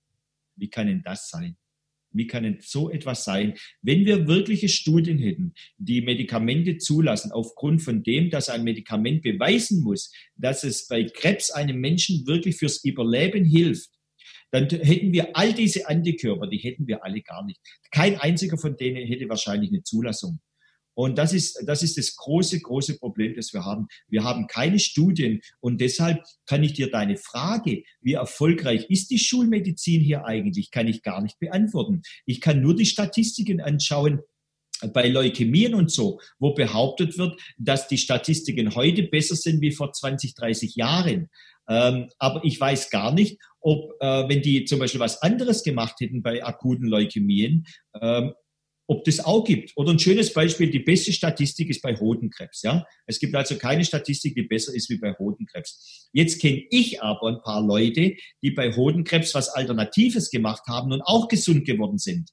Wie 0.56 0.70
kann 0.70 0.88
denn 0.88 1.04
das 1.04 1.30
sein? 1.30 1.58
Wie 2.14 2.28
kann 2.28 2.44
denn 2.44 2.60
so 2.62 2.92
etwas 2.92 3.26
sein, 3.26 3.56
wenn 3.82 4.06
wir 4.06 4.28
wirkliche 4.28 4.70
Studien 4.70 5.18
hätten, 5.18 5.54
die 5.78 6.02
Medikamente 6.02 6.78
zulassen, 6.78 7.32
aufgrund 7.32 7.82
von 7.82 8.04
dem, 8.04 8.30
dass 8.30 8.50
ein 8.50 8.64
Medikament 8.64 9.24
beweisen 9.24 9.82
muss, 9.82 10.14
dass 10.36 10.64
es 10.64 10.88
bei 10.88 11.06
Krebs 11.06 11.50
einem 11.50 11.80
Menschen 11.80 12.26
wirklich 12.28 12.58
fürs 12.58 12.84
Überleben 12.84 13.46
hilft, 13.46 13.90
dann 14.52 14.70
hätten 14.70 15.12
wir 15.12 15.36
all 15.36 15.54
diese 15.54 15.88
Antikörper, 15.88 16.46
die 16.46 16.60
hätten 16.60 16.88
wir 16.88 17.04
alle 17.04 17.22
gar 17.22 17.44
nicht. 17.44 17.60
Kein 17.90 18.18
einziger 18.18 18.60
von 18.60 18.78
denen 18.78 19.08
hätte 19.08 19.28
wahrscheinlich 19.28 19.72
eine 19.72 19.82
Zulassung. 19.82 20.40
Und 20.96 21.18
das 21.18 21.34
ist, 21.34 21.64
das 21.66 21.84
ist 21.84 21.98
das 21.98 22.16
große, 22.16 22.60
große 22.60 22.98
Problem, 22.98 23.36
das 23.36 23.54
wir 23.54 23.66
haben. 23.66 23.88
Wir 24.08 24.24
haben 24.24 24.48
keine 24.48 24.80
Studien 24.80 25.42
und 25.60 25.82
deshalb 25.82 26.24
kann 26.46 26.64
ich 26.64 26.74
dir 26.74 26.92
deine 26.92 27.18
Frage, 27.18 27.84
wie 28.02 28.14
erfolgreich 28.14 28.86
ist 28.90 29.10
die 29.10 29.20
Schulmedizin 29.20 30.02
hier 30.02 30.26
eigentlich, 30.26 30.72
kann 30.72 30.88
ich 30.88 31.02
gar 31.02 31.22
nicht 31.22 31.40
beantworten. 31.40 32.02
Ich 32.26 32.42
kann 32.42 32.62
nur 32.62 32.76
die 32.76 32.86
Statistiken 32.86 33.62
anschauen, 33.62 34.22
bei 34.92 35.08
Leukämien 35.08 35.76
und 35.76 35.92
so, 35.92 36.20
wo 36.40 36.54
behauptet 36.54 37.18
wird, 37.18 37.40
dass 37.58 37.88
die 37.88 37.98
Statistiken 37.98 38.76
heute 38.76 39.04
besser 39.04 39.36
sind 39.36 39.62
wie 39.62 39.72
vor 39.72 39.94
20, 39.94 40.36
30 40.36 40.76
Jahren. 40.76 41.30
Ähm, 41.70 42.10
aber 42.18 42.44
ich 42.44 42.60
weiß 42.60 42.90
gar 42.90 43.14
nicht, 43.14 43.40
ob, 43.62 43.92
äh, 44.02 44.28
wenn 44.28 44.42
die 44.42 44.66
zum 44.66 44.80
Beispiel 44.80 45.00
was 45.00 45.22
anderes 45.22 45.64
gemacht 45.64 46.00
hätten 46.02 46.22
bei 46.22 46.44
akuten 46.44 46.88
Leukämien, 46.88 47.66
ähm, 48.02 48.34
ob 48.88 49.04
das 49.06 49.20
auch 49.20 49.44
gibt. 49.44 49.72
Oder 49.76 49.92
ein 49.92 50.00
schönes 50.00 50.34
Beispiel, 50.34 50.70
die 50.70 50.80
beste 50.80 51.14
Statistik 51.14 51.70
ist 51.70 51.82
bei 51.82 51.96
Hodenkrebs. 51.96 52.62
Ja? 52.64 52.86
Es 53.06 53.20
gibt 53.20 53.36
also 53.36 53.58
keine 53.58 53.86
Statistik, 53.86 54.36
die 54.36 54.44
besser 54.44 54.74
ist 54.74 54.90
wie 54.90 54.98
bei 54.98 55.14
Hodenkrebs. 55.14 56.10
Jetzt 56.12 56.42
kenne 56.42 56.64
ich 56.70 57.02
aber 57.02 57.30
ein 57.30 57.42
paar 57.42 57.66
Leute, 57.66 58.16
die 58.42 58.52
bei 58.52 58.76
Hodenkrebs 58.76 59.34
was 59.34 59.50
Alternatives 59.50 60.30
gemacht 60.30 60.64
haben 60.68 60.92
und 60.92 61.02
auch 61.02 61.28
gesund 61.28 61.66
geworden 61.66 61.98
sind. 61.98 62.30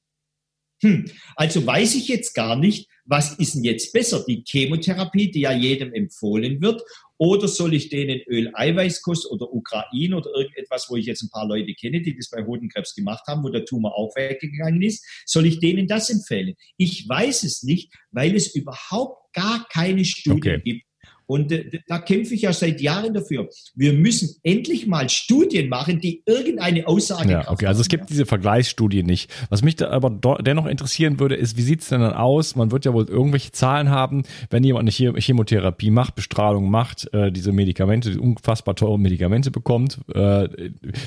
Hm, 0.83 1.11
also 1.37 1.65
weiß 1.65 1.95
ich 1.95 2.09
jetzt 2.09 2.35
gar 2.35 2.57
nicht, 2.57 2.90
was 3.05 3.35
ist 3.39 3.55
denn 3.55 3.65
jetzt 3.65 3.93
besser? 3.93 4.25
Die 4.27 4.43
Chemotherapie, 4.47 5.31
die 5.31 5.41
ja 5.41 5.53
jedem 5.53 5.93
empfohlen 5.93 6.61
wird, 6.61 6.83
oder 7.21 7.49
soll 7.49 7.75
ich 7.75 7.91
denen 7.91 8.21
Öl-Eiweißkost 8.27 9.31
oder 9.31 9.53
Ukraine 9.53 10.17
oder 10.17 10.31
irgendetwas, 10.35 10.87
wo 10.89 10.97
ich 10.97 11.05
jetzt 11.05 11.23
ein 11.23 11.29
paar 11.29 11.47
Leute 11.47 11.75
kenne, 11.75 12.01
die 12.01 12.17
das 12.17 12.31
bei 12.31 12.47
Hodenkrebs 12.47 12.95
gemacht 12.95 13.25
haben, 13.27 13.45
wo 13.45 13.51
der 13.51 13.67
Tumor 13.67 13.95
auch 13.95 14.17
weggegangen 14.17 14.81
ist, 14.81 15.05
soll 15.27 15.45
ich 15.45 15.61
denen 15.61 15.87
das 15.87 16.09
empfehlen? 16.09 16.55
Ich 16.79 17.07
weiß 17.07 17.43
es 17.45 17.63
nicht, 17.63 17.93
weil 18.11 18.35
es 18.35 18.55
überhaupt 18.55 19.35
gar 19.35 19.67
keine 19.71 20.05
Studien 20.07 20.39
okay. 20.39 20.61
gibt, 20.65 20.85
und 21.31 21.53
äh, 21.53 21.81
da 21.87 22.01
kämpfe 22.01 22.35
ich 22.35 22.43
ja 22.43 22.53
seit 22.53 22.81
Jahren 22.81 23.15
dafür. 23.15 23.49
Wir 23.77 23.93
müssen 23.93 24.35
endlich 24.43 24.89
mal 24.89 25.09
Studien 25.09 25.69
machen, 25.69 26.01
die 26.01 26.25
irgendeine 26.27 26.89
Aussage 26.89 27.31
Ja, 27.31 27.49
okay, 27.49 27.67
also 27.67 27.83
es 27.83 27.89
gibt 27.89 28.03
ja. 28.03 28.07
diese 28.09 28.27
Vergleichsstudien 28.27 29.07
nicht. 29.07 29.31
Was 29.49 29.63
mich 29.63 29.77
da 29.77 29.91
aber 29.91 30.11
dennoch 30.41 30.67
interessieren 30.67 31.21
würde, 31.21 31.37
ist, 31.37 31.57
wie 31.57 31.63
sieht 31.63 31.83
es 31.83 31.89
denn 31.89 32.01
dann 32.01 32.15
aus? 32.15 32.57
Man 32.57 32.73
wird 32.73 32.85
ja 32.85 32.93
wohl 32.93 33.05
irgendwelche 33.05 33.53
Zahlen 33.53 33.91
haben, 33.91 34.25
wenn 34.51 34.65
jemand 34.65 34.83
eine 34.83 35.21
Chemotherapie 35.21 35.93
macht, 35.93 36.17
Bestrahlung 36.17 36.69
macht, 36.69 37.09
äh, 37.15 37.31
diese 37.31 37.53
Medikamente, 37.53 38.09
diese 38.09 38.21
unfassbar 38.21 38.75
teuren 38.75 39.01
Medikamente 39.01 39.53
bekommt. 39.53 40.01
Äh, 40.13 40.49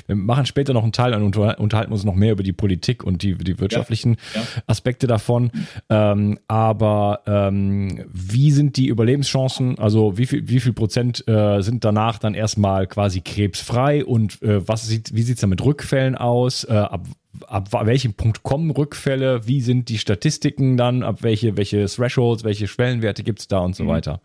wir 0.06 0.16
machen 0.16 0.46
später 0.46 0.72
noch 0.72 0.84
einen 0.84 0.92
Teil 0.92 1.12
und 1.12 1.36
unterhalten 1.36 1.92
uns 1.92 2.04
noch 2.04 2.14
mehr 2.14 2.32
über 2.32 2.42
die 2.42 2.54
Politik 2.54 3.04
und 3.04 3.22
die, 3.22 3.34
die 3.34 3.60
wirtschaftlichen 3.60 4.16
ja, 4.34 4.40
ja. 4.40 4.46
Aspekte 4.68 5.06
davon. 5.06 5.50
Ähm, 5.90 6.38
aber 6.48 7.20
ähm, 7.26 8.06
wie 8.10 8.52
sind 8.52 8.78
die 8.78 8.86
Überlebenschancen? 8.86 9.78
Also 9.78 10.13
wie 10.18 10.26
viel, 10.26 10.48
wie 10.48 10.60
viel 10.60 10.72
Prozent 10.72 11.26
äh, 11.28 11.62
sind 11.62 11.84
danach 11.84 12.18
dann 12.18 12.34
erstmal 12.34 12.86
quasi 12.86 13.20
krebsfrei 13.20 14.04
und 14.04 14.42
äh, 14.42 14.66
was 14.66 14.86
sieht, 14.86 15.14
wie 15.14 15.22
sieht 15.22 15.36
es 15.36 15.40
da 15.40 15.46
mit 15.46 15.64
Rückfällen 15.64 16.14
aus? 16.14 16.64
Äh, 16.64 16.72
ab, 16.72 17.06
ab 17.46 17.70
welchem 17.86 18.14
Punkt 18.14 18.42
kommen 18.42 18.70
Rückfälle? 18.70 19.46
Wie 19.46 19.60
sind 19.60 19.88
die 19.88 19.98
Statistiken 19.98 20.76
dann? 20.76 21.02
Ab 21.02 21.22
welche, 21.22 21.56
welche 21.56 21.86
Thresholds, 21.86 22.44
welche 22.44 22.68
Schwellenwerte 22.68 23.22
gibt 23.22 23.40
es 23.40 23.48
da 23.48 23.58
und 23.60 23.76
so 23.76 23.84
mhm. 23.84 23.88
weiter? 23.88 24.20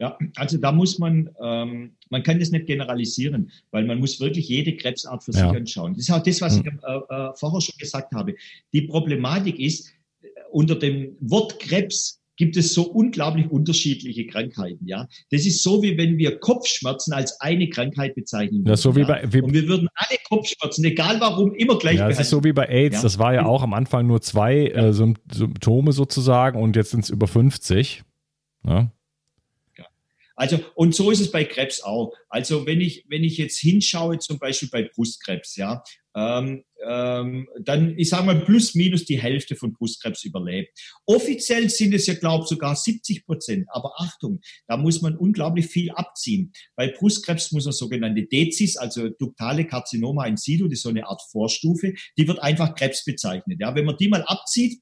Ja, 0.00 0.16
also 0.36 0.58
da 0.58 0.70
muss 0.70 1.00
man, 1.00 1.28
ähm, 1.42 1.96
man 2.08 2.22
kann 2.22 2.38
das 2.38 2.52
nicht 2.52 2.66
generalisieren, 2.66 3.50
weil 3.72 3.84
man 3.84 3.98
muss 3.98 4.20
wirklich 4.20 4.48
jede 4.48 4.76
Krebsart 4.76 5.24
für 5.24 5.32
sich 5.32 5.42
ja. 5.42 5.50
anschauen. 5.50 5.94
Das 5.94 6.04
ist 6.04 6.10
auch 6.10 6.22
das, 6.22 6.40
was 6.40 6.56
mhm. 6.56 6.66
ich 6.66 6.72
äh, 6.84 6.96
äh, 6.96 7.32
vorher 7.34 7.60
schon 7.60 7.74
gesagt 7.78 8.14
habe. 8.14 8.36
Die 8.72 8.82
Problematik 8.82 9.58
ist, 9.58 9.92
unter 10.50 10.76
dem 10.76 11.16
Wort 11.20 11.58
Krebs 11.58 12.17
gibt 12.38 12.56
es 12.56 12.72
so 12.72 12.84
unglaublich 12.84 13.50
unterschiedliche 13.50 14.26
Krankheiten. 14.26 14.86
Ja, 14.86 15.06
das 15.30 15.44
ist 15.44 15.62
so 15.62 15.82
wie 15.82 15.98
wenn 15.98 16.16
wir 16.16 16.38
Kopfschmerzen 16.38 17.12
als 17.12 17.38
eine 17.40 17.68
Krankheit 17.68 18.14
bezeichnen. 18.14 18.64
Das 18.64 18.80
so 18.80 18.96
wie 18.96 19.04
bei, 19.04 19.22
wie 19.30 19.42
und 19.42 19.52
wir 19.52 19.68
würden 19.68 19.88
alle 19.94 20.18
Kopfschmerzen, 20.28 20.84
egal 20.84 21.20
warum, 21.20 21.54
immer 21.54 21.78
gleich 21.78 21.98
ja, 21.98 22.08
Das 22.08 22.20
ist 22.20 22.30
so 22.30 22.42
wie 22.44 22.52
bei 22.52 22.66
AIDS. 22.66 22.96
Ja? 22.96 23.02
Das 23.02 23.18
war 23.18 23.34
ja 23.34 23.44
auch 23.44 23.62
am 23.62 23.74
Anfang 23.74 24.06
nur 24.06 24.22
zwei 24.22 24.68
äh, 24.68 24.92
Symptome 24.92 25.92
sozusagen 25.92 26.62
und 26.62 26.76
jetzt 26.76 26.92
sind 26.92 27.04
es 27.04 27.10
über 27.10 27.26
50. 27.26 28.04
Ja. 28.66 28.90
Also, 30.38 30.60
und 30.76 30.94
so 30.94 31.10
ist 31.10 31.18
es 31.18 31.32
bei 31.32 31.42
Krebs 31.42 31.82
auch. 31.82 32.12
Also, 32.28 32.64
wenn 32.64 32.80
ich, 32.80 33.04
wenn 33.08 33.24
ich 33.24 33.38
jetzt 33.38 33.58
hinschaue, 33.58 34.20
zum 34.20 34.38
Beispiel 34.38 34.68
bei 34.70 34.84
Brustkrebs, 34.84 35.56
ja, 35.56 35.82
ähm, 36.14 36.62
ähm, 36.86 37.48
dann, 37.60 37.98
ich 37.98 38.08
sage 38.08 38.26
mal, 38.26 38.40
plus 38.40 38.74
minus 38.74 39.04
die 39.04 39.20
Hälfte 39.20 39.56
von 39.56 39.72
Brustkrebs 39.72 40.24
überlebt. 40.24 40.78
Offiziell 41.06 41.68
sind 41.68 41.94
es 41.94 42.06
ja, 42.06 42.14
glaube 42.14 42.44
ich, 42.44 42.48
sogar 42.48 42.76
70 42.76 43.24
Prozent. 43.24 43.66
Aber 43.70 43.92
Achtung, 43.96 44.40
da 44.66 44.76
muss 44.76 45.02
man 45.02 45.16
unglaublich 45.16 45.66
viel 45.66 45.90
abziehen. 45.90 46.52
Bei 46.76 46.88
Brustkrebs 46.88 47.52
muss 47.52 47.64
man 47.64 47.72
sogenannte 47.72 48.26
Dezis, 48.26 48.76
also 48.76 49.08
duktale 49.08 49.66
Karzinoma 49.66 50.26
in 50.26 50.36
situ, 50.36 50.64
das 50.64 50.78
ist 50.78 50.82
so 50.82 50.90
eine 50.90 51.06
Art 51.06 51.22
Vorstufe, 51.30 51.94
die 52.16 52.28
wird 52.28 52.42
einfach 52.42 52.74
Krebs 52.74 53.04
bezeichnet. 53.04 53.58
Ja, 53.60 53.74
wenn 53.74 53.84
man 53.84 53.96
die 53.96 54.08
mal 54.08 54.22
abzieht, 54.22 54.80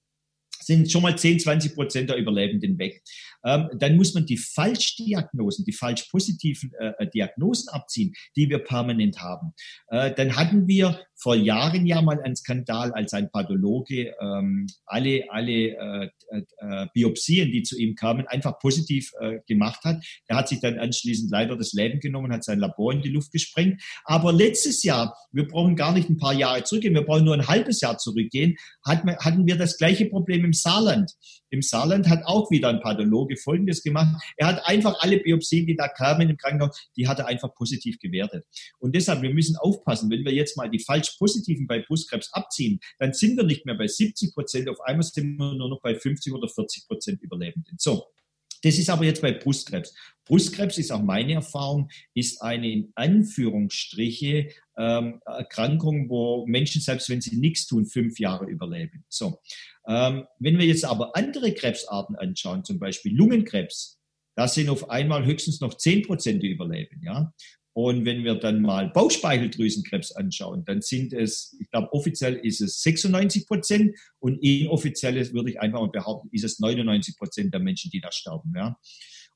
sind 0.67 0.91
schon 0.91 1.03
mal 1.03 1.17
10, 1.17 1.41
20 1.41 1.75
Prozent 1.75 2.11
der 2.11 2.17
Überlebenden 2.17 2.79
weg. 2.79 3.03
Ähm, 3.47 3.71
dann 3.79 3.97
muss 3.97 4.13
man 4.13 4.27
die 4.27 4.37
Falschdiagnosen, 4.37 5.65
die 5.65 5.73
falsch 5.73 6.09
positiven 6.11 6.73
äh, 6.79 6.93
äh, 6.99 7.09
Diagnosen 7.09 7.69
abziehen, 7.71 8.13
die 8.37 8.51
wir 8.51 8.59
permanent 8.59 9.21
haben. 9.21 9.53
Äh, 9.89 10.13
dann 10.15 10.37
hatten 10.37 10.67
wir 10.67 11.01
vor 11.15 11.35
Jahren 11.35 11.87
ja 11.87 12.03
mal 12.03 12.21
einen 12.21 12.37
Skandal, 12.37 12.93
als 12.93 13.15
ein 13.15 13.31
Pathologe 13.31 14.15
ähm, 14.21 14.67
alle, 14.85 15.25
alle 15.31 15.53
äh, 15.53 16.11
äh, 16.31 16.87
Biopsien, 16.93 17.51
die 17.53 17.63
zu 17.63 17.79
ihm 17.79 17.95
kamen, 17.95 18.27
einfach 18.27 18.59
positiv 18.59 19.13
äh, 19.21 19.39
gemacht 19.47 19.85
hat. 19.85 20.05
Er 20.27 20.37
hat 20.37 20.49
sich 20.49 20.61
dann 20.61 20.79
anschließend 20.79 21.31
leider 21.31 21.57
das 21.57 21.73
Leben 21.73 22.01
genommen, 22.01 22.33
hat 22.33 22.45
sein 22.45 22.59
Labor 22.59 22.93
in 22.93 23.03
die 23.03 23.09
Luft 23.09 23.33
gesprengt. 23.33 23.83
Aber 24.05 24.33
letztes 24.33 24.83
Jahr, 24.83 25.17
wir 25.33 25.47
brauchen 25.47 25.77
gar 25.77 25.93
nicht 25.93 26.11
ein 26.11 26.19
paar 26.19 26.35
Jahre 26.35 26.65
zurückgehen, 26.65 26.95
wir 26.95 27.03
brauchen 27.03 27.25
nur 27.25 27.35
ein 27.35 27.49
halbes 27.49 27.81
Jahr 27.81 27.97
zurückgehen, 27.97 28.57
hatten 28.85 29.47
wir 29.47 29.57
das 29.57 29.79
gleiche 29.79 30.07
Problem 30.07 30.45
im 30.45 30.53
Saarland. 30.53 31.13
Im 31.51 31.63
Saarland 31.63 32.09
hat 32.09 32.25
auch 32.25 32.51
wieder 32.51 32.69
ein 32.69 32.81
Pathologe 32.81 33.37
Folgendes 33.37 33.83
gemacht. 33.83 34.21
Er 34.37 34.49
hat 34.49 34.67
einfach 34.67 34.97
alle 35.01 35.19
Biopsien, 35.19 35.67
die 35.67 35.77
da 35.77 35.89
kamen 35.89 36.29
im 36.29 36.37
Krankenhaus, 36.37 36.89
die 36.97 37.07
hat 37.07 37.19
er 37.19 37.27
einfach 37.27 37.55
positiv 37.55 37.99
gewertet. 37.99 38.45
Und 38.79 38.95
deshalb, 38.95 39.23
wir 39.23 39.33
müssen 39.33 39.57
aufpassen, 39.57 40.11
wenn 40.11 40.25
wir 40.25 40.33
jetzt 40.33 40.57
mal 40.57 40.71
die 40.71 40.81
falsch 40.81 41.17
positiven 41.19 41.67
bei 41.67 41.81
Brustkrebs 41.81 42.33
abziehen, 42.33 42.81
dann 42.99 43.13
sind 43.13 43.37
wir 43.37 43.45
nicht 43.45 43.67
mehr 43.67 43.77
bei 43.77 43.87
70 43.87 44.35
Prozent, 44.35 44.69
auf 44.69 44.81
einmal 44.81 45.05
sind 45.05 45.37
wir 45.39 45.55
nur 45.55 45.69
noch 45.69 45.81
bei 45.81 45.95
50 45.95 46.33
oder 46.33 46.49
40 46.49 46.87
Prozent 46.87 47.23
Überlebenden. 47.23 47.77
So. 47.79 48.05
Das 48.63 48.79
ist 48.79 48.91
aber 48.91 49.05
jetzt 49.05 49.23
bei 49.23 49.33
Brustkrebs. 49.33 49.95
Brustkrebs 50.25 50.79
ist 50.79 50.91
auch 50.91 51.03
meine 51.03 51.35
Erfahrung, 51.35 51.89
ist 52.15 52.43
eine 52.43 52.71
in 52.71 52.93
Anführungsstriche 52.95 54.51
ähm, 54.77 55.21
Erkrankung, 55.25 56.11
wo 56.11 56.47
Menschen, 56.47 56.81
selbst 56.81 57.09
wenn 57.09 57.21
sie 57.21 57.37
nichts 57.37 57.67
tun, 57.67 57.87
fünf 57.87 58.19
Jahre 58.19 58.47
überleben. 58.47 59.05
So. 59.09 59.41
Ähm, 59.87 60.27
wenn 60.39 60.59
wir 60.59 60.67
jetzt 60.67 60.85
aber 60.85 61.17
andere 61.17 61.55
Krebsarten 61.55 62.17
anschauen, 62.17 62.65
zum 62.65 62.79
Beispiel 62.79 63.15
Lungenkrebs, 63.17 63.99
da 64.37 64.49
sind 64.49 64.69
auf 64.69 64.91
einmal 64.91 65.25
höchstens 65.25 65.61
noch 65.61 65.75
10 65.75 66.03
Prozent, 66.03 66.43
die 66.43 66.51
überleben. 66.51 67.01
Ja? 67.03 67.33
Und 67.77 68.07
wenn 68.07 68.25
wir 68.25 68.37
dann 68.37 68.63
mal 68.63 68.89
Bauchspeicheldrüsenkrebs 68.89 70.13
anschauen, 70.13 70.65
dann 70.65 70.81
sind 70.81 71.13
es, 71.13 71.55
ich 71.61 71.69
glaube, 71.71 71.93
offiziell 71.93 72.33
ist 72.37 72.63
es 72.63 72.81
96 72.81 73.47
Prozent 73.47 73.95
und 74.19 74.43
inoffiziell 74.43 75.15
würde 75.35 75.51
ich 75.51 75.61
einfach 75.61 75.81
mal 75.81 75.91
behaupten, 75.91 76.31
ist 76.33 76.45
es 76.45 76.59
99 76.59 77.19
Prozent 77.19 77.53
der 77.53 77.61
Menschen, 77.61 77.91
die 77.91 78.01
da 78.01 78.11
sterben. 78.11 78.55
Ja? 78.57 78.79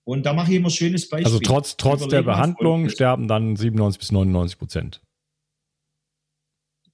Und 0.05 0.25
da 0.25 0.33
mache 0.33 0.53
ich 0.53 0.57
immer 0.57 0.69
ein 0.69 0.71
schönes 0.71 1.07
Beispiel. 1.07 1.27
Also 1.27 1.39
trotz, 1.41 1.77
trotz 1.77 2.09
der 2.09 2.23
Behandlung 2.23 2.89
sterben 2.89 3.29
dann 3.29 3.57
97 3.57 3.99
bis 3.99 4.11
99 4.11 4.59
Prozent 4.59 5.03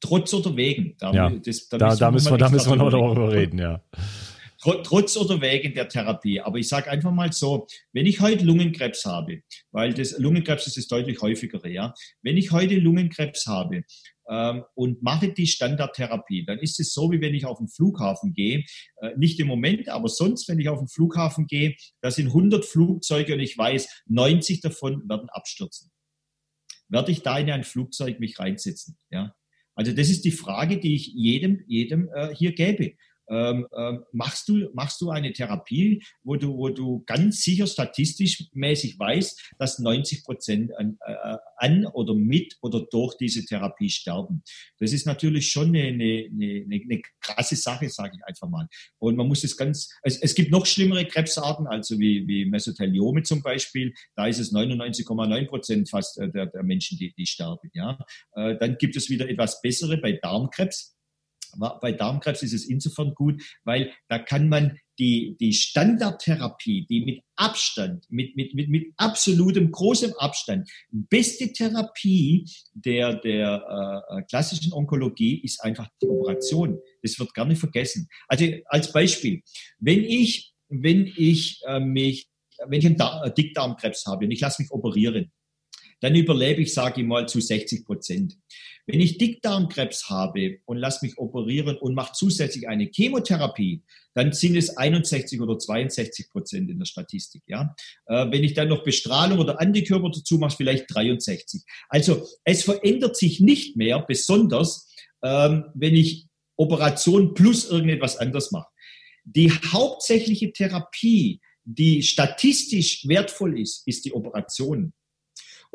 trotz 0.01 0.35
oder 0.35 0.57
wegen. 0.57 0.97
Da, 0.99 1.13
ja, 1.13 1.31
das, 1.31 1.69
da, 1.69 1.79
da, 1.79 1.97
da 1.97 2.11
müssen 2.11 2.31
wir, 2.31 2.39
da 2.39 2.51
müssen 2.51 2.71
wir 2.71 2.77
noch 2.77 2.91
darüber 2.91 3.33
reden, 3.33 3.59
ja. 3.59 3.81
Trotz 4.83 5.17
oder 5.17 5.41
wegen 5.41 5.75
der 5.75 5.89
Therapie. 5.89 6.41
Aber 6.41 6.59
ich 6.59 6.69
sage 6.69 6.91
einfach 6.91 7.13
mal 7.13 7.33
so, 7.33 7.67
wenn 7.93 8.07
ich 8.07 8.21
heute 8.21 8.45
Lungenkrebs 8.45 9.05
habe, 9.05 9.43
weil 9.71 9.95
das 9.95 10.19
Lungenkrebs 10.19 10.67
ist 10.67 10.77
das 10.77 10.89
deutlich 10.89 11.21
häufigere, 11.23 11.69
ja. 11.69 11.95
Wenn 12.23 12.37
ich 12.37 12.51
heute 12.51 12.77
Lungenkrebs 12.77 13.47
habe 13.47 13.85
ähm, 14.29 14.65
und 14.75 15.03
mache 15.03 15.33
die 15.33 15.47
Standardtherapie, 15.47 16.45
dann 16.45 16.59
ist 16.59 16.81
es 16.81 16.93
so, 16.93 17.13
wie 17.13 17.21
wenn 17.21 17.35
ich 17.35 17.45
auf 17.45 17.59
den 17.59 17.69
Flughafen 17.69 18.35
gehe. 18.35 18.65
Äh, 18.97 19.11
nicht 19.17 19.39
im 19.39 19.47
Moment, 19.47 19.89
aber 19.89 20.09
sonst, 20.09 20.49
wenn 20.49 20.59
ich 20.59 20.69
auf 20.69 20.81
den 20.81 20.89
Flughafen 20.89 21.47
gehe, 21.47 21.77
da 22.01 22.11
sind 22.11 22.27
100 22.27 22.65
Flugzeuge 22.65 23.35
und 23.35 23.41
ich 23.41 23.57
weiß, 23.57 24.03
90 24.07 24.63
davon 24.63 25.09
werden 25.09 25.29
abstürzen. 25.31 25.93
Werde 26.89 27.13
ich 27.13 27.23
da 27.23 27.39
in 27.39 27.51
ein 27.51 27.65
Flugzeug 27.65 28.19
mich 28.19 28.39
reinsetzen? 28.39 28.97
Ja, 29.11 29.35
also 29.77 29.93
das 29.93 30.09
ist 30.09 30.25
die 30.25 30.33
Frage, 30.33 30.79
die 30.79 30.97
ich 30.97 31.09
jedem, 31.09 31.63
jedem 31.69 32.09
äh, 32.15 32.35
hier 32.35 32.53
gäbe. 32.53 32.95
Ähm, 33.29 33.67
ähm, 33.77 34.05
machst 34.13 34.49
du 34.49 34.69
machst 34.75 35.01
du 35.01 35.11
eine 35.11 35.33
Therapie, 35.33 36.03
wo 36.23 36.37
du 36.37 36.57
wo 36.57 36.69
du 36.69 37.03
ganz 37.07 37.43
sicher 37.43 37.67
statistisch 37.67 38.45
mäßig 38.53 38.99
weißt, 38.99 39.53
dass 39.59 39.79
90 39.79 40.25
Prozent 40.25 40.77
an, 40.77 40.99
äh, 41.07 41.37
an 41.57 41.87
oder 41.87 42.15
mit 42.15 42.57
oder 42.61 42.87
durch 42.91 43.17
diese 43.17 43.45
Therapie 43.45 43.91
sterben. 43.91 44.43
Das 44.79 44.93
ist 44.93 45.07
natürlich 45.07 45.51
schon 45.51 45.69
eine, 45.69 45.89
eine, 45.89 46.31
eine, 46.33 46.83
eine 46.83 47.03
krasse 47.21 47.57
Sache, 47.57 47.89
sage 47.89 48.17
ich 48.17 48.25
einfach 48.25 48.49
mal. 48.49 48.69
Und 48.99 49.17
man 49.17 49.27
muss 49.27 49.45
es 49.45 49.57
ganz, 49.57 49.91
es, 50.03 50.21
es 50.21 50.35
gibt 50.35 50.51
noch 50.51 50.67
schlimmere 50.67 51.07
Krebsarten, 51.07 51.67
also 51.67 51.99
wie, 51.99 52.27
wie 52.27 52.45
Mesotheliome 52.45 53.23
zum 53.23 53.43
Beispiel. 53.43 53.95
Da 54.15 54.27
ist 54.27 54.39
es 54.39 54.53
99,9 54.53 55.47
Prozent 55.47 55.91
fast 55.91 56.19
äh, 56.19 56.31
der, 56.31 56.47
der 56.47 56.63
Menschen, 56.63 56.99
die, 56.99 57.13
die 57.15 57.27
sterben. 57.27 57.71
Ja, 57.75 57.99
äh, 58.35 58.57
dann 58.57 58.77
gibt 58.79 58.97
es 58.97 59.11
wieder 59.11 59.29
etwas 59.29 59.61
bessere 59.63 59.99
bei 59.99 60.13
Darmkrebs 60.13 60.96
bei 61.81 61.93
Darmkrebs 61.93 62.43
ist 62.43 62.53
es 62.53 62.67
insofern 62.67 63.15
gut, 63.15 63.43
weil 63.65 63.93
da 64.09 64.19
kann 64.19 64.49
man 64.49 64.79
die, 64.99 65.37
die 65.39 65.53
Standardtherapie, 65.53 66.87
die 66.89 67.05
mit 67.05 67.23
Abstand, 67.37 68.07
mit, 68.09 68.35
mit, 68.37 68.55
mit, 68.55 68.69
mit 68.69 68.95
absolutem 68.97 69.71
großem 69.71 70.15
Abstand, 70.19 70.71
beste 70.91 71.53
Therapie 71.53 72.49
der, 72.73 73.17
der 73.17 74.07
äh, 74.09 74.23
klassischen 74.23 74.73
Onkologie 74.73 75.43
ist 75.43 75.63
einfach 75.63 75.89
die 76.03 76.07
Operation. 76.07 76.79
Das 77.03 77.19
wird 77.19 77.37
nicht 77.47 77.61
vergessen. 77.61 78.09
Also 78.29 78.47
als 78.67 78.93
Beispiel, 78.93 79.43
wenn 79.79 80.03
ich, 80.03 80.55
wenn 80.69 81.07
ich 81.17 81.61
äh, 81.67 81.81
mich, 81.81 82.29
wenn 82.67 82.81
ich 82.81 82.87
einen 82.87 82.97
da 82.97 83.29
Dickdarmkrebs 83.29 84.07
habe 84.07 84.25
und 84.25 84.31
ich 84.31 84.41
lasse 84.41 84.63
mich 84.63 84.71
operieren, 84.71 85.31
dann 86.01 86.15
überlebe 86.15 86.63
ich, 86.63 86.75
sage 86.75 87.01
ich 87.01 87.07
mal, 87.07 87.29
zu 87.29 87.41
60 87.41 87.85
Prozent. 87.85 88.37
Wenn 88.87 89.01
ich 89.01 89.19
Dickdarmkrebs 89.19 90.09
habe 90.09 90.59
und 90.65 90.77
lasse 90.77 91.05
mich 91.05 91.19
operieren 91.19 91.77
und 91.77 91.95
mache 91.95 92.13
zusätzlich 92.13 92.69
eine 92.69 92.89
Chemotherapie, 92.93 93.83
dann 94.15 94.33
sind 94.33 94.57
es 94.57 94.77
61 94.77 95.41
oder 95.41 95.59
62 95.59 96.31
Prozent 96.31 96.71
in 96.71 96.79
der 96.79 96.87
Statistik. 96.87 97.43
Ja? 97.47 97.75
Äh, 98.07 98.27
wenn 98.31 98.45
ich 98.45 98.55
dann 98.55 98.69
noch 98.69 98.85
Bestrahlung 98.85 99.39
oder 99.39 99.61
Antikörper 99.61 100.11
dazu 100.11 100.39
mache, 100.39 100.57
vielleicht 100.57 100.87
63. 100.95 101.63
Also 101.89 102.27
es 102.45 102.63
verändert 102.63 103.17
sich 103.17 103.41
nicht 103.41 103.77
mehr, 103.77 104.05
besonders 104.07 104.95
ähm, 105.23 105.65
wenn 105.75 105.95
ich 105.95 106.27
Operation 106.57 107.35
plus 107.35 107.69
irgendetwas 107.69 108.17
anderes 108.17 108.53
mache. 108.53 108.69
Die 109.25 109.51
hauptsächliche 109.51 110.53
Therapie, 110.53 111.41
die 111.65 112.03
statistisch 112.03 113.07
wertvoll 113.09 113.61
ist, 113.61 113.87
ist 113.87 114.05
die 114.05 114.15
Operation. 114.15 114.93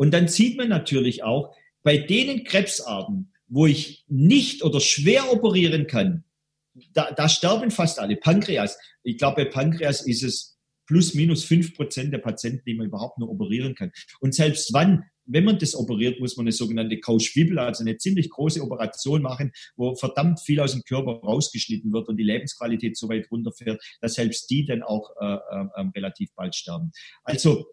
Und 0.01 0.09
dann 0.09 0.27
sieht 0.27 0.57
man 0.57 0.67
natürlich 0.67 1.23
auch, 1.23 1.55
bei 1.83 1.95
denen 1.95 2.43
Krebsarten, 2.43 3.31
wo 3.47 3.67
ich 3.67 4.03
nicht 4.07 4.63
oder 4.63 4.79
schwer 4.79 5.31
operieren 5.31 5.85
kann, 5.85 6.23
da, 6.93 7.11
da 7.11 7.29
sterben 7.29 7.69
fast 7.69 7.99
alle. 7.99 8.15
Pankreas. 8.15 8.79
Ich 9.03 9.19
glaube, 9.19 9.43
bei 9.43 9.51
Pankreas 9.51 10.01
ist 10.07 10.23
es 10.23 10.57
plus 10.87 11.13
minus 11.13 11.43
fünf 11.43 11.75
Prozent 11.75 12.11
der 12.11 12.17
Patienten, 12.17 12.63
die 12.65 12.73
man 12.73 12.87
überhaupt 12.87 13.19
nur 13.19 13.29
operieren 13.29 13.75
kann. 13.75 13.91
Und 14.21 14.33
selbst 14.33 14.73
wann, 14.73 15.03
wenn 15.25 15.43
man 15.43 15.59
das 15.59 15.75
operiert, 15.75 16.19
muss 16.19 16.35
man 16.35 16.45
eine 16.45 16.51
sogenannte 16.51 16.99
Kauschwibbel, 16.99 17.59
also 17.59 17.83
eine 17.83 17.97
ziemlich 17.97 18.31
große 18.31 18.59
Operation 18.59 19.21
machen, 19.21 19.51
wo 19.75 19.93
verdammt 19.93 20.39
viel 20.39 20.61
aus 20.61 20.71
dem 20.71 20.81
Körper 20.81 21.11
rausgeschnitten 21.11 21.93
wird 21.93 22.09
und 22.09 22.17
die 22.17 22.23
Lebensqualität 22.23 22.97
so 22.97 23.07
weit 23.07 23.29
runterfährt, 23.29 23.79
dass 24.01 24.15
selbst 24.15 24.49
die 24.49 24.65
dann 24.65 24.81
auch 24.81 25.11
äh, 25.21 25.35
äh, 25.35 25.89
relativ 25.95 26.33
bald 26.33 26.55
sterben. 26.55 26.91
Also 27.23 27.67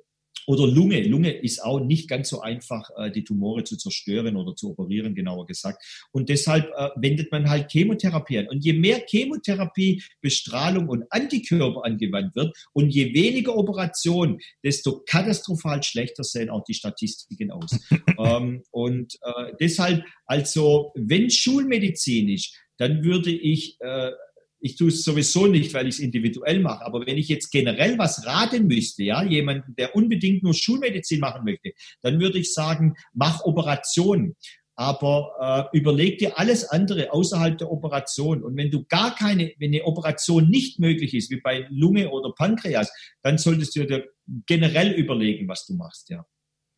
oder 0.47 0.67
Lunge. 0.67 1.03
Lunge 1.03 1.33
ist 1.33 1.63
auch 1.63 1.81
nicht 1.81 2.09
ganz 2.09 2.29
so 2.29 2.41
einfach, 2.41 2.91
äh, 2.97 3.11
die 3.11 3.25
Tumore 3.25 3.65
zu 3.65 3.77
zerstören 3.77 4.37
oder 4.37 4.55
zu 4.55 4.71
operieren, 4.71 5.15
genauer 5.15 5.47
gesagt. 5.47 5.85
Und 6.13 6.29
deshalb 6.29 6.71
äh, 6.77 6.91
wendet 6.97 7.31
man 7.33 7.49
halt 7.49 7.71
Chemotherapie 7.71 8.39
an. 8.39 8.49
Und 8.49 8.65
je 8.65 8.73
mehr 8.73 9.03
Chemotherapie, 9.07 10.03
Bestrahlung 10.21 10.89
und 10.89 11.05
Antikörper 11.11 11.85
angewandt 11.85 12.35
wird 12.35 12.57
und 12.73 12.91
je 12.91 13.15
weniger 13.15 13.57
Operation, 13.57 14.39
desto 14.63 15.03
katastrophal 15.07 15.83
schlechter 15.83 16.25
sehen 16.25 16.51
auch 16.51 16.65
die 16.65 16.75
Statistiken 16.75 17.51
aus. 17.51 17.79
ähm, 18.19 18.63
und 18.71 19.15
äh, 19.23 19.53
deshalb, 19.61 20.05
also 20.27 20.93
wenn 20.95 21.31
schulmedizinisch, 21.31 22.53
dann 22.79 23.05
würde 23.05 23.31
ich 23.31 23.77
äh, 23.81 24.13
ich 24.61 24.77
tue 24.77 24.89
es 24.89 25.05
sowieso 25.05 25.47
nicht, 25.47 25.73
weil 25.75 25.87
ich 25.87 25.97
es 25.97 26.01
individuell 26.01 26.61
mache. 26.61 26.85
Aber 26.85 27.07
wenn 27.07 27.19
ich 27.19 27.29
jetzt 27.29 27.51
generell 27.51 27.99
was 27.99 28.27
raten 28.27 28.67
müsste, 28.67 29.05
ja, 29.05 29.23
jemanden, 29.23 29.75
der 29.77 29.95
unbedingt 29.95 30.43
nur 30.43 30.55
Schulmedizin 30.55 31.21
machen 31.21 31.45
möchte, 31.45 31.73
dann 32.03 32.21
würde 32.21 32.39
ich 32.39 32.53
sagen, 32.53 32.95
mach 33.13 33.45
Operationen. 33.45 34.37
Aber 34.75 35.69
äh, 35.73 35.77
überleg 35.77 36.19
dir 36.19 36.39
alles 36.39 36.65
andere 36.65 37.13
außerhalb 37.13 37.59
der 37.59 37.71
Operation. 37.71 38.45
Und 38.45 38.57
wenn 38.57 38.71
du 38.71 38.85
gar 38.85 39.15
keine, 39.15 39.53
wenn 39.59 39.75
eine 39.75 39.85
Operation 39.85 40.49
nicht 40.49 40.79
möglich 40.79 41.15
ist, 41.15 41.31
wie 41.31 41.41
bei 41.41 41.67
Lunge 41.69 42.11
oder 42.11 42.33
Pankreas, 42.33 42.93
dann 43.23 43.39
solltest 43.39 43.75
du 43.75 43.87
dir 43.87 44.09
generell 44.47 44.93
überlegen, 44.93 45.49
was 45.49 45.67
du 45.67 45.75
machst, 45.75 46.11
ja. 46.11 46.25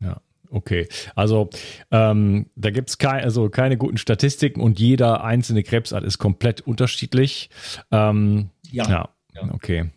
Ja. 0.01 0.23
Okay, 0.53 0.89
also 1.15 1.49
ähm, 1.93 2.47
da 2.57 2.71
gibt 2.71 2.91
es 2.91 2.99
kein, 2.99 3.23
also 3.23 3.49
keine 3.51 3.77
guten 3.77 3.99
Statistiken 3.99 4.61
und 4.61 4.81
jeder 4.81 5.23
einzelne 5.23 5.63
Krebsart 5.63 6.03
ist 6.03 6.19
komplett 6.19 6.61
unterschiedlich. 6.61 7.51
Ähm, 7.93 8.51
ja. 8.71 8.91
ja. 8.91 9.09
okay. 9.53 9.91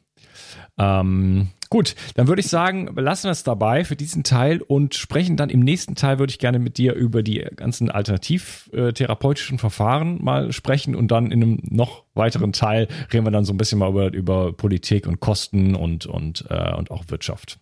Ähm, 0.78 1.50
gut, 1.70 1.96
dann 2.16 2.28
würde 2.28 2.42
ich 2.42 2.48
sagen, 2.48 2.90
lassen 2.96 3.26
wir 3.26 3.32
es 3.32 3.44
dabei 3.44 3.84
für 3.84 3.96
diesen 3.96 4.24
Teil 4.24 4.62
und 4.62 4.96
sprechen 4.96 5.38
dann 5.38 5.50
im 5.50 5.60
nächsten 5.60 5.96
Teil, 5.96 6.20
würde 6.20 6.32
ich 6.32 6.40
gerne 6.40 6.60
mit 6.60 6.78
dir 6.78 6.94
über 6.94 7.24
die 7.24 7.46
ganzen 7.56 7.90
alternativtherapeutischen 7.90 9.60
Verfahren 9.60 10.24
mal 10.24 10.52
sprechen 10.52 10.96
und 10.96 11.10
dann 11.10 11.32
in 11.32 11.44
einem 11.44 11.60
noch 11.64 12.04
weiteren 12.14 12.54
Teil 12.54 12.88
reden 13.12 13.26
wir 13.26 13.32
dann 13.32 13.46
so 13.46 13.54
ein 13.54 13.58
bisschen 13.58 13.80
mal 13.80 13.90
über, 13.90 14.14
über 14.14 14.54
Politik 14.54 15.08
und 15.08 15.20
Kosten 15.20 15.76
und, 15.76 16.06
und, 16.06 16.46
äh, 16.50 16.76
und 16.76 16.92
auch 16.92 17.06
Wirtschaft. 17.08 17.60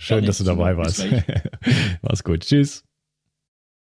Schön, 0.00 0.24
dass 0.24 0.38
du 0.38 0.44
dabei 0.44 0.76
warst. 0.76 1.06
Mach's 2.02 2.24
gut. 2.24 2.40
Tschüss. 2.40 2.84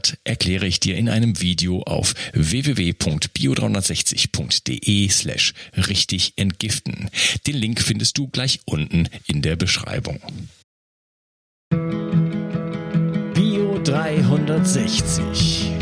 hat, 0.00 0.16
erkläre 0.24 0.66
ich 0.66 0.80
dir 0.80 0.96
in 0.96 1.10
einem 1.10 1.42
Video 1.42 1.82
auf 1.82 2.14
www.bio360.de 2.32 5.08
slash 5.10 5.52
richtig 5.76 6.32
entgiften. 6.36 7.10
Den 7.46 7.56
Link 7.56 7.82
findest 7.82 8.16
du 8.16 8.28
gleich 8.28 8.60
unten 8.64 9.10
in 9.26 9.42
der 9.42 9.56
Beschreibung. 9.56 10.18
Bio 13.34 13.78
360. 13.84 15.72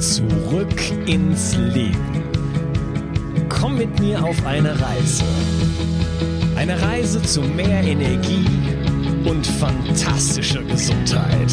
Zurück 0.00 0.80
ins 1.06 1.54
Leben. 1.56 2.22
Komm 3.50 3.76
mit 3.78 4.00
mir 4.00 4.24
auf 4.24 4.46
eine 4.46 4.80
Reise. 4.80 5.24
Eine 6.56 6.80
Reise 6.80 7.20
zu 7.22 7.42
mehr 7.42 7.82
Energie 7.82 8.46
und 9.24 9.46
fantastischer 9.46 10.62
Gesundheit. 10.62 11.52